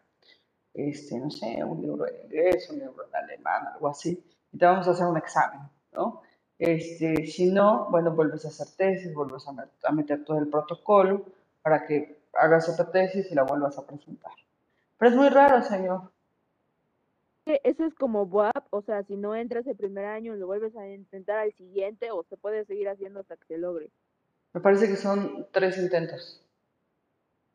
este, 0.73 1.19
no 1.19 1.31
sé, 1.31 1.63
un 1.63 1.81
libro 1.81 2.07
en 2.07 2.15
inglés, 2.25 2.69
un 2.71 2.79
libro 2.79 3.05
en 3.09 3.15
alemán, 3.15 3.67
algo 3.73 3.89
así, 3.89 4.23
y 4.53 4.57
te 4.57 4.65
vamos 4.65 4.87
a 4.87 4.91
hacer 4.91 5.07
un 5.07 5.17
examen, 5.17 5.61
¿no? 5.93 6.21
Este, 6.59 7.27
si 7.27 7.47
no, 7.51 7.87
bueno, 7.91 8.11
vuelves 8.13 8.45
a 8.45 8.49
hacer 8.49 8.67
tesis, 8.77 9.13
vuelves 9.13 9.47
a, 9.47 9.51
met- 9.53 9.69
a 9.85 9.91
meter 9.93 10.25
todo 10.25 10.39
el 10.39 10.47
protocolo 10.49 11.25
para 11.63 11.85
que 11.87 12.17
hagas 12.33 12.69
otra 12.69 12.91
tesis 12.91 13.31
y 13.31 13.35
la 13.35 13.43
vuelvas 13.43 13.77
a 13.79 13.87
presentar. 13.87 14.33
Pero 14.99 15.11
es 15.11 15.17
muy 15.17 15.29
raro, 15.29 15.63
señor. 15.63 16.11
Eso 17.45 17.85
es 17.85 17.93
como 17.93 18.23
WAP, 18.23 18.65
o 18.71 18.81
sea, 18.81 19.03
si 19.03 19.15
no 19.15 19.35
entras 19.35 19.67
el 19.67 19.75
primer 19.75 20.05
año, 20.05 20.35
lo 20.35 20.47
vuelves 20.47 20.75
a 20.75 20.87
intentar 20.89 21.37
al 21.37 21.53
siguiente 21.53 22.09
o 22.11 22.23
se 22.23 22.37
puede 22.37 22.65
seguir 22.65 22.89
haciendo 22.89 23.19
hasta 23.19 23.37
que 23.37 23.45
se 23.45 23.57
logre. 23.59 23.91
Me 24.53 24.61
parece 24.61 24.87
que 24.87 24.95
son 24.95 25.47
tres 25.51 25.77
intentos. 25.77 26.41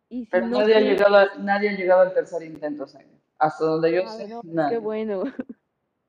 Y 0.08 0.24
si 0.26 0.30
Pero 0.30 0.46
no 0.46 0.60
nadie 0.60 0.76
ha 0.76 0.80
llegado, 0.80 1.16
a- 1.16 1.34
nadie 1.38 1.70
ha 1.70 1.72
llegado 1.76 2.02
al 2.02 2.14
tercer 2.14 2.42
intento, 2.42 2.86
señor. 2.86 3.18
Hasta 3.38 3.64
donde 3.64 3.92
yo 3.92 4.02
ah, 4.04 4.08
sé, 4.10 4.28
no, 4.28 4.42
qué 4.42 4.48
nadie. 4.48 4.78
bueno. 4.78 5.22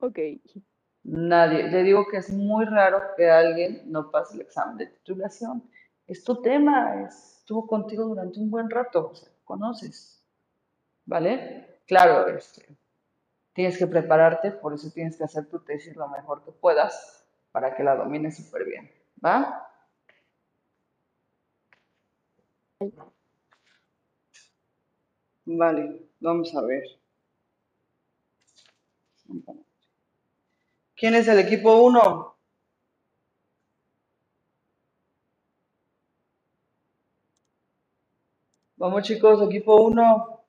Ok. 0.03 0.17
Nadie. 1.03 1.67
Le 1.69 1.83
digo 1.83 2.05
que 2.09 2.17
es 2.17 2.31
muy 2.33 2.65
raro 2.65 2.99
que 3.15 3.29
alguien 3.29 3.83
no 3.85 4.09
pase 4.09 4.33
el 4.35 4.41
examen 4.41 4.77
de 4.77 4.87
titulación. 4.87 5.63
Es 6.07 6.23
tu 6.23 6.41
tema, 6.41 7.03
es- 7.03 7.37
estuvo 7.39 7.67
contigo 7.67 8.05
durante 8.05 8.39
un 8.39 8.49
buen 8.49 8.69
rato, 8.69 9.09
o 9.11 9.15
sea, 9.15 9.29
conoces, 9.43 10.23
¿vale? 11.05 11.81
Claro, 11.85 12.27
este, 12.35 12.65
tienes 13.53 13.77
que 13.77 13.87
prepararte, 13.87 14.51
por 14.51 14.73
eso 14.73 14.91
tienes 14.91 15.17
que 15.17 15.23
hacer 15.23 15.49
tu 15.49 15.59
tesis 15.59 15.95
lo 15.95 16.07
mejor 16.09 16.43
que 16.43 16.51
puedas 16.51 17.25
para 17.51 17.75
que 17.75 17.83
la 17.83 17.95
domines 17.95 18.37
súper 18.37 18.65
bien, 18.65 18.91
¿va? 19.23 19.67
Vale, 25.45 26.09
vamos 26.19 26.55
a 26.55 26.61
ver. 26.61 26.83
¿Quién 30.95 31.15
es 31.15 31.27
el 31.27 31.39
equipo 31.39 31.75
1? 31.83 32.37
Vamos 38.77 39.03
chicos, 39.03 39.41
equipo 39.47 39.75
1. 39.81 40.40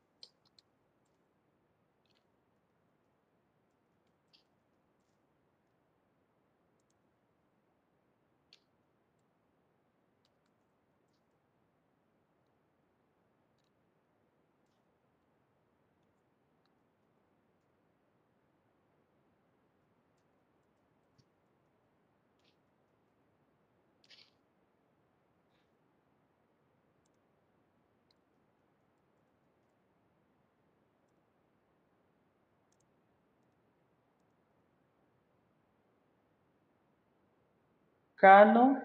Cano. 38.23 38.81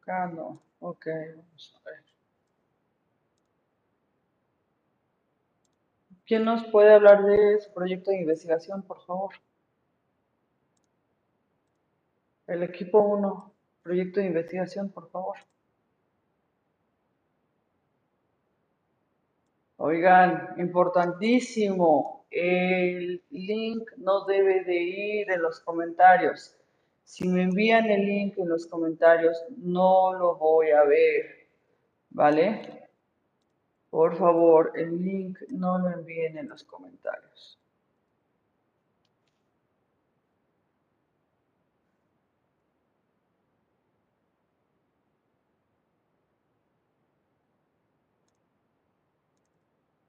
Cano. 0.00 0.60
Ok, 0.80 1.06
vamos 1.36 1.74
a 1.74 1.88
ver. 1.88 2.04
¿Quién 6.26 6.44
nos 6.44 6.64
puede 6.64 6.92
hablar 6.92 7.24
de 7.24 7.58
su 7.60 7.72
proyecto 7.72 8.10
de 8.10 8.18
investigación, 8.18 8.82
por 8.82 9.00
favor? 9.06 9.34
El 12.46 12.62
equipo 12.62 13.00
1, 13.00 13.52
proyecto 13.82 14.20
de 14.20 14.26
investigación, 14.26 14.90
por 14.90 15.08
favor. 15.10 15.38
Oigan, 19.78 20.56
importantísimo, 20.58 22.26
el 22.30 23.24
link 23.30 23.88
no 23.96 24.26
debe 24.26 24.62
de 24.64 24.76
ir 24.76 25.30
en 25.30 25.40
los 25.40 25.60
comentarios. 25.60 26.55
Si 27.06 27.26
me 27.28 27.44
envían 27.44 27.86
el 27.86 28.04
link 28.04 28.36
en 28.36 28.48
los 28.48 28.66
comentarios, 28.66 29.42
no 29.58 30.12
lo 30.12 30.34
voy 30.36 30.70
a 30.70 30.82
ver, 30.82 31.48
¿vale? 32.10 32.88
Por 33.90 34.16
favor, 34.16 34.72
el 34.74 35.02
link 35.02 35.38
no 35.50 35.78
lo 35.78 35.90
envíen 35.90 36.36
en 36.36 36.48
los 36.48 36.64
comentarios. 36.64 37.58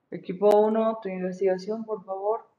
Equipo 0.10 0.50
1, 0.50 1.00
tu 1.04 1.10
investigación, 1.10 1.86
por 1.86 2.04
favor. 2.04 2.57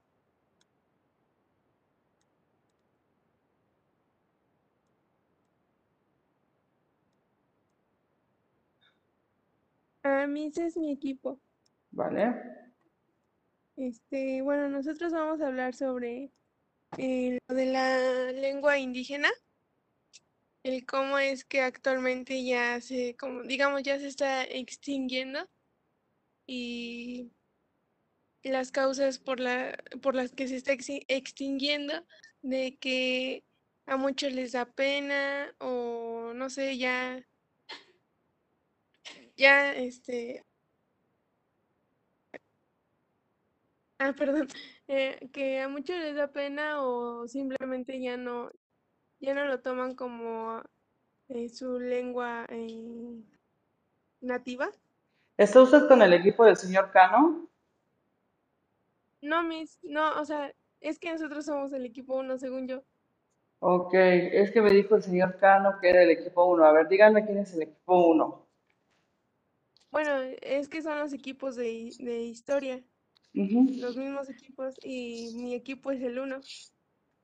A 10.18 10.26
mí 10.26 10.46
ese 10.46 10.66
es 10.66 10.76
mi 10.76 10.92
equipo. 10.92 11.40
¿Vale? 11.90 12.34
Este, 13.76 14.42
bueno, 14.42 14.68
nosotros 14.68 15.12
vamos 15.12 15.40
a 15.40 15.46
hablar 15.46 15.74
sobre 15.74 16.32
eh, 16.96 17.38
lo 17.48 17.54
de 17.54 17.66
la 17.66 18.32
lengua 18.32 18.78
indígena. 18.78 19.28
el 20.64 20.84
cómo 20.86 21.18
es 21.18 21.44
que 21.44 21.62
actualmente 21.62 22.44
ya 22.44 22.80
se, 22.80 23.16
como 23.16 23.42
digamos, 23.42 23.82
ya 23.82 23.98
se 23.98 24.08
está 24.08 24.44
extinguiendo 24.44 25.48
y 26.46 27.30
las 28.42 28.72
causas 28.72 29.18
por 29.18 29.40
la, 29.40 29.78
por 30.02 30.14
las 30.14 30.32
que 30.32 30.48
se 30.48 30.56
está 30.56 30.72
extinguiendo, 30.72 31.94
de 32.42 32.76
que 32.78 33.44
a 33.86 33.96
muchos 33.96 34.32
les 34.32 34.52
da 34.52 34.66
pena 34.66 35.54
o 35.58 36.32
no 36.34 36.50
sé, 36.50 36.78
ya, 36.78 37.24
ya, 39.38 39.72
este, 39.72 40.44
ah, 43.98 44.12
perdón, 44.12 44.48
eh, 44.88 45.30
que 45.32 45.60
a 45.60 45.68
muchos 45.68 45.96
les 45.96 46.16
da 46.16 46.28
pena 46.28 46.82
o 46.82 47.26
simplemente 47.28 48.00
ya 48.00 48.16
no, 48.16 48.50
ya 49.20 49.34
no 49.34 49.44
lo 49.46 49.60
toman 49.60 49.94
como 49.94 50.60
eh, 51.28 51.48
su 51.48 51.78
lengua 51.78 52.46
eh, 52.50 53.22
nativa. 54.20 54.70
¿Está 55.36 55.62
usted 55.62 55.86
con 55.86 56.02
el 56.02 56.12
equipo 56.12 56.44
del 56.44 56.56
señor 56.56 56.90
Cano? 56.90 57.48
No, 59.22 59.42
mis, 59.44 59.78
no, 59.82 60.20
o 60.20 60.24
sea, 60.24 60.52
es 60.80 60.98
que 60.98 61.12
nosotros 61.12 61.44
somos 61.44 61.72
el 61.72 61.86
equipo 61.86 62.16
uno, 62.16 62.38
según 62.38 62.66
yo. 62.66 62.82
Ok, 63.60 63.92
es 63.94 64.52
que 64.52 64.60
me 64.60 64.70
dijo 64.70 64.94
el 64.96 65.02
señor 65.02 65.36
Cano 65.38 65.78
que 65.80 65.90
era 65.90 66.02
el 66.02 66.10
equipo 66.10 66.44
1. 66.44 66.64
A 66.64 66.72
ver, 66.72 66.88
díganme 66.88 67.24
quién 67.24 67.38
es 67.38 67.52
el 67.54 67.62
equipo 67.62 68.06
1. 68.08 68.47
Bueno, 69.98 70.32
es 70.42 70.68
que 70.68 70.80
son 70.80 70.96
los 71.00 71.12
equipos 71.12 71.56
de, 71.56 71.90
de 71.98 72.22
historia, 72.22 72.80
los 73.34 73.96
mismos 73.96 74.30
equipos, 74.30 74.76
y 74.84 75.32
mi 75.34 75.56
equipo 75.56 75.90
es 75.90 76.00
el 76.00 76.20
uno. 76.20 76.38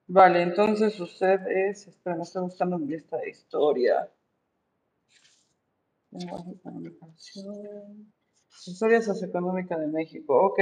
Vale, 0.08 0.42
entonces 0.42 0.98
usted 0.98 1.38
es, 1.46 1.86
espera, 1.86 2.16
me 2.16 2.24
estoy 2.24 2.42
buscando 2.42 2.76
mi 2.76 2.88
lista 2.88 3.16
de 3.18 3.30
historia. 3.30 4.10
Historia 8.66 9.00
socioeconómica 9.02 9.78
de 9.78 9.86
México. 9.86 10.34
Ok, 10.46 10.58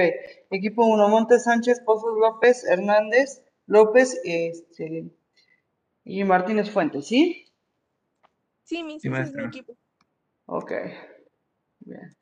equipo 0.50 0.84
1, 0.84 1.08
Montes 1.08 1.44
Sánchez, 1.44 1.80
Pozos 1.80 2.14
López, 2.20 2.62
Hernández, 2.64 3.42
López 3.66 4.20
este, 4.22 5.06
y 6.04 6.24
Martínez 6.24 6.70
Fuentes, 6.70 7.06
¿sí? 7.06 7.46
Sí, 8.64 8.76
Sí, 8.76 8.82
es 8.96 9.04
mi 9.04 9.08
maestra. 9.08 9.46
equipo. 9.46 9.74
Ok, 10.44 10.72
bien. 11.84 12.16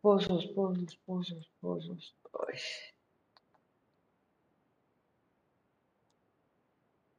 Pozos, 0.00 0.46
pozos, 0.54 0.98
pozos, 1.04 1.52
pozos. 1.60 2.14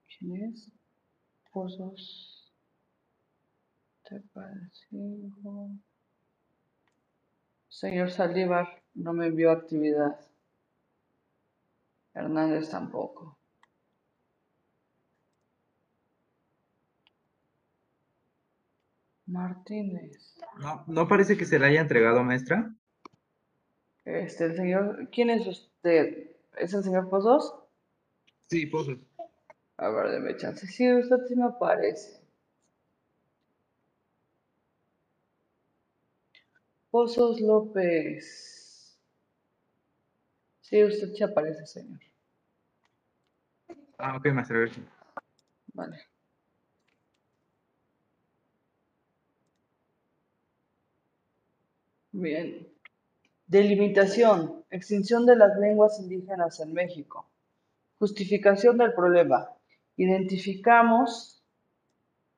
¿Quién 0.07 0.53
es? 0.53 0.71
Pozos. 1.51 2.53
Tepancingo. 4.03 5.69
Señor 7.67 8.09
Saldívar 8.09 8.81
no 8.95 9.13
me 9.13 9.27
envió 9.27 9.51
actividad. 9.51 10.19
Hernández 12.13 12.69
tampoco. 12.71 13.36
Martínez. 19.27 20.35
No, 20.59 20.83
no 20.87 21.07
parece 21.07 21.37
que 21.37 21.45
se 21.45 21.59
la 21.59 21.67
haya 21.67 21.81
entregado, 21.81 22.23
maestra. 22.23 22.73
Este, 24.05 24.45
el 24.45 24.55
señor. 24.55 25.09
¿Quién 25.11 25.29
es 25.29 25.45
usted? 25.45 26.31
¿Es 26.57 26.73
el 26.73 26.83
señor 26.83 27.09
Pozos? 27.09 27.53
Sí, 28.45 28.65
pozos. 28.65 28.97
A 29.77 29.89
ver, 29.89 30.11
deme 30.11 30.37
chance. 30.37 30.65
Sí, 30.65 30.91
usted 30.91 31.17
sí 31.27 31.35
me 31.35 31.45
aparece. 31.45 32.21
Pozos 36.89 37.41
López. 37.41 38.97
Sí, 40.61 40.83
usted 40.83 41.13
sí 41.13 41.23
aparece, 41.23 41.65
señor. 41.65 41.99
Ah, 43.97 44.15
ok, 44.15 44.27
maestra. 44.27 44.59
gracias. 44.59 44.85
Vale. 45.73 45.97
Bien. 52.19 52.67
Delimitación. 53.45 54.65
Extinción 54.71 55.27
de 55.27 55.35
las 55.35 55.55
lenguas 55.59 55.99
indígenas 55.99 56.59
en 56.59 56.73
México. 56.73 57.29
Justificación 57.99 58.79
del 58.79 58.93
problema. 58.93 59.51
Identificamos 59.97 61.43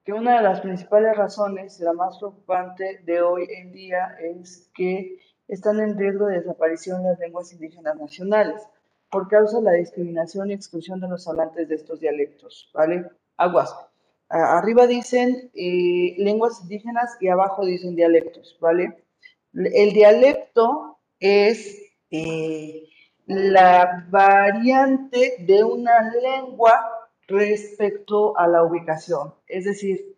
que 0.04 0.12
una 0.12 0.36
de 0.36 0.44
las 0.44 0.60
principales 0.60 1.16
razones, 1.16 1.80
la 1.80 1.94
más 1.94 2.18
preocupante 2.18 3.02
de 3.06 3.22
hoy 3.22 3.48
en 3.50 3.72
día, 3.72 4.18
es 4.22 4.70
que 4.76 5.18
están 5.48 5.80
en 5.80 5.98
riesgo 5.98 6.26
de 6.26 6.40
desaparición 6.40 7.04
las 7.04 7.18
lenguas 7.18 7.54
indígenas 7.54 7.96
nacionales 7.96 8.62
por 9.10 9.30
causa 9.30 9.60
de 9.60 9.64
la 9.64 9.72
discriminación 9.72 10.50
y 10.50 10.56
exclusión 10.56 11.00
de 11.00 11.08
los 11.08 11.26
hablantes 11.26 11.70
de 11.70 11.76
estos 11.76 12.02
dialectos, 12.02 12.70
¿vale? 12.74 13.10
Aguas. 13.38 13.74
Arriba 14.28 14.88
dicen 14.88 15.50
eh, 15.54 16.16
lenguas 16.18 16.60
indígenas 16.64 17.16
y 17.22 17.30
abajo 17.30 17.66
dicen 17.66 17.96
dialectos, 17.96 18.58
¿vale? 18.60 19.06
El 19.54 19.94
dialecto 19.94 21.00
es 21.20 21.82
eh, 22.12 22.84
la 23.26 24.06
variante 24.10 25.38
de 25.40 25.64
una 25.64 26.12
lengua 26.12 26.90
respecto 27.28 28.38
a 28.38 28.48
la 28.48 28.64
ubicación. 28.64 29.34
Es 29.48 29.66
decir, 29.66 30.16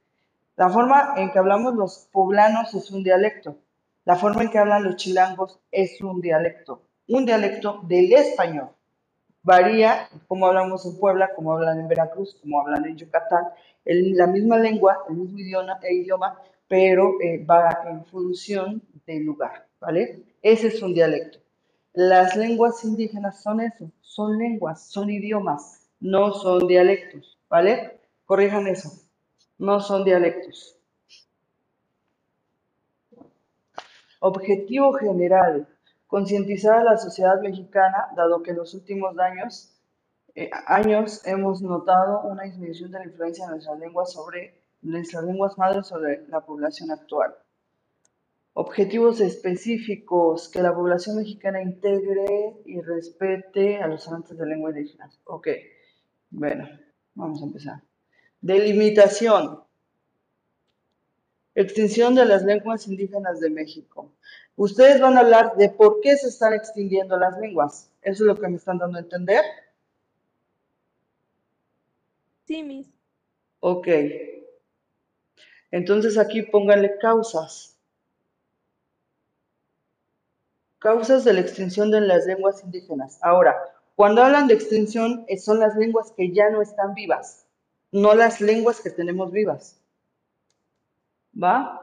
la 0.58 0.70
forma 0.70 1.14
en 1.18 1.32
que 1.32 1.40
hablamos 1.40 1.76
los 1.76 2.10
poblanos 2.12 2.74
es 2.74 2.91
un 2.91 3.03
dialecto. 3.03 3.58
La 4.06 4.16
forma 4.16 4.44
en 4.44 4.49
que 4.49 4.58
hablan 4.58 4.84
los 4.84 4.98
chilangos 4.98 5.60
es 5.72 6.02
un 6.02 6.22
dialecto. 6.22 6.82
Un 7.08 7.26
dialecto 7.26 7.82
del 7.84 8.12
español. 8.14 8.70
Varía 9.44 10.10
cómo 10.28 10.48
hablamos 10.48 10.86
en 10.86 10.99
Puebla, 10.99 11.32
cómo 11.36 11.53
hablan 11.53 11.80
en 11.80 11.88
Veracruz, 11.88 12.38
cómo 12.41 12.62
hablan 12.62 12.86
en 12.86 12.98
Yucatán. 12.98 13.45
La 13.86 14.28
misma 14.28 14.58
lengua, 14.58 14.99
el 15.10 15.16
mismo 15.16 15.40
idioma, 15.40 15.80
e 15.82 15.95
idioma 15.95 16.40
pero 16.72 17.19
eh, 17.19 17.43
va 17.43 17.84
en 17.85 18.06
función 18.06 18.81
del 19.06 19.26
lugar, 19.26 19.68
¿vale? 19.81 20.23
Ese 20.41 20.68
es 20.68 20.81
un 20.81 20.93
dialecto. 20.93 21.38
Las 21.91 22.38
lenguas 22.38 22.85
indígenas 22.85 23.43
son 23.43 23.60
eso, 23.60 23.91
son 23.99 24.38
lenguas, 24.38 24.88
son 24.88 25.10
idiomas, 25.10 25.89
no 25.99 26.31
son 26.31 26.69
dialectos, 26.69 27.38
¿vale? 27.49 27.99
Corrijan 28.23 28.68
eso, 28.68 28.89
no 29.57 29.81
son 29.81 30.06
dialectos. 30.06 30.77
Objetivo 34.22 34.93
general, 34.93 35.68
concientizar 36.07 36.77
a 36.77 36.84
la 36.85 36.98
sociedad 36.98 37.41
mexicana, 37.41 38.07
dado 38.15 38.41
que 38.43 38.52
en 38.52 38.57
los 38.60 38.73
últimos 38.73 39.19
años, 39.19 39.73
eh, 40.35 40.49
años 40.68 41.22
hemos 41.27 41.61
notado 41.61 42.22
una 42.22 42.43
disminución 42.43 42.91
de 42.91 42.99
la 42.99 43.06
influencia 43.07 43.43
de 43.43 43.52
nuestras 43.52 43.77
lenguas 43.77 44.14
sobre 44.14 44.61
nuestras 44.82 45.24
lenguas 45.24 45.58
madres 45.58 45.88
sobre 45.88 46.28
la 46.28 46.41
población 46.41 46.91
actual. 46.91 47.36
Objetivos 48.53 49.22
específicos, 49.22 50.49
que 50.49 50.62
la 50.62 50.74
población 50.74 51.18
mexicana 51.18 51.62
integre 51.62 52.58
y 52.66 52.82
respete 52.82 53.78
a 53.82 53.88
los 53.88 54.06
hablantes 54.08 54.38
de 54.38 54.45
lengua 54.45 54.72
indígena. 54.72 55.10
Ok, 55.26 55.48
bueno, 56.30 56.68
vamos 57.16 57.41
a 57.41 57.45
empezar. 57.45 57.82
Delimitación. 58.41 59.64
Extinción 61.53 62.16
de 62.16 62.26
las 62.26 62.44
lenguas 62.44 62.88
indígenas 62.88 63.40
de 63.40 63.49
México. 63.49 64.12
Ustedes 64.56 64.99
van 65.02 65.18
a 65.18 65.22
hablar 65.22 65.56
de 65.58 65.70
por 65.70 65.99
qué 66.02 66.16
se 66.18 66.28
están 66.28 66.53
extinguiendo 66.53 67.18
las 67.18 67.38
lenguas. 67.40 67.90
¿Eso 68.02 68.24
es 68.24 68.28
lo 68.28 68.36
que 68.40 68.48
me 68.48 68.58
están 68.58 68.78
dando 68.78 68.98
a 68.98 69.02
entender? 69.02 69.44
Sí, 72.45 72.64
mis. 72.64 72.88
Ok. 73.60 73.88
Entonces 75.72 76.18
aquí 76.18 76.41
pónganle 76.41 76.98
causas. 76.99 77.77
Causas 80.80 81.23
de 81.23 81.34
la 81.34 81.41
extinción 81.41 81.91
de 81.91 82.02
las 82.02 82.26
lenguas 82.26 82.64
indígenas. 82.64 83.19
Ahora, 83.22 83.56
cuando 83.95 84.23
hablan 84.23 84.48
de 84.48 84.56
extinción, 84.56 85.26
eh, 85.27 85.38
son 85.38 85.60
las 85.60 85.76
lenguas 85.76 86.11
que 86.11 86.31
ya 86.31 86.49
no 86.49 86.61
están 86.61 86.93
vivas, 86.93 87.45
no 87.91 88.15
las 88.15 88.41
lenguas 88.41 88.81
que 88.81 88.89
tenemos 88.89 89.31
vivas. 89.31 89.80
¿Va? 91.41 91.81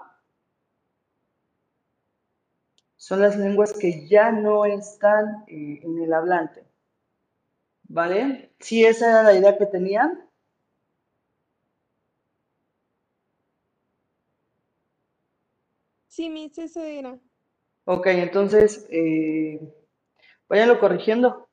Son 2.97 3.21
las 3.21 3.37
lenguas 3.37 3.73
que 3.73 4.07
ya 4.09 4.33
no 4.33 4.67
están 4.67 5.45
eh, 5.47 5.81
en 5.83 6.03
el 6.03 6.13
hablante. 6.13 6.65
¿Vale? 7.85 8.53
Si 8.59 8.85
esa 8.85 9.09
era 9.09 9.23
la 9.23 9.35
idea 9.35 9.57
que 9.57 9.67
tenían. 9.67 10.28
Sí, 16.19 16.29
mis, 16.31 16.59
eso 16.59 16.83
era. 16.83 17.17
Ok, 17.85 18.09
entonces, 18.09 18.89
eh, 18.91 19.61
váyanlo 20.49 20.81
corrigiendo. 20.81 21.49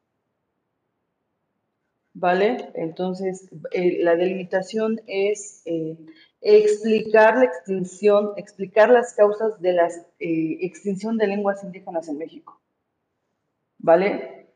¿vale? 2.15 2.71
Entonces, 2.73 3.47
eh, 3.73 3.99
la 4.03 4.15
delimitación 4.15 5.01
es 5.05 5.61
eh, 5.65 5.95
explicar 6.41 7.37
la 7.37 7.45
extinción, 7.45 8.31
explicar 8.37 8.89
las 8.89 9.13
causas 9.13 9.61
de 9.61 9.73
la 9.73 9.87
extinción 10.17 11.19
de 11.19 11.27
lenguas 11.27 11.63
indígenas 11.63 12.09
en 12.09 12.17
México, 12.17 12.59
¿vale? 13.77 14.47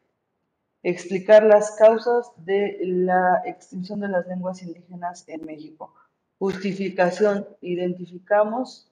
Explicar 0.82 1.44
las 1.44 1.76
causas 1.76 2.32
de 2.38 2.80
la 2.82 3.44
extinción 3.46 4.00
de 4.00 4.08
las 4.08 4.26
lenguas 4.26 4.64
indígenas 4.64 5.24
en 5.28 5.46
México. 5.46 5.94
Justificación, 6.40 7.46
identificamos, 7.62 8.89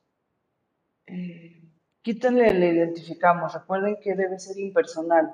eh, 1.07 1.61
quítenle 2.01 2.49
el 2.49 2.63
identificamos, 2.63 3.53
recuerden 3.53 3.97
que 4.01 4.15
debe 4.15 4.39
ser 4.39 4.57
impersonal, 4.59 5.31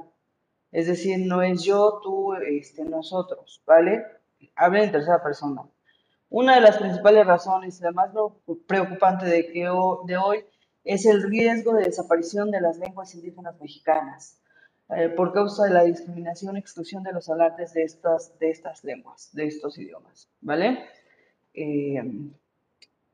es 0.72 0.88
decir, 0.88 1.20
no 1.28 1.42
es 1.42 1.64
yo, 1.64 2.00
tú, 2.02 2.34
este, 2.34 2.84
nosotros, 2.84 3.62
¿vale? 3.66 4.04
Hablen 4.56 4.86
en 4.86 4.92
tercera 4.92 5.22
persona. 5.22 5.64
Una 6.30 6.56
de 6.56 6.62
las 6.62 6.78
principales 6.78 7.28
razones, 7.28 7.80
la 7.82 7.92
más 7.92 8.10
preocupante 8.66 9.26
de, 9.26 9.52
que, 9.52 9.60
de 9.62 10.18
hoy, 10.18 10.44
es 10.84 11.06
el 11.06 11.22
riesgo 11.22 11.74
de 11.74 11.84
desaparición 11.86 12.50
de 12.50 12.60
las 12.60 12.78
lenguas 12.78 13.14
indígenas 13.14 13.60
mexicanas 13.60 14.42
eh, 14.90 15.10
por 15.10 15.32
causa 15.32 15.66
de 15.66 15.72
la 15.72 15.84
discriminación 15.84 16.56
y 16.56 16.60
exclusión 16.60 17.04
de 17.04 17.14
los 17.14 17.30
hablantes 17.30 17.74
de 17.74 17.84
estas, 17.84 18.38
de 18.40 18.50
estas 18.50 18.84
lenguas, 18.84 19.30
de 19.34 19.46
estos 19.46 19.78
idiomas, 19.78 20.28
¿vale? 20.42 20.86
Eh, 21.54 22.04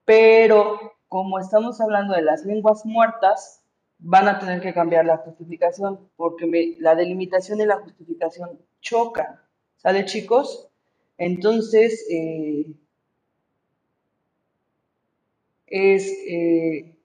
pero 0.05 0.93
como 1.09 1.39
estamos 1.39 1.81
hablando 1.81 2.13
de 2.13 2.21
las 2.21 2.45
lenguas 2.45 2.85
muertas, 2.85 3.61
van 3.97 4.27
a 4.27 4.39
tener 4.39 4.61
que 4.61 4.73
cambiar 4.73 5.05
la 5.05 5.17
justificación 5.17 5.99
porque 6.15 6.77
la 6.79 6.95
delimitación 6.95 7.59
y 7.59 7.65
la 7.65 7.77
justificación 7.77 8.59
chocan. 8.79 9.41
¿Sale, 9.77 10.05
chicos? 10.05 10.69
Entonces, 11.17 12.05
eh, 12.09 12.73
es, 15.67 16.07
eh, 16.27 16.95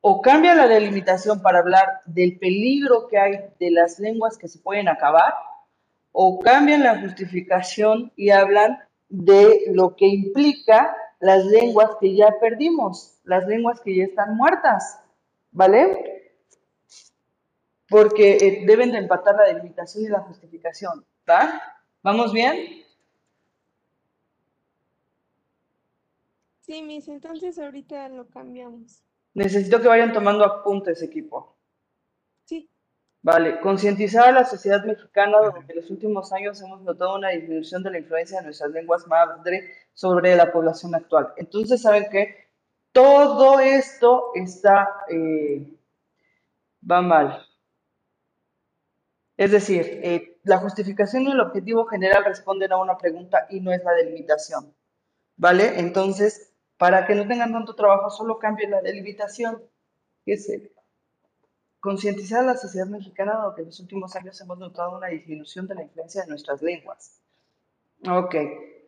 o 0.00 0.20
cambia 0.20 0.54
la 0.54 0.68
delimitación 0.68 1.42
para 1.42 1.58
hablar 1.58 2.02
del 2.06 2.38
peligro 2.38 3.08
que 3.08 3.18
hay 3.18 3.32
de 3.58 3.70
las 3.70 3.98
lenguas 3.98 4.38
que 4.38 4.48
se 4.48 4.60
pueden 4.60 4.88
acabar, 4.88 5.34
o 6.12 6.38
cambian 6.38 6.82
la 6.82 7.00
justificación 7.00 8.12
y 8.16 8.30
hablan 8.30 8.78
de 9.08 9.64
lo 9.72 9.96
que 9.96 10.06
implica 10.06 10.94
las 11.20 11.44
lenguas 11.46 11.90
que 12.00 12.14
ya 12.14 12.38
perdimos, 12.40 13.18
las 13.24 13.46
lenguas 13.46 13.80
que 13.80 13.96
ya 13.96 14.04
están 14.04 14.36
muertas, 14.36 15.00
¿vale? 15.50 16.32
Porque 17.88 18.36
eh, 18.36 18.64
deben 18.66 18.92
de 18.92 18.98
empatar 18.98 19.34
la 19.34 19.46
delimitación 19.46 20.04
y 20.04 20.08
la 20.08 20.20
justificación, 20.20 21.04
¿va? 21.28 21.60
¿Vamos 22.02 22.32
bien? 22.32 22.84
Sí, 26.60 26.82
mis, 26.82 27.08
entonces 27.08 27.58
ahorita 27.58 28.08
lo 28.10 28.28
cambiamos. 28.28 29.02
Necesito 29.34 29.80
que 29.80 29.88
vayan 29.88 30.12
tomando 30.12 30.44
apuntes, 30.44 31.02
equipo. 31.02 31.57
Vale, 33.22 33.60
concientizar 33.60 34.28
a 34.28 34.32
la 34.32 34.44
sociedad 34.44 34.84
mexicana 34.84 35.38
durante 35.38 35.74
los 35.74 35.90
últimos 35.90 36.32
años 36.32 36.62
hemos 36.62 36.82
notado 36.82 37.16
una 37.16 37.30
disminución 37.30 37.82
de 37.82 37.90
la 37.90 37.98
influencia 37.98 38.38
de 38.38 38.44
nuestras 38.44 38.70
lenguas 38.70 39.06
madre 39.08 39.72
sobre 39.92 40.36
la 40.36 40.52
población 40.52 40.94
actual. 40.94 41.32
Entonces, 41.36 41.82
¿saben 41.82 42.06
qué? 42.10 42.48
Todo 42.92 43.58
esto 43.60 44.30
está, 44.34 44.88
eh, 45.10 45.76
va 46.88 47.02
mal. 47.02 47.44
Es 49.36 49.50
decir, 49.52 50.00
eh, 50.02 50.38
la 50.44 50.58
justificación 50.58 51.24
y 51.24 51.30
el 51.32 51.40
objetivo 51.40 51.86
general 51.86 52.24
responden 52.24 52.72
a 52.72 52.76
una 52.76 52.98
pregunta 52.98 53.46
y 53.50 53.60
no 53.60 53.72
es 53.72 53.82
la 53.84 53.92
delimitación. 53.92 54.74
¿Vale? 55.36 55.78
Entonces, 55.80 56.52
para 56.76 57.06
que 57.06 57.14
no 57.14 57.26
tengan 57.26 57.52
tanto 57.52 57.74
trabajo, 57.74 58.10
solo 58.10 58.38
cambien 58.38 58.70
la 58.72 58.80
delimitación. 58.80 59.62
Que 60.24 60.34
es 60.34 60.50
concientizar 61.80 62.40
a 62.40 62.46
la 62.46 62.56
sociedad 62.56 62.86
mexicana 62.86 63.32
de 63.48 63.54
que 63.54 63.60
en 63.62 63.66
los 63.66 63.80
últimos 63.80 64.14
años 64.16 64.40
hemos 64.40 64.58
notado 64.58 64.96
una 64.96 65.08
disminución 65.08 65.66
de 65.66 65.74
la 65.76 65.82
influencia 65.82 66.22
de 66.22 66.28
nuestras 66.28 66.62
lenguas. 66.62 67.20
Ok, 68.08 68.34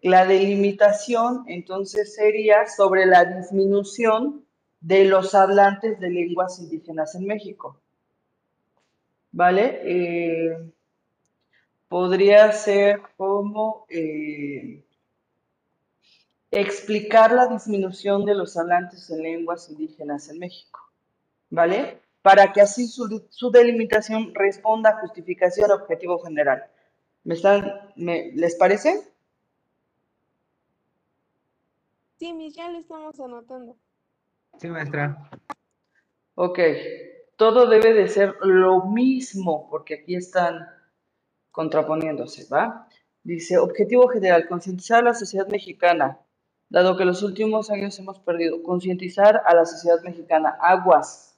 la 0.02 0.24
delimitación 0.24 1.44
entonces 1.46 2.14
sería 2.14 2.66
sobre 2.66 3.06
la 3.06 3.24
disminución 3.24 4.44
de 4.80 5.04
los 5.04 5.34
hablantes 5.34 6.00
de 6.00 6.10
lenguas 6.10 6.58
indígenas 6.58 7.14
en 7.14 7.26
México. 7.26 7.78
¿Vale? 9.32 9.80
Eh, 9.84 10.72
podría 11.88 12.50
ser 12.52 13.02
como 13.16 13.86
eh, 13.88 14.84
explicar 16.50 17.32
la 17.32 17.46
disminución 17.46 18.24
de 18.24 18.34
los 18.34 18.56
hablantes 18.56 19.08
de 19.08 19.18
lenguas 19.18 19.68
indígenas 19.68 20.28
en 20.28 20.38
México. 20.38 20.80
¿Vale? 21.50 22.00
Para 22.22 22.52
que 22.52 22.60
así 22.60 22.86
su, 22.86 23.50
delimitación 23.50 24.34
responda 24.34 24.90
a 24.90 25.00
justificación 25.00 25.70
objetivo 25.70 26.18
general. 26.20 26.64
¿Me 27.24 27.34
están, 27.34 27.92
¿Les 27.96 28.56
parece? 28.56 29.00
Sí, 32.18 32.32
mis, 32.32 32.54
ya 32.54 32.68
lo 32.70 32.78
estamos 32.78 33.18
anotando. 33.18 33.76
Sí, 34.58 34.68
maestra. 34.68 35.30
Ok, 36.34 36.58
todo 37.36 37.66
debe 37.66 37.94
de 37.94 38.08
ser 38.08 38.34
lo 38.42 38.84
mismo, 38.86 39.68
porque 39.70 39.94
aquí 40.02 40.14
están 40.14 40.66
contraponiéndose, 41.50 42.46
¿va? 42.52 42.88
Dice, 43.22 43.58
objetivo 43.58 44.08
general, 44.08 44.48
concientizar 44.48 45.00
a 45.00 45.10
la 45.10 45.14
sociedad 45.14 45.48
mexicana, 45.48 46.18
dado 46.68 46.96
que 46.96 47.04
los 47.04 47.22
últimos 47.22 47.70
años 47.70 47.98
hemos 47.98 48.18
perdido, 48.20 48.62
concientizar 48.62 49.42
a 49.46 49.54
la 49.54 49.66
sociedad 49.66 50.02
mexicana, 50.02 50.56
aguas, 50.60 51.29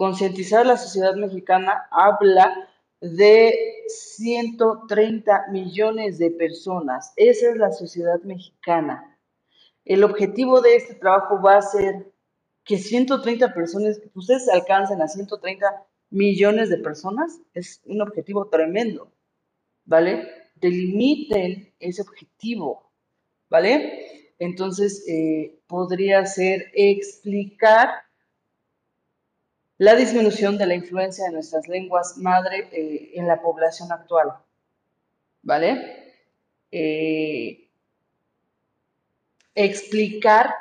Concientizar 0.00 0.62
a 0.62 0.64
la 0.64 0.76
sociedad 0.78 1.14
mexicana 1.14 1.86
habla 1.90 2.70
de 3.02 3.52
130 3.86 5.48
millones 5.50 6.16
de 6.16 6.30
personas. 6.30 7.12
Esa 7.16 7.50
es 7.50 7.56
la 7.58 7.70
sociedad 7.70 8.18
mexicana. 8.22 9.18
El 9.84 10.02
objetivo 10.02 10.62
de 10.62 10.76
este 10.76 10.94
trabajo 10.94 11.42
va 11.42 11.58
a 11.58 11.60
ser 11.60 12.10
que 12.64 12.78
130 12.78 13.52
personas, 13.52 14.00
ustedes 14.14 14.48
alcancen 14.48 15.02
a 15.02 15.06
130 15.06 15.84
millones 16.08 16.70
de 16.70 16.78
personas, 16.78 17.38
es 17.52 17.82
un 17.84 18.00
objetivo 18.00 18.48
tremendo, 18.48 19.12
¿vale? 19.84 20.30
Delimiten 20.54 21.74
ese 21.78 22.00
objetivo, 22.00 22.90
¿vale? 23.50 24.32
Entonces, 24.38 25.06
eh, 25.06 25.60
podría 25.66 26.24
ser 26.24 26.70
explicar 26.72 27.90
la 29.80 29.94
disminución 29.94 30.58
de 30.58 30.66
la 30.66 30.74
influencia 30.74 31.24
de 31.24 31.32
nuestras 31.32 31.66
lenguas 31.66 32.18
madre 32.18 32.68
eh, 32.70 33.12
en 33.14 33.26
la 33.26 33.40
población 33.40 33.90
actual. 33.90 34.34
¿Vale? 35.42 36.16
Eh, 36.70 37.66
explicar 39.54 40.52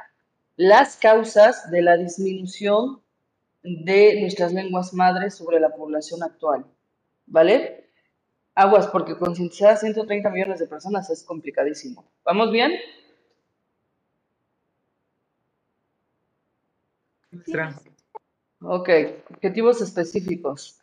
las 0.55 0.95
causas 0.95 1.69
de 1.69 1.81
la 1.81 1.97
disminución 1.97 3.01
de 3.61 4.21
nuestras 4.21 4.53
lenguas 4.53 4.93
madres 4.93 5.35
sobre 5.35 5.59
la 5.59 5.75
población 5.75 6.23
actual. 6.23 6.65
¿Vale? 7.25 7.89
Aguas, 8.55 8.87
porque 8.87 9.17
concientizar 9.17 9.71
a 9.73 9.75
130 9.75 10.29
millones 10.29 10.61
de 10.61 10.67
personas 10.67 11.09
es 11.09 11.25
complicadísimo. 11.25 12.09
¿Vamos 12.23 12.53
bien? 12.53 12.71
Ok, 18.61 18.90
objetivos 19.30 19.81
específicos. 19.81 20.81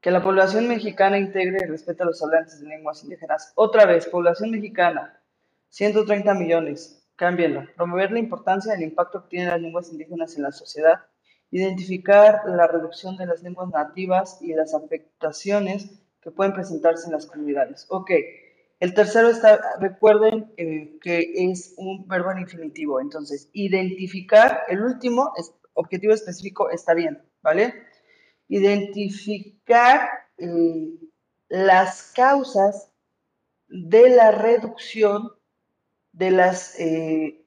Que 0.00 0.10
la 0.10 0.22
población 0.22 0.68
mexicana 0.68 1.18
integre 1.18 1.58
y 1.62 1.66
respete 1.66 2.02
a 2.02 2.06
los 2.06 2.22
hablantes 2.22 2.60
de 2.60 2.68
lenguas 2.68 3.02
indígenas. 3.02 3.52
Otra 3.54 3.86
vez, 3.86 4.06
población 4.06 4.50
mexicana, 4.50 5.22
130 5.70 6.34
millones. 6.34 7.06
Cámbienlo. 7.16 7.66
Promover 7.76 8.12
la 8.12 8.18
importancia 8.18 8.72
del 8.72 8.82
impacto 8.82 9.22
que 9.22 9.28
tienen 9.28 9.48
las 9.48 9.60
lenguas 9.60 9.90
indígenas 9.90 10.36
en 10.36 10.42
la 10.42 10.52
sociedad. 10.52 11.00
Identificar 11.50 12.42
la 12.46 12.66
reducción 12.66 13.16
de 13.16 13.26
las 13.26 13.42
lenguas 13.42 13.70
nativas 13.70 14.38
y 14.40 14.54
las 14.54 14.74
afectaciones 14.74 15.90
que 16.20 16.30
pueden 16.30 16.52
presentarse 16.52 17.06
en 17.06 17.12
las 17.12 17.26
comunidades. 17.26 17.86
Ok. 17.88 18.10
El 18.80 18.94
tercero 18.94 19.28
está, 19.28 19.60
recuerden 19.80 20.52
eh, 20.56 20.98
que 21.02 21.32
es 21.34 21.74
un 21.76 22.06
verbo 22.08 22.32
en 22.32 22.38
infinitivo. 22.38 23.00
Entonces, 23.00 23.50
identificar, 23.52 24.62
el 24.68 24.82
último 24.82 25.32
es 25.36 25.52
objetivo 25.80 26.12
específico 26.12 26.70
está 26.70 26.94
bien, 26.94 27.22
¿vale? 27.42 27.74
Identificar 28.48 30.08
eh, 30.38 30.90
las 31.48 32.12
causas 32.14 32.90
de 33.68 34.10
la 34.10 34.30
reducción 34.32 35.30
de 36.12 36.30
las, 36.30 36.78
eh, 36.78 37.44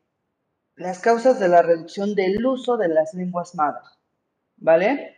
las 0.75 0.99
causas 0.99 1.39
de 1.39 1.47
la 1.47 1.61
reducción 1.61 2.15
del 2.15 2.45
uso 2.45 2.77
de 2.77 2.87
las 2.87 3.13
lenguas 3.13 3.55
madres, 3.55 3.87
¿vale? 4.57 5.17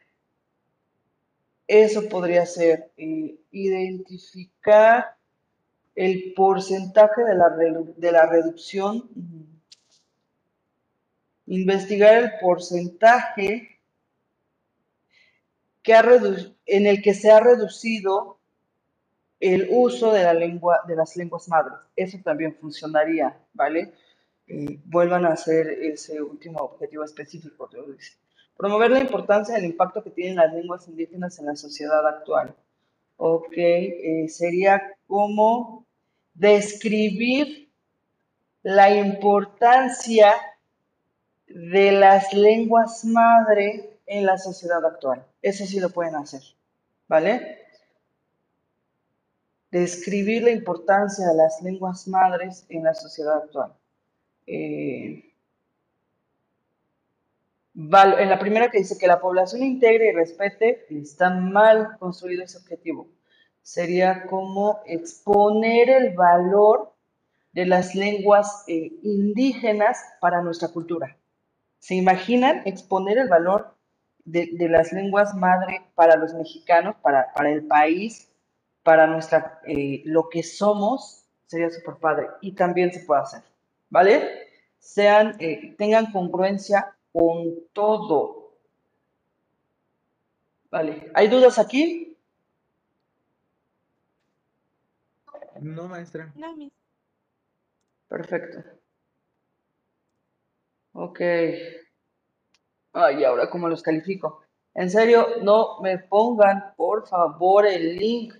Eso 1.67 2.07
podría 2.09 2.45
ser 2.45 2.91
eh, 2.97 3.39
identificar 3.51 5.15
el 5.95 6.33
porcentaje 6.35 7.23
de 7.23 7.35
la, 7.35 7.49
de 7.97 8.11
la 8.11 8.25
reducción, 8.25 9.09
investigar 11.47 12.15
el 12.15 12.31
porcentaje 12.41 13.79
que 15.83 15.93
ha 15.93 16.03
en 16.65 16.87
el 16.87 17.01
que 17.01 17.13
se 17.13 17.31
ha 17.31 17.39
reducido 17.39 18.39
el 19.39 19.67
uso 19.69 20.11
de 20.11 20.23
la 20.23 20.33
lengua, 20.33 20.81
de 20.87 20.95
las 20.95 21.15
lenguas 21.15 21.47
madres. 21.47 21.77
Eso 21.95 22.17
también 22.23 22.55
funcionaría, 22.55 23.37
¿vale? 23.53 23.93
Vuelvan 24.85 25.25
a 25.25 25.33
hacer 25.33 25.67
ese 25.67 26.21
último 26.21 26.59
objetivo 26.59 27.03
específico. 27.03 27.69
Promover 28.57 28.91
la 28.91 29.01
importancia 29.01 29.55
del 29.55 29.65
impacto 29.65 30.03
que 30.03 30.09
tienen 30.09 30.37
las 30.37 30.53
lenguas 30.53 30.87
indígenas 30.87 31.37
en 31.39 31.45
la 31.45 31.55
sociedad 31.55 32.07
actual. 32.07 32.55
Ok, 33.17 33.53
eh, 33.55 34.25
sería 34.27 34.81
como 35.07 35.85
describir 36.33 37.69
la 38.63 38.89
importancia 38.89 40.33
de 41.47 41.91
las 41.91 42.33
lenguas 42.33 43.05
madre 43.05 43.99
en 44.05 44.25
la 44.25 44.37
sociedad 44.37 44.85
actual. 44.85 45.25
Eso 45.41 45.65
sí 45.65 45.79
lo 45.79 45.89
pueden 45.89 46.15
hacer, 46.15 46.41
¿vale? 47.07 47.59
Describir 49.71 50.43
la 50.43 50.51
importancia 50.51 51.27
de 51.27 51.35
las 51.35 51.61
lenguas 51.61 52.07
madres 52.07 52.65
en 52.69 52.83
la 52.83 52.93
sociedad 52.93 53.37
actual. 53.37 53.73
Eh, 54.47 55.31
en 57.75 58.29
la 58.29 58.39
primera 58.39 58.69
que 58.69 58.77
dice 58.77 58.97
que 58.97 59.07
la 59.07 59.19
población 59.19 59.63
integre 59.63 60.09
y 60.09 60.13
respete, 60.13 60.85
está 60.89 61.29
mal 61.29 61.97
construido 61.99 62.43
ese 62.43 62.57
objetivo. 62.57 63.09
Sería 63.61 64.27
como 64.27 64.79
exponer 64.85 65.89
el 65.89 66.15
valor 66.15 66.93
de 67.51 67.65
las 67.65 67.95
lenguas 67.95 68.63
eh, 68.67 68.91
indígenas 69.01 69.97
para 70.21 70.41
nuestra 70.41 70.69
cultura. 70.69 71.17
¿Se 71.85 71.93
imaginan 71.93 72.63
exponer 72.65 73.19
el 73.19 73.29
valor 73.29 73.75
de, 74.23 74.49
de 74.53 74.69
las 74.69 74.91
lenguas 74.91 75.35
madre 75.35 75.83
para 75.93 76.15
los 76.15 76.33
mexicanos, 76.33 76.95
para, 77.03 77.31
para 77.35 77.51
el 77.51 77.67
país, 77.67 78.27
para 78.81 79.05
nuestra, 79.05 79.61
eh, 79.67 80.01
lo 80.03 80.27
que 80.29 80.41
somos? 80.41 81.27
Sería 81.45 81.69
súper 81.69 81.97
padre. 81.97 82.27
Y 82.41 82.53
también 82.53 82.91
se 82.91 83.01
puede 83.01 83.21
hacer, 83.21 83.43
¿vale? 83.91 84.47
Sean, 84.79 85.35
eh, 85.37 85.75
tengan 85.77 86.11
congruencia 86.11 86.95
con 87.13 87.53
todo. 87.71 88.55
Vale. 90.71 91.11
¿Hay 91.13 91.27
dudas 91.27 91.59
aquí? 91.59 92.17
No, 95.61 95.87
maestra. 95.87 96.33
No. 96.33 96.71
Perfecto. 98.07 98.63
Ok. 100.95 101.19
Ay, 102.93 103.23
ahora 103.25 103.49
cómo 103.49 103.67
los 103.67 103.83
califico. 103.83 104.43
En 104.73 104.89
serio, 104.89 105.27
no 105.41 105.81
me 105.81 105.99
pongan, 105.99 106.73
por 106.77 107.05
favor, 107.05 107.65
el 107.67 107.97
link, 107.97 108.33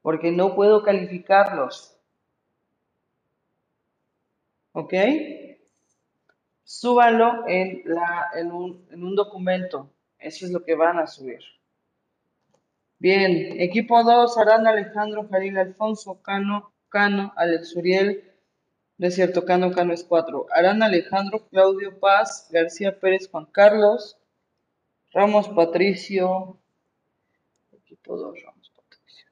porque 0.00 0.32
no 0.32 0.54
puedo 0.54 0.82
calificarlos. 0.82 1.94
¿Ok? 4.72 4.94
Súbanlo 6.64 7.46
en, 7.46 7.82
la, 7.84 8.30
en, 8.36 8.52
un, 8.52 8.86
en 8.90 9.04
un 9.04 9.14
documento. 9.14 9.90
Eso 10.18 10.46
es 10.46 10.52
lo 10.52 10.64
que 10.64 10.74
van 10.74 10.98
a 10.98 11.06
subir. 11.06 11.40
Bien, 12.98 13.60
equipo 13.60 14.02
2, 14.02 14.38
Arán 14.38 14.66
Alejandro, 14.66 15.28
Jalil 15.28 15.58
Alfonso, 15.58 16.22
Cano, 16.22 16.72
Cano, 16.88 17.34
Alex 17.36 17.76
Uriel, 17.76 18.31
no 19.02 19.08
es 19.08 19.16
cierto, 19.16 19.44
Cano, 19.44 19.72
Cano 19.72 19.92
es 19.92 20.04
4. 20.04 20.46
Arán 20.54 20.80
Alejandro, 20.80 21.44
Claudio 21.48 21.98
Paz, 21.98 22.48
García 22.52 23.00
Pérez, 23.00 23.28
Juan 23.28 23.46
Carlos, 23.46 24.16
Ramos 25.10 25.48
Patricio, 25.48 26.56
equipo 27.72 28.16
2, 28.16 28.42
Ramos 28.44 28.70
Patricio. 28.70 29.26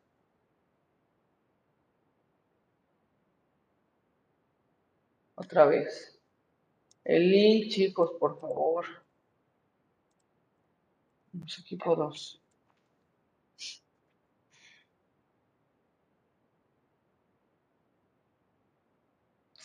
Otra 5.36 5.66
vez. 5.66 6.18
El 7.04 7.30
link, 7.30 7.70
chicos, 7.70 8.10
por 8.18 8.40
favor. 8.40 8.86
Vamos, 11.32 11.56
equipo 11.60 11.94
2. 11.94 12.39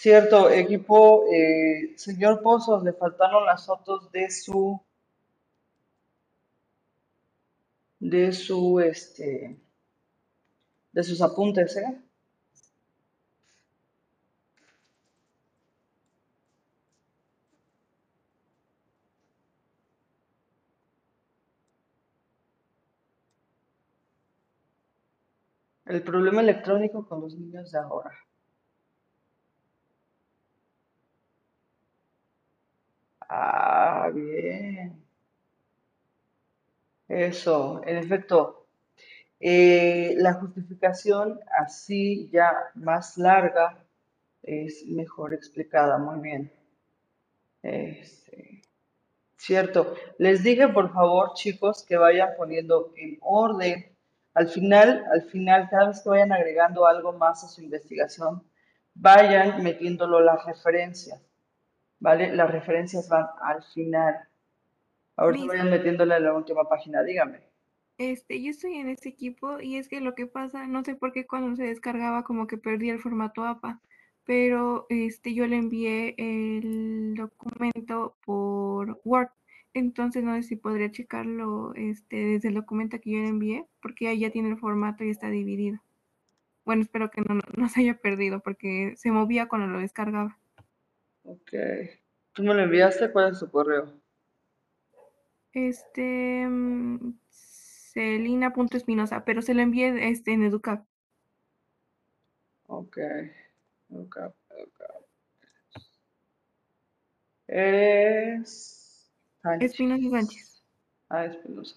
Cierto, 0.06 0.52
equipo, 0.52 1.26
eh, 1.34 1.98
señor 1.98 2.44
Pozos, 2.44 2.84
le 2.84 2.94
faltaron 2.94 3.44
las 3.44 3.66
fotos 3.66 4.12
de 4.12 4.30
su, 4.30 4.80
de 8.00 8.32
su, 8.32 8.80
este, 8.82 9.58
de 10.92 11.04
sus 11.04 11.22
apuntes, 11.24 11.76
¿eh? 11.78 12.02
El 25.86 26.04
problema 26.04 26.42
electrónico 26.42 27.08
con 27.08 27.22
los 27.22 27.34
niños 27.34 27.72
de 27.72 27.80
ahora. 27.80 28.12
Ah, 33.38 34.10
bien. 34.14 35.04
Eso, 37.08 37.82
en 37.86 37.98
efecto. 37.98 38.68
Eh, 39.40 40.14
la 40.18 40.34
justificación 40.36 41.40
así 41.60 42.30
ya 42.32 42.54
más 42.76 43.18
larga 43.18 43.78
es 44.44 44.86
mejor 44.88 45.34
explicada, 45.34 45.98
muy 45.98 46.20
bien. 46.22 46.52
Este, 47.62 48.62
cierto. 49.38 49.96
Les 50.18 50.44
dije, 50.44 50.68
por 50.70 50.94
favor, 50.94 51.34
chicos, 51.34 51.84
que 51.84 51.98
vayan 51.98 52.30
poniendo 52.38 52.94
en 52.96 53.18
orden. 53.22 53.86
Al 54.34 54.48
final, 54.48 55.06
al 55.12 55.24
final, 55.24 55.70
cada 55.70 55.88
vez 55.90 56.02
que 56.02 56.10
vayan 56.10 56.32
agregando 56.32 56.88
algo 56.88 57.12
más 57.14 57.44
a 57.44 57.48
su 57.50 57.62
investigación, 57.62 58.44
vayan 58.94 59.62
metiéndolo 59.64 60.22
las 60.22 60.46
referencias, 60.46 61.22
¿vale? 62.00 62.34
Las 62.36 62.52
referencias 62.52 63.10
van 63.10 63.28
al 63.42 63.64
final. 63.64 64.16
Miss, 65.30 65.46
vayan 65.46 65.70
metiéndole 65.70 66.16
a 66.16 66.20
la 66.20 66.34
última 66.34 66.64
página, 66.70 67.04
dígame. 67.04 67.42
este, 67.98 68.42
yo 68.44 68.50
estoy 68.52 68.76
en 68.76 68.90
este 68.90 69.10
equipo 69.10 69.60
y 69.60 69.78
es 69.78 69.88
que 69.88 70.02
lo 70.02 70.16
que 70.16 70.28
pasa, 70.28 70.68
no 70.68 70.84
sé 70.84 70.96
por 70.96 71.14
qué 71.14 71.26
cuando 71.28 71.56
se 71.56 71.64
descargaba 71.64 72.24
como 72.24 72.48
que 72.48 72.58
perdí 72.58 72.90
el 72.90 73.00
formato 73.00 73.46
APA, 73.46 73.82
pero 74.26 74.86
este, 74.90 75.34
yo 75.34 75.48
le 75.48 75.58
envié 75.58 76.16
el 76.18 77.16
documento 77.16 78.18
por 78.26 79.00
Word, 79.06 79.30
entonces 79.74 80.24
no 80.24 80.36
sé 80.36 80.44
si 80.44 80.56
podría 80.58 80.92
checarlo 80.92 81.74
este, 81.76 82.18
desde 82.18 82.50
el 82.50 82.56
documento 82.56 83.00
que 83.00 83.12
yo 83.12 83.20
le 83.20 83.30
envié, 83.30 83.68
porque 83.82 84.08
ahí 84.10 84.20
ya 84.20 84.32
tiene 84.32 84.50
el 84.50 84.58
formato 84.60 85.04
y 85.04 85.10
está 85.10 85.30
dividido. 85.30 85.80
Bueno, 86.66 86.82
espero 86.84 87.10
que 87.12 87.22
no, 87.22 87.36
no, 87.36 87.42
no 87.56 87.70
se 87.70 87.82
haya 87.82 87.98
perdido 88.00 88.42
porque 88.42 88.94
se 88.98 89.12
movía 89.12 89.48
cuando 89.48 89.68
lo 89.68 89.80
descargaba. 89.80 90.38
Ok. 91.26 91.54
¿Tú 92.34 92.44
me 92.44 92.54
lo 92.54 92.62
enviaste? 92.62 93.12
¿Cuál 93.12 93.32
es 93.32 93.40
tu 93.40 93.50
correo? 93.50 93.92
Este, 95.54 96.46
mm, 96.48 97.18
Celina.espinosa, 97.30 99.24
pero 99.26 99.42
se 99.42 99.54
lo 99.54 99.62
envié 99.62 100.10
este, 100.10 100.34
en 100.34 100.44
Educap. 100.44 100.86
Ok. 102.68 102.98
Ok, 103.90 104.18
ok. 104.50 104.82
Sánchez. 109.42 109.72
Espinosa 109.72 110.10
Sánchez. 110.10 110.64
Ah, 111.10 111.26
Espinosa. 111.26 111.76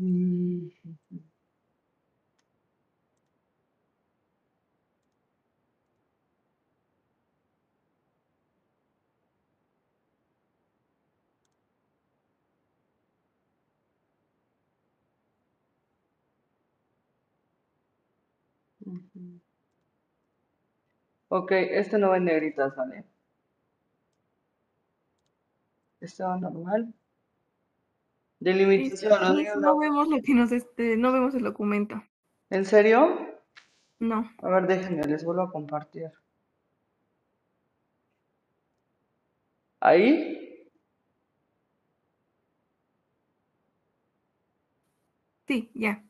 Mm, 0.00 0.70
ujú. 18.86 19.40
Ok, 21.28 21.52
este 21.52 21.96
no 21.98 22.10
va 22.10 22.18
en 22.18 22.24
negritas, 22.26 22.76
¿vale? 22.76 23.06
Estado 26.00 26.36
normal. 26.36 26.92
Delimitación. 28.40 29.10
no, 29.20 29.56
no 29.56 29.78
vemos 29.78 30.08
lo 30.08 30.22
que 30.22 30.34
nos 30.34 30.50
este, 30.50 30.96
no 30.96 31.12
vemos 31.12 31.34
el 31.34 31.42
documento. 31.42 32.02
¿En 32.48 32.64
serio? 32.64 33.38
No. 33.98 34.30
A 34.38 34.48
ver, 34.48 34.66
déjenme, 34.66 35.04
les 35.04 35.24
vuelvo 35.24 35.42
a 35.42 35.52
compartir. 35.52 36.10
¿Ahí? 39.80 40.68
Sí, 45.46 45.70
ya. 45.74 46.02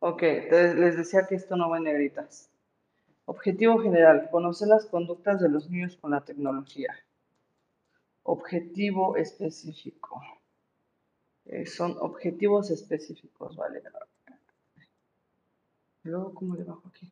Ok, 0.00 0.22
les 0.22 0.96
decía 0.96 1.26
que 1.28 1.36
esto 1.36 1.56
no 1.56 1.70
va 1.70 1.78
en 1.78 1.84
negritas. 1.84 2.50
Objetivo 3.26 3.78
general, 3.78 4.28
conocer 4.30 4.68
las 4.68 4.86
conductas 4.86 5.40
de 5.40 5.48
los 5.48 5.70
niños 5.70 5.96
con 5.96 6.10
la 6.10 6.24
tecnología. 6.24 6.94
Objetivo 8.22 9.16
específico. 9.16 10.20
Eh, 11.46 11.66
son 11.66 11.96
objetivos 12.00 12.70
específicos, 12.70 13.56
¿vale? 13.56 13.82
Luego, 16.02 16.34
¿cómo 16.34 16.54
le 16.54 16.64
bajo 16.64 16.88
aquí? 16.88 17.10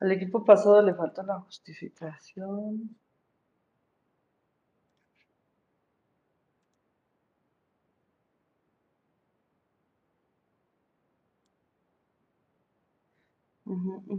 Al 0.00 0.10
equipo 0.12 0.44
pasado 0.44 0.82
le 0.82 0.94
falta 0.94 1.22
la 1.22 1.40
justificación. 1.40 2.96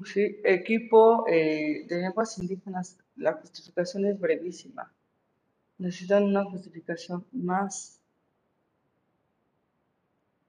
Sí, 0.06 0.40
equipo 0.44 1.26
eh, 1.28 1.86
de 1.88 1.98
lenguas 1.98 2.38
indígenas, 2.38 2.98
la 3.18 3.34
justificación 3.34 4.06
es 4.06 4.20
brevísima. 4.20 4.92
Necesitan 5.80 6.24
una 6.26 6.46
justificación 6.46 7.26
más 7.34 8.00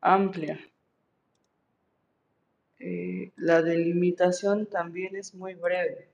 amplia. 0.03 0.59
Eh, 2.81 3.31
la 3.37 3.63
delimitación 3.63 4.67
también 4.67 5.15
es 5.15 5.33
muy 5.37 5.55
breve. 5.55 6.09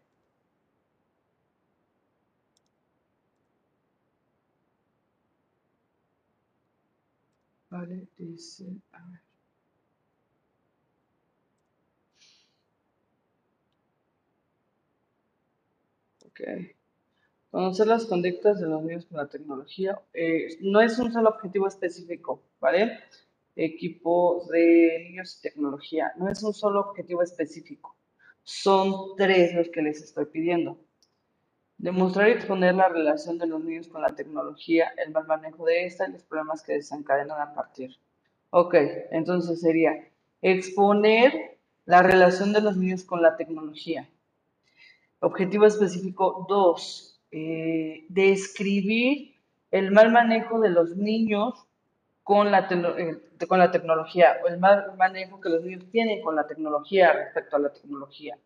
Vale, 7.70 8.08
dice. 8.18 8.64
Ok. 16.38 16.76
Conocer 17.50 17.86
las 17.86 18.04
conductas 18.04 18.60
de 18.60 18.66
los 18.66 18.82
niños 18.82 19.06
con 19.06 19.16
la 19.18 19.28
tecnología. 19.28 19.98
eh, 20.12 20.58
no 20.60 20.80
es 20.80 20.98
un 20.98 21.12
solo 21.12 21.30
objetivo 21.30 21.66
específico, 21.66 22.42
¿vale? 22.60 22.98
Equipo 23.54 24.46
de 24.52 25.06
niños 25.08 25.38
y 25.38 25.42
tecnología. 25.42 26.12
No 26.18 26.28
es 26.28 26.42
un 26.42 26.52
solo 26.52 26.80
objetivo 26.80 27.22
específico. 27.22 27.96
Son 28.42 29.16
tres 29.16 29.54
los 29.54 29.70
que 29.70 29.80
les 29.82 30.02
estoy 30.02 30.26
pidiendo. 30.26 30.78
Demostrar 31.78 32.28
y 32.28 32.32
exponer 32.32 32.74
la 32.74 32.88
relación 32.88 33.38
de 33.38 33.46
los 33.46 33.62
niños 33.64 33.88
con 33.88 34.02
la 34.02 34.14
tecnología, 34.14 34.92
el 35.04 35.12
mal 35.12 35.26
manejo 35.26 35.64
de 35.64 35.86
esta 35.86 36.08
y 36.08 36.12
los 36.12 36.24
problemas 36.24 36.62
que 36.62 36.74
desencadenan 36.74 37.40
a 37.40 37.54
partir. 37.54 37.96
Ok, 38.50 38.74
entonces 39.10 39.60
sería 39.60 39.92
exponer 40.42 41.58
la 41.86 42.02
relación 42.02 42.52
de 42.52 42.60
los 42.60 42.76
niños 42.76 43.04
con 43.04 43.22
la 43.22 43.36
tecnología. 43.36 44.08
Objetivo 45.20 45.66
específico 45.66 46.46
2. 46.48 47.20
describir 48.08 49.34
el 49.70 49.90
mal 49.90 50.10
manejo 50.12 50.60
de 50.60 50.70
los 50.70 50.96
niños 50.96 51.54
con 52.22 52.50
la, 52.50 52.68
tecno- 52.68 52.96
eh, 52.98 53.20
con 53.46 53.58
la 53.58 53.70
tecnología 53.70 54.38
o 54.42 54.48
el 54.48 54.58
mal 54.58 54.96
manejo 54.96 55.40
que 55.40 55.48
los 55.48 55.62
niños 55.62 55.84
tienen 55.90 56.22
con 56.22 56.34
la 56.34 56.46
tecnología 56.46 57.12
respecto 57.12 57.56
a 57.56 57.60
la 57.60 57.72
tecnología, 57.72 58.38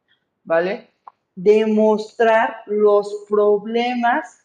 ¿vale? 0.44 0.90
Demostrar 1.36 2.58
los 2.66 3.24
problemas 3.28 4.44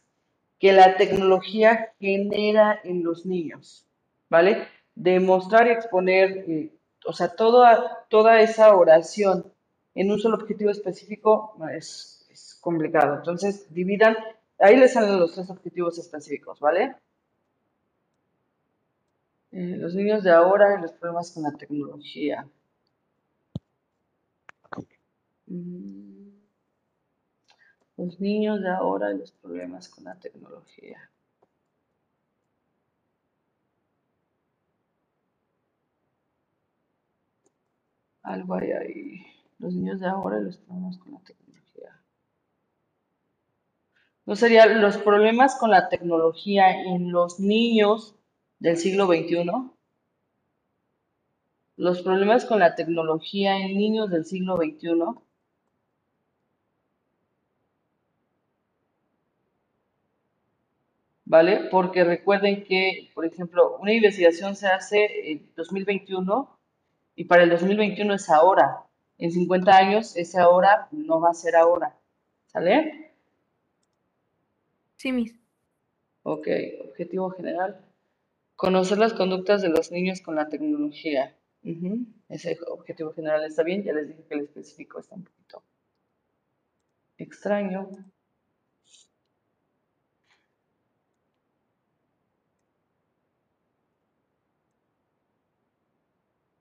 que 0.60 0.72
la 0.74 0.96
tecnología 0.98 1.94
genera 2.00 2.80
en 2.84 3.04
los 3.04 3.26
niños, 3.26 3.86
¿vale? 4.30 4.68
Demostrar 4.96 5.68
y 5.68 5.72
exponer, 5.72 6.46
eh, 6.48 6.72
o 7.06 7.14
sea, 7.14 7.36
toda, 7.36 8.06
toda 8.10 8.40
esa 8.42 8.76
oración 8.76 9.52
en 9.96 10.12
un 10.12 10.20
solo 10.20 10.36
objetivo 10.38 10.70
específico 10.72 11.58
es 11.74 12.58
complicado. 12.62 13.16
Entonces, 13.16 13.74
dividan, 13.74 14.16
ahí 14.60 14.78
les 14.78 14.94
salen 14.94 15.20
los 15.20 15.34
tres 15.34 15.50
objetivos 15.50 15.98
específicos, 15.98 16.60
¿vale? 16.60 16.96
Eh, 19.52 19.76
los 19.78 19.96
niños 19.96 20.24
de 20.24 20.30
ahora 20.30 20.78
y 20.78 20.82
los 20.84 20.92
problemas 20.92 21.32
con 21.32 21.42
la 21.42 21.52
tecnología. 21.54 22.48
Mm, 25.50 26.36
Los 27.98 28.22
niños 28.22 28.62
de 28.62 28.70
ahora 28.70 29.12
y 29.12 29.18
los 29.18 29.34
problemas 29.34 29.90
con 29.90 30.06
la 30.06 30.16
tecnología. 30.18 31.10
Algo 38.24 38.56
hay 38.56 38.72
ahí. 38.74 39.35
Los 39.60 39.74
niños 39.74 40.00
de 40.00 40.08
ahora 40.08 40.40
los 40.40 40.58
problemas 40.58 40.98
con 40.98 41.14
la 41.14 41.20
tecnología. 41.20 42.02
¿No 44.26 44.36
serían 44.36 44.82
los 44.82 44.98
problemas 44.98 45.56
con 45.56 45.70
la 45.72 45.88
tecnología 45.88 46.72
en 46.84 47.12
los 47.12 47.40
niños 47.40 48.16
del 48.60 48.78
siglo 48.78 49.06
XXI? 49.06 49.46
Los 51.78 52.02
problemas 52.02 52.46
con 52.46 52.60
la 52.60 52.76
tecnología 52.76 53.58
en 53.58 53.78
niños 53.78 54.10
del 54.10 54.26
siglo 54.26 54.58
XXI. 54.58 55.26
¿Vale? 61.26 61.68
Porque 61.72 62.04
recuerden 62.04 62.64
que, 62.64 63.12
por 63.14 63.26
ejemplo, 63.26 63.78
una 63.80 63.94
investigación 63.94 64.56
se 64.56 64.68
hace 64.68 65.32
en 65.32 65.52
2021 65.56 66.60
y 67.16 67.26
para 67.26 67.44
el 67.44 67.50
2021 67.50 68.14
es 68.14 68.30
ahora. 68.30 68.86
En 69.18 69.32
50 69.32 69.76
años 69.76 70.16
ese 70.16 70.40
ahora 70.40 70.88
no 70.92 71.20
va 71.20 71.30
a 71.30 71.34
ser 71.34 71.56
ahora. 71.56 71.98
¿Sale? 72.48 73.14
Sí, 74.98 75.12
mis. 75.12 75.36
Ok, 76.24 76.48
objetivo 76.90 77.30
general. 77.30 77.80
Conocer 78.56 78.98
las 78.98 79.14
conductas 79.14 79.62
de 79.62 79.70
los 79.70 79.92
niños 79.92 80.22
con 80.22 80.36
la 80.36 80.50
tecnología. 80.50 81.36
Ese 82.30 82.58
objetivo 82.68 83.12
general 83.14 83.44
está 83.44 83.64
bien, 83.64 83.84
ya 83.84 83.94
les 83.94 84.08
dije 84.08 84.24
que 84.28 84.36
el 84.36 84.42
específico 84.42 85.00
está 85.00 85.16
un 85.16 85.24
poquito 85.24 85.64
extraño. 87.18 87.90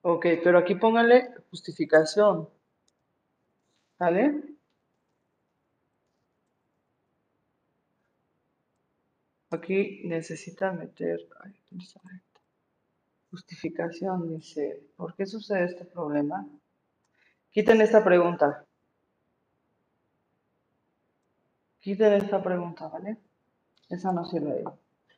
Ok, 0.07 0.27
pero 0.45 0.59
aquí 0.59 0.75
póngale 0.75 1.31
justificación. 1.51 2.47
¿Vale? 3.99 4.43
Aquí 9.51 10.03
necesita 10.05 10.73
meter 10.73 11.21
justificación. 13.31 14.29
Dice, 14.29 14.83
¿por 14.95 15.15
qué 15.15 15.25
sucede 15.25 15.65
este 15.65 15.87
problema? 15.87 16.47
Quiten 17.51 17.81
esta 17.81 18.05
pregunta. 18.05 18.67
Quiten 21.81 22.13
esta 22.13 22.43
pregunta, 22.43 22.89
¿vale? 22.89 23.17
Esa 23.89 24.13
no 24.13 24.27
sirve 24.27 24.53
ahí. 24.53 24.65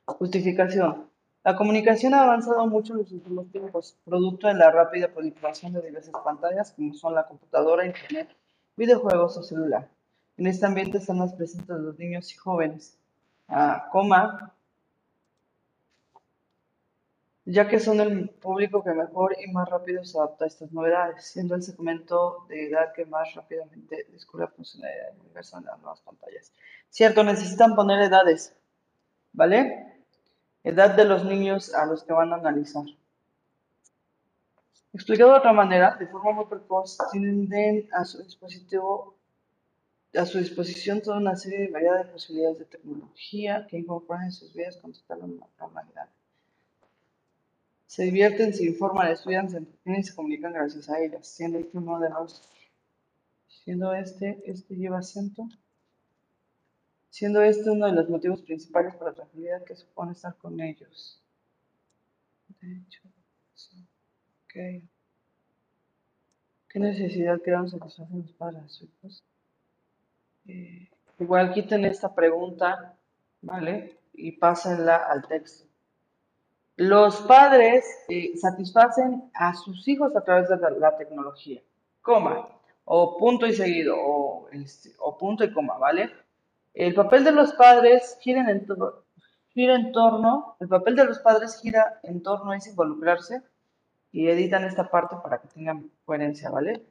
Justificación. 0.05 1.06
La 1.47 1.55
comunicación 1.55 2.13
ha 2.13 2.23
avanzado 2.23 2.67
mucho 2.67 2.91
en 2.91 2.99
los 2.99 3.11
últimos 3.13 3.49
tiempos, 3.49 3.95
producto 4.03 4.47
de 4.47 4.55
la 4.55 4.69
rápida 4.69 5.07
proliferación 5.07 5.71
de 5.71 5.81
diversas 5.81 6.13
pantallas, 6.21 6.73
como 6.73 6.93
son 6.93 7.15
la 7.15 7.25
computadora, 7.25 7.85
internet, 7.85 8.27
videojuegos 8.75 9.37
o 9.37 9.43
celular. 9.43 9.87
En 10.35 10.47
este 10.47 10.65
ambiente 10.65 10.97
están 10.97 11.19
más 11.19 11.33
presentes 11.35 11.69
los 11.69 11.97
niños 11.97 12.33
y 12.33 12.35
jóvenes, 12.35 12.97
ah, 13.47 13.87
coma, 13.93 14.53
ya 17.45 17.69
que 17.69 17.79
son 17.79 18.01
el 18.01 18.27
público 18.27 18.83
que 18.83 18.91
mejor 18.91 19.37
y 19.41 19.49
más 19.49 19.69
rápido 19.69 20.03
se 20.03 20.17
adapta 20.17 20.43
a 20.43 20.47
estas 20.49 20.73
novedades, 20.73 21.23
siendo 21.23 21.55
el 21.55 21.63
segmento 21.63 22.45
de 22.49 22.67
edad 22.67 22.91
que 22.91 23.05
más 23.05 23.33
rápidamente 23.35 24.05
descubre 24.11 24.47
la 24.47 24.51
funcionalidad 24.51 25.11
del 25.13 25.21
universo 25.21 25.57
en 25.59 25.63
las 25.63 25.79
nuevas 25.79 26.01
pantallas. 26.01 26.51
Cierto, 26.89 27.23
necesitan 27.23 27.73
poner 27.73 28.01
edades, 28.01 28.53
¿vale? 29.31 29.96
Edad 30.63 30.95
de 30.95 31.05
los 31.05 31.23
niños 31.23 31.73
a 31.73 31.85
los 31.85 32.03
que 32.03 32.13
van 32.13 32.33
a 32.33 32.37
analizar. 32.37 32.83
Explicado 34.93 35.31
de 35.31 35.37
otra 35.37 35.53
manera, 35.53 35.95
de 35.95 36.07
forma 36.07 36.31
muy 36.31 36.45
precoz, 36.45 36.97
tienen 37.11 37.87
a 37.93 38.03
su 38.03 38.23
dispositivo 38.23 39.17
a 40.17 40.25
su 40.25 40.39
disposición 40.39 41.01
toda 41.01 41.17
una 41.17 41.35
serie 41.35 41.59
de 41.59 41.67
variedad 41.67 42.03
de 42.03 42.11
posibilidades 42.11 42.59
de 42.59 42.65
tecnología 42.65 43.67
que 43.69 43.77
incorporan 43.77 44.25
en 44.25 44.31
sus 44.31 44.53
vidas 44.53 44.77
con 44.77 44.93
total 44.93 45.19
normalidad. 45.59 46.09
Se 47.85 48.03
divierten, 48.03 48.53
se 48.53 48.65
informan, 48.65 49.09
estudian, 49.09 49.49
se 49.49 49.57
entretienen 49.57 50.01
y 50.01 50.03
se 50.03 50.15
comunican 50.15 50.53
gracias 50.53 50.89
a 50.89 50.99
ellas, 50.99 51.27
siendo 51.27 51.59
este 51.59 51.77
uno 51.77 51.99
de 51.99 52.09
los, 52.09 52.49
siendo 53.47 53.93
este, 53.93 54.41
este 54.45 54.75
lleva 54.75 54.99
acento, 54.99 55.47
siendo 57.09 57.41
este 57.41 57.69
uno 57.69 57.87
de 57.87 57.93
los 57.93 58.09
motivos 58.09 58.41
principales 58.41 58.95
para 58.95 59.11
la 59.11 59.15
tranquilidad 59.15 59.63
que 59.63 59.75
supone 59.75 60.11
estar 60.11 60.35
con 60.37 60.59
ellos. 60.59 61.21
De 62.61 62.77
hecho, 62.77 63.01
ok. 64.45 64.83
¿Qué 66.69 66.79
necesidad 66.79 67.41
crearon 67.41 67.69
satisfacen 67.69 68.19
los 68.19 68.31
padres 68.33 68.63
a 68.63 68.69
sus 68.69 68.89
hijos? 68.89 69.23
Eh, 70.47 70.89
igual 71.19 71.53
quiten 71.53 71.85
esta 71.85 72.13
pregunta, 72.13 72.95
¿vale? 73.41 73.97
Y 74.13 74.33
pásenla 74.33 74.97
al 74.97 75.27
texto. 75.27 75.67
Los 76.75 77.21
padres 77.21 77.85
eh, 78.09 78.37
satisfacen 78.37 79.31
a 79.33 79.55
sus 79.55 79.87
hijos 79.87 80.15
a 80.15 80.21
través 80.21 80.47
de 80.49 80.57
la, 80.79 80.95
tecnología, 80.95 81.61
coma, 82.03 82.47
o 82.85 83.17
punto 83.17 83.47
y 83.47 83.53
seguido, 83.53 83.95
o, 83.99 84.47
este, 84.51 84.91
o, 84.99 85.17
punto 85.17 85.43
y 85.43 85.51
coma, 85.51 85.77
¿vale? 85.79 86.11
El 86.77 86.93
papel 86.93 87.23
de 87.23 87.31
los 87.31 87.53
padres 87.53 88.19
gira 88.21 88.51
en, 88.51 89.91
torno, 89.91 90.55
el 90.59 90.67
papel 90.67 90.95
de 90.95 91.05
los 91.05 91.17
padres 91.17 91.59
gira 91.59 91.99
en 92.03 92.21
torno 92.21 92.51
a 92.51 92.57
involucrarse 92.57 93.41
y 94.11 94.27
editan 94.27 94.63
esta 94.63 94.87
parte 94.87 95.15
para 95.23 95.39
que 95.39 95.47
tengan 95.47 95.89
coherencia, 96.05 96.51
¿vale? 96.51 96.83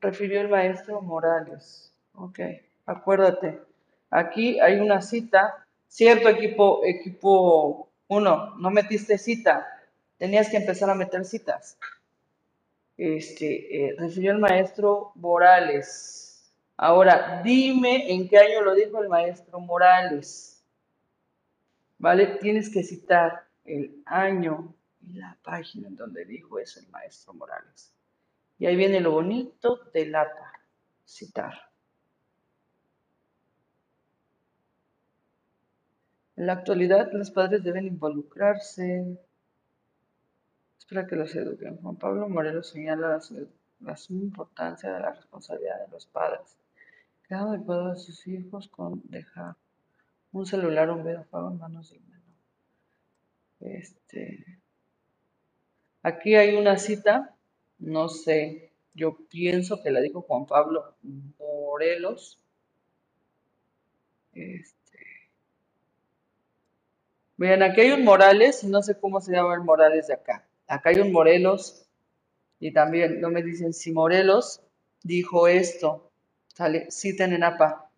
refirió 0.00 0.40
el 0.40 0.48
maestro 0.48 1.02
Morales. 1.02 1.92
Ok, 2.14 2.40
acuérdate. 2.86 3.60
Aquí 4.08 4.58
hay 4.58 4.80
una 4.80 5.02
cita. 5.02 5.66
Cierto 5.86 6.30
equipo, 6.30 6.80
equipo 6.86 7.90
1, 8.08 8.56
no 8.56 8.70
metiste 8.70 9.18
cita. 9.18 9.66
Tenías 10.16 10.48
que 10.48 10.56
empezar 10.56 10.88
a 10.88 10.94
meter 10.94 11.26
citas. 11.26 11.76
Este, 12.96 13.84
eh, 13.84 13.96
refirió 13.98 14.32
el 14.32 14.38
maestro 14.38 15.12
Morales. 15.16 16.29
Ahora, 16.82 17.42
dime 17.44 18.10
en 18.10 18.26
qué 18.26 18.38
año 18.38 18.62
lo 18.62 18.74
dijo 18.74 19.02
el 19.02 19.10
maestro 19.10 19.60
Morales. 19.60 20.64
¿Vale? 21.98 22.38
Tienes 22.40 22.72
que 22.72 22.82
citar 22.82 23.44
el 23.66 24.02
año 24.06 24.74
y 25.02 25.12
la 25.12 25.36
página 25.42 25.88
en 25.88 25.96
donde 25.96 26.24
dijo 26.24 26.58
eso 26.58 26.80
el 26.80 26.88
maestro 26.88 27.34
Morales. 27.34 27.92
Y 28.58 28.64
ahí 28.64 28.76
viene 28.76 28.98
lo 29.00 29.10
bonito 29.10 29.90
de 29.92 30.06
lata, 30.06 30.54
citar. 31.04 31.52
En 36.34 36.46
la 36.46 36.54
actualidad, 36.54 37.12
los 37.12 37.30
padres 37.30 37.62
deben 37.62 37.84
involucrarse. 37.84 39.18
Espera 40.78 41.06
que 41.06 41.16
los 41.16 41.34
eduquen. 41.34 41.76
Juan 41.76 41.96
Pablo 41.96 42.26
Morelos 42.30 42.70
señala 42.70 43.20
la, 43.80 43.96
suma 43.98 44.22
importancia 44.22 44.94
de 44.94 45.00
la 45.00 45.12
responsabilidad 45.12 45.84
de 45.84 45.92
los 45.92 46.06
padres. 46.06 46.56
Cada 47.30 47.52
adecuado 47.52 47.92
a 47.92 47.96
sus 47.96 48.26
hijos 48.26 48.68
con 48.68 49.00
dejar 49.04 49.56
un 50.32 50.44
celular 50.44 50.90
o 50.90 50.96
un 50.96 51.04
videojuego 51.04 51.50
en 51.50 51.58
manos 51.58 51.90
del 51.90 52.02
menor. 52.02 52.20
Este, 53.60 54.58
aquí 56.02 56.34
hay 56.34 56.56
una 56.56 56.76
cita 56.76 57.34
no 57.80 58.08
sé, 58.10 58.72
yo 58.94 59.16
pienso 59.30 59.82
que 59.82 59.90
la 59.90 60.00
dijo 60.00 60.20
Juan 60.22 60.44
Pablo 60.44 60.94
Morelos. 61.38 62.38
Este. 64.34 64.98
Miren, 67.38 67.62
aquí 67.62 67.80
hay 67.80 67.92
un 67.92 68.04
Morales, 68.04 68.64
no 68.64 68.82
sé 68.82 68.98
cómo 69.00 69.20
se 69.22 69.32
llama 69.32 69.54
el 69.54 69.62
Morales 69.62 70.08
de 70.08 70.14
acá. 70.14 70.46
Acá 70.66 70.90
hay 70.90 71.00
un 71.00 71.10
Morelos 71.10 71.86
y 72.60 72.72
también 72.72 73.20
no 73.20 73.30
me 73.30 73.42
dicen 73.42 73.72
si 73.72 73.92
Morelos 73.92 74.60
dijo 75.02 75.48
esto. 75.48 76.09
Sale, 76.60 76.90
citen 76.90 77.32
en 77.32 77.42
APA. 77.42 77.90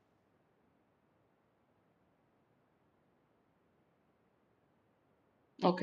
Ok. 5.65 5.83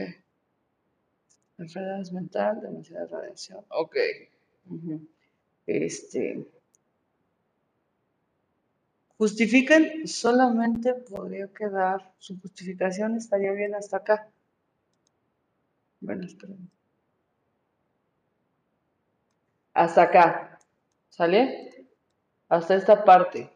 Enfermedades 1.58 2.14
mental, 2.14 2.62
demasiada 2.62 3.06
radiación. 3.08 3.66
Ok. 3.68 3.98
Este. 5.68 6.48
Justifican, 9.18 10.08
solamente 10.08 10.94
podría 10.94 11.50
quedar, 11.50 12.14
su 12.18 12.40
justificación 12.40 13.18
estaría 13.18 13.52
bien 13.52 13.76
hasta 13.76 13.98
acá. 13.98 14.30
Bueno, 16.00 16.26
esperen. 16.26 16.72
Hasta 19.74 20.04
acá. 20.04 20.60
¿Sale? 21.10 21.69
Hasta 22.50 22.76
esta 22.76 23.06
parte. 23.06 23.50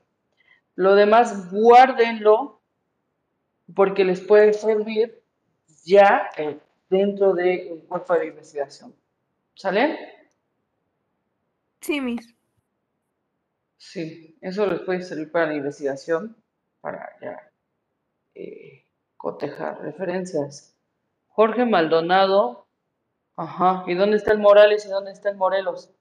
Lo 0.76 0.96
demás, 0.96 1.52
guárdenlo 1.52 2.62
porque 3.76 4.06
les 4.06 4.22
puede 4.22 4.54
servir 4.54 5.22
ya 5.84 6.30
en 6.38 6.62
dentro 6.90 7.34
de 7.34 7.70
un 7.72 7.82
cuerpo 7.82 8.14
de 8.14 8.28
investigación. 8.28 8.94
¿Sale? 9.56 9.98
Sí, 11.82 12.00
Miss. 12.00 12.34
Sí, 13.78 14.38
eso 14.42 14.66
les 14.68 14.82
puede 14.82 15.02
servir 15.02 15.32
para 15.32 15.48
la 15.48 15.56
investigación, 15.56 16.38
para 16.82 17.10
ya 17.22 17.52
eh, 18.36 18.86
cotejar 19.18 19.82
referencias. 19.82 20.76
Jorge 21.28 21.66
Maldonado, 21.66 22.68
ajá, 23.36 23.84
¿y 23.88 23.96
dónde 23.96 24.18
está 24.18 24.32
el 24.32 24.40
Morales 24.40 24.86
y 24.86 24.90
dónde 24.90 25.12
está 25.12 25.30
el 25.30 25.38
Morelos? 25.38 25.92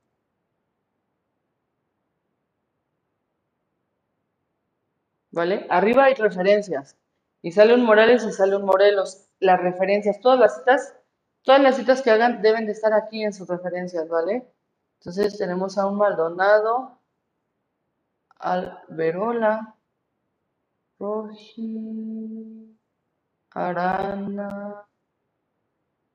¿Vale? 5.32 5.66
Arriba 5.70 6.04
hay 6.04 6.14
referencias. 6.14 6.96
Y 7.42 7.50
sale 7.52 7.74
un 7.74 7.84
Morales 7.84 8.24
y 8.24 8.32
sale 8.32 8.56
un 8.56 8.64
Morelos 8.64 9.26
las 9.40 9.60
referencias, 9.60 10.20
todas 10.20 10.38
las 10.38 10.58
citas, 10.58 10.94
todas 11.42 11.60
las 11.60 11.76
citas 11.76 12.02
que 12.02 12.10
hagan 12.10 12.40
deben 12.42 12.66
de 12.66 12.72
estar 12.72 12.92
aquí 12.92 13.24
en 13.24 13.32
sus 13.32 13.48
referencias, 13.48 14.08
¿vale? 14.08 14.46
Entonces 15.00 15.36
tenemos 15.36 15.76
a 15.78 15.86
un 15.86 15.96
Maldonado, 15.96 16.98
Alberola, 18.38 19.74
Roji, 21.00 22.78
Arana, 23.50 24.84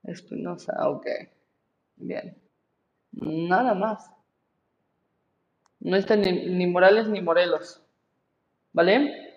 Espinosa, 0.03 0.89
ok, 0.89 1.07
bien, 1.97 2.37
nada 3.11 3.73
más. 3.73 4.09
No 5.81 5.97
están 5.97 6.21
ni, 6.21 6.49
ni 6.49 6.67
Morales 6.67 7.09
ni 7.09 7.21
Morelos, 7.21 7.83
¿vale? 8.73 9.27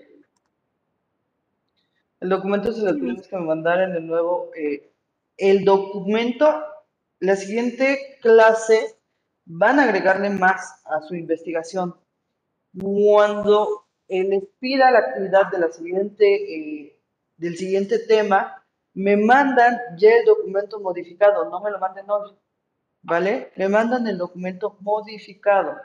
El 2.21 2.29
documento 2.29 2.73
se 2.73 2.83
lo 2.83 2.95
tenemos 2.95 3.27
que 3.27 3.37
mandar 3.37 3.81
en 3.81 3.95
el 3.97 4.07
nuevo. 4.07 4.51
Eh, 4.55 4.93
el 5.39 5.65
documento, 5.65 6.65
la 7.19 7.37
siguiente 7.37 8.19
clase, 8.21 8.97
van 9.47 9.81
a 9.81 9.85
agregarle 9.85 10.31
más 10.31 10.83
a 10.85 11.01
su 11.01 11.15
investigación. 11.15 11.97
Cuando 12.79 13.87
les 14.09 14.45
pida 14.59 14.91
la 14.91 14.99
actividad 14.99 15.51
de 15.51 15.59
la 15.59 15.73
siguiente, 15.73 16.27
eh, 16.27 17.01
del 17.37 17.57
siguiente 17.57 17.99
tema, 18.01 18.63
me 18.95 19.17
mandan 19.17 19.79
ya 19.97 20.11
el 20.17 20.25
documento 20.27 20.81
modificado, 20.81 21.49
no 21.49 21.61
me 21.61 21.71
lo 21.71 21.79
manden 21.79 22.11
hoy, 22.11 22.33
¿vale? 23.03 23.53
Me 23.57 23.69
mandan 23.69 24.07
el 24.07 24.19
documento 24.19 24.77
modificado 24.81 25.77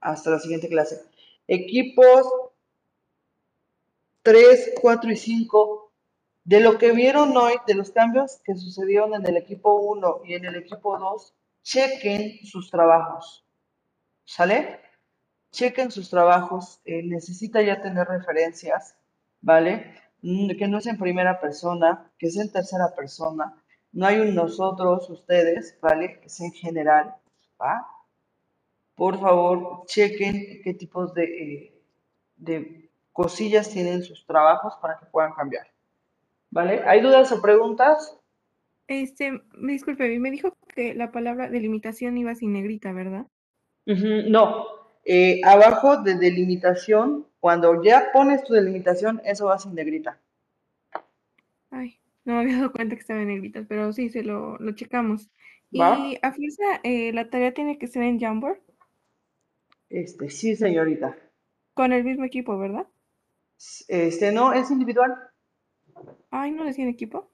hasta 0.00 0.30
la 0.30 0.38
siguiente 0.40 0.68
clase. 0.68 1.02
Equipos 1.46 2.26
3, 4.22 4.74
4 4.80 5.10
y 5.10 5.16
5, 5.16 5.92
de 6.44 6.60
lo 6.60 6.78
que 6.78 6.92
vieron 6.92 7.36
hoy, 7.36 7.54
de 7.66 7.74
los 7.74 7.90
cambios 7.90 8.40
que 8.44 8.54
sucedieron 8.54 9.14
en 9.14 9.26
el 9.26 9.36
equipo 9.36 9.74
1 9.74 10.22
y 10.24 10.34
en 10.34 10.44
el 10.44 10.56
equipo 10.56 10.98
2, 10.98 11.34
chequen 11.62 12.44
sus 12.44 12.70
trabajos. 12.70 13.44
¿Sale? 14.24 14.80
Chequen 15.50 15.90
sus 15.90 16.10
trabajos. 16.10 16.80
Eh, 16.84 17.02
necesita 17.04 17.62
ya 17.62 17.80
tener 17.80 18.06
referencias, 18.08 18.96
¿vale? 19.40 19.94
Mm, 20.22 20.56
que 20.56 20.68
no 20.68 20.78
es 20.78 20.86
en 20.86 20.98
primera 20.98 21.40
persona, 21.40 22.10
que 22.18 22.28
es 22.28 22.36
en 22.36 22.50
tercera 22.50 22.94
persona. 22.94 23.62
No 23.92 24.06
hay 24.06 24.20
un 24.20 24.34
nosotros, 24.34 25.10
ustedes, 25.10 25.78
¿vale? 25.80 26.20
Es 26.24 26.40
en 26.40 26.52
general, 26.52 27.14
¿va? 27.60 27.86
Por 28.94 29.20
favor, 29.20 29.84
chequen 29.86 30.62
qué 30.62 30.74
tipos 30.74 31.12
de, 31.14 31.24
eh, 31.24 31.82
de 32.36 32.81
cosillas 33.12 33.70
tienen 33.70 34.02
sus 34.02 34.26
trabajos 34.26 34.74
para 34.80 34.98
que 34.98 35.06
puedan 35.06 35.32
cambiar. 35.34 35.66
¿Vale? 36.50 36.82
¿Hay 36.86 37.00
dudas 37.02 37.32
o 37.32 37.42
preguntas? 37.42 38.18
Este, 38.86 39.42
disculpe, 39.60 40.20
me 40.20 40.30
dijo 40.30 40.56
que 40.68 40.94
la 40.94 41.10
palabra 41.10 41.50
delimitación 41.50 42.16
iba 42.16 42.36
sin 42.36 42.52
negrita, 42.52 42.92
¿verdad? 42.92 43.26
No, 43.86 44.66
eh, 45.04 45.40
abajo 45.44 45.98
de 46.02 46.16
delimitación, 46.16 47.26
cuando 47.38 47.80
ya 47.82 48.10
pones 48.12 48.42
tu 48.42 48.54
delimitación, 48.54 49.20
eso 49.24 49.46
va 49.46 49.58
sin 49.58 49.74
negrita. 49.76 50.18
Ay, 51.70 51.98
no 52.24 52.34
me 52.34 52.40
había 52.40 52.56
dado 52.58 52.72
cuenta 52.72 52.94
que 52.96 53.00
estaba 53.00 53.20
en 53.22 53.28
negritas, 53.28 53.66
pero 53.68 53.92
sí, 53.92 54.08
se 54.10 54.22
lo, 54.22 54.58
lo 54.58 54.72
checamos. 54.74 55.30
¿Va? 55.80 55.92
Y 55.92 56.18
a 56.22 56.32
fuerza, 56.32 56.62
eh, 56.84 57.12
la 57.12 57.30
tarea 57.30 57.52
tiene 57.54 57.78
que 57.78 57.86
ser 57.88 58.02
en 58.04 58.20
Jamboard 58.20 58.60
Este, 59.90 60.28
sí, 60.28 60.56
señorita. 60.56 61.16
con 61.74 61.92
el 61.92 62.02
mismo 62.04 62.24
equipo, 62.24 62.56
¿verdad? 62.58 62.86
Este, 63.88 64.32
no, 64.32 64.52
es 64.52 64.70
individual. 64.70 65.16
Ay, 66.30 66.50
¿no 66.50 66.64
decía 66.64 66.84
en 66.84 66.90
equipo? 66.90 67.28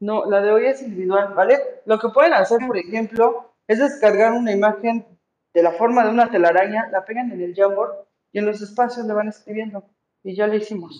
No, 0.00 0.24
la 0.24 0.40
de 0.40 0.50
hoy 0.50 0.66
es 0.66 0.82
individual, 0.82 1.34
¿vale? 1.34 1.58
Lo 1.84 1.98
que 1.98 2.08
pueden 2.08 2.32
hacer, 2.34 2.58
Ah. 2.62 2.66
por 2.66 2.76
ejemplo, 2.76 3.54
es 3.68 3.78
descargar 3.78 4.32
una 4.32 4.52
imagen 4.52 5.06
de 5.54 5.62
la 5.62 5.72
forma 5.72 6.04
de 6.04 6.10
una 6.10 6.30
telaraña, 6.30 6.88
la 6.90 7.04
pegan 7.04 7.30
en 7.30 7.40
el 7.42 7.54
Jamboard 7.54 8.06
y 8.32 8.38
en 8.38 8.46
los 8.46 8.60
espacios 8.62 9.06
le 9.06 9.12
van 9.12 9.28
escribiendo. 9.28 9.84
Y 10.24 10.34
ya 10.34 10.46
lo 10.46 10.54
hicimos. 10.54 10.98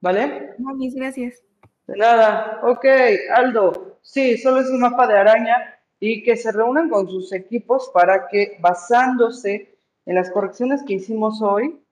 ¿Vale? 0.00 0.54
Mamis, 0.58 0.94
gracias. 0.94 1.42
De 1.86 1.96
nada. 1.96 2.60
Ok, 2.62 2.84
Aldo. 3.34 3.98
Sí, 4.02 4.38
solo 4.38 4.60
es 4.60 4.68
un 4.68 4.80
mapa 4.80 5.06
de 5.06 5.18
araña 5.18 5.78
y 5.98 6.22
que 6.22 6.36
se 6.36 6.52
reúnan 6.52 6.88
con 6.88 7.08
sus 7.08 7.32
equipos 7.32 7.90
para 7.92 8.28
que, 8.28 8.56
basándose 8.60 9.75
en 10.06 10.14
las 10.14 10.30
correcciones 10.30 10.82
que 10.84 10.94
hicimos 10.94 11.42
hoy, 11.42 11.82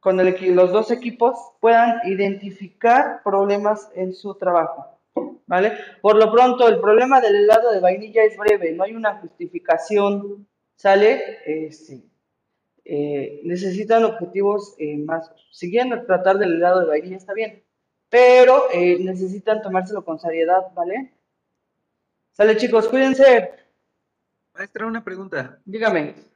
con 0.00 0.20
el 0.20 0.54
los 0.54 0.72
dos 0.72 0.90
equipos 0.90 1.36
puedan 1.60 2.00
identificar 2.04 3.22
problemas 3.22 3.90
en 3.94 4.14
su 4.14 4.34
trabajo. 4.34 4.98
¿Vale? 5.46 5.72
Por 6.00 6.16
lo 6.16 6.32
pronto, 6.32 6.68
el 6.68 6.80
problema 6.80 7.20
del 7.20 7.36
helado 7.36 7.70
de 7.70 7.80
vainilla 7.80 8.24
es 8.24 8.36
breve, 8.36 8.72
no 8.72 8.84
hay 8.84 8.94
una 8.94 9.18
justificación. 9.20 10.46
¿Sale? 10.76 11.38
Este, 11.46 12.02
eh, 12.84 13.40
necesitan 13.44 14.04
objetivos 14.04 14.74
eh, 14.78 14.96
más. 14.98 15.30
Siguiendo 15.50 16.04
tratar 16.04 16.38
del 16.38 16.54
helado 16.54 16.80
de 16.80 16.86
vainilla 16.86 17.16
está 17.16 17.32
bien, 17.32 17.62
pero 18.08 18.64
eh, 18.72 18.98
necesitan 19.00 19.62
tomárselo 19.62 20.04
con 20.04 20.18
seriedad, 20.18 20.72
¿vale? 20.74 21.14
Sale, 22.32 22.56
chicos, 22.56 22.88
cuídense. 22.88 23.50
Maestra, 24.52 24.86
una 24.86 25.02
pregunta. 25.04 25.60
Dígame. 25.64 26.33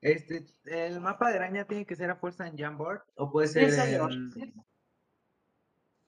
Este, 0.00 0.46
¿el 0.66 1.00
mapa 1.00 1.30
de 1.30 1.38
araña 1.38 1.64
tiene 1.64 1.84
que 1.84 1.96
ser 1.96 2.10
a 2.10 2.16
fuerza 2.16 2.46
en 2.46 2.56
Jamboard 2.56 3.02
o 3.16 3.30
puede 3.30 3.48
Sí, 3.48 3.54
ser 3.54 3.70
señor. 3.70 4.12
en... 4.12 4.30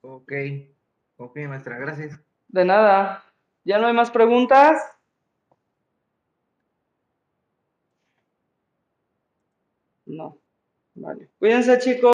Ok, 0.02 0.32
ok, 1.16 1.36
maestra, 1.48 1.76
gracias. 1.78 2.18
De 2.48 2.64
nada. 2.64 3.24
¿Ya 3.64 3.78
no 3.78 3.86
hay 3.86 3.94
más 3.94 4.10
preguntas? 4.10 4.80
No. 10.06 10.38
Vale. 10.94 11.28
Cuídense, 11.38 11.78
chicos. 11.78 12.08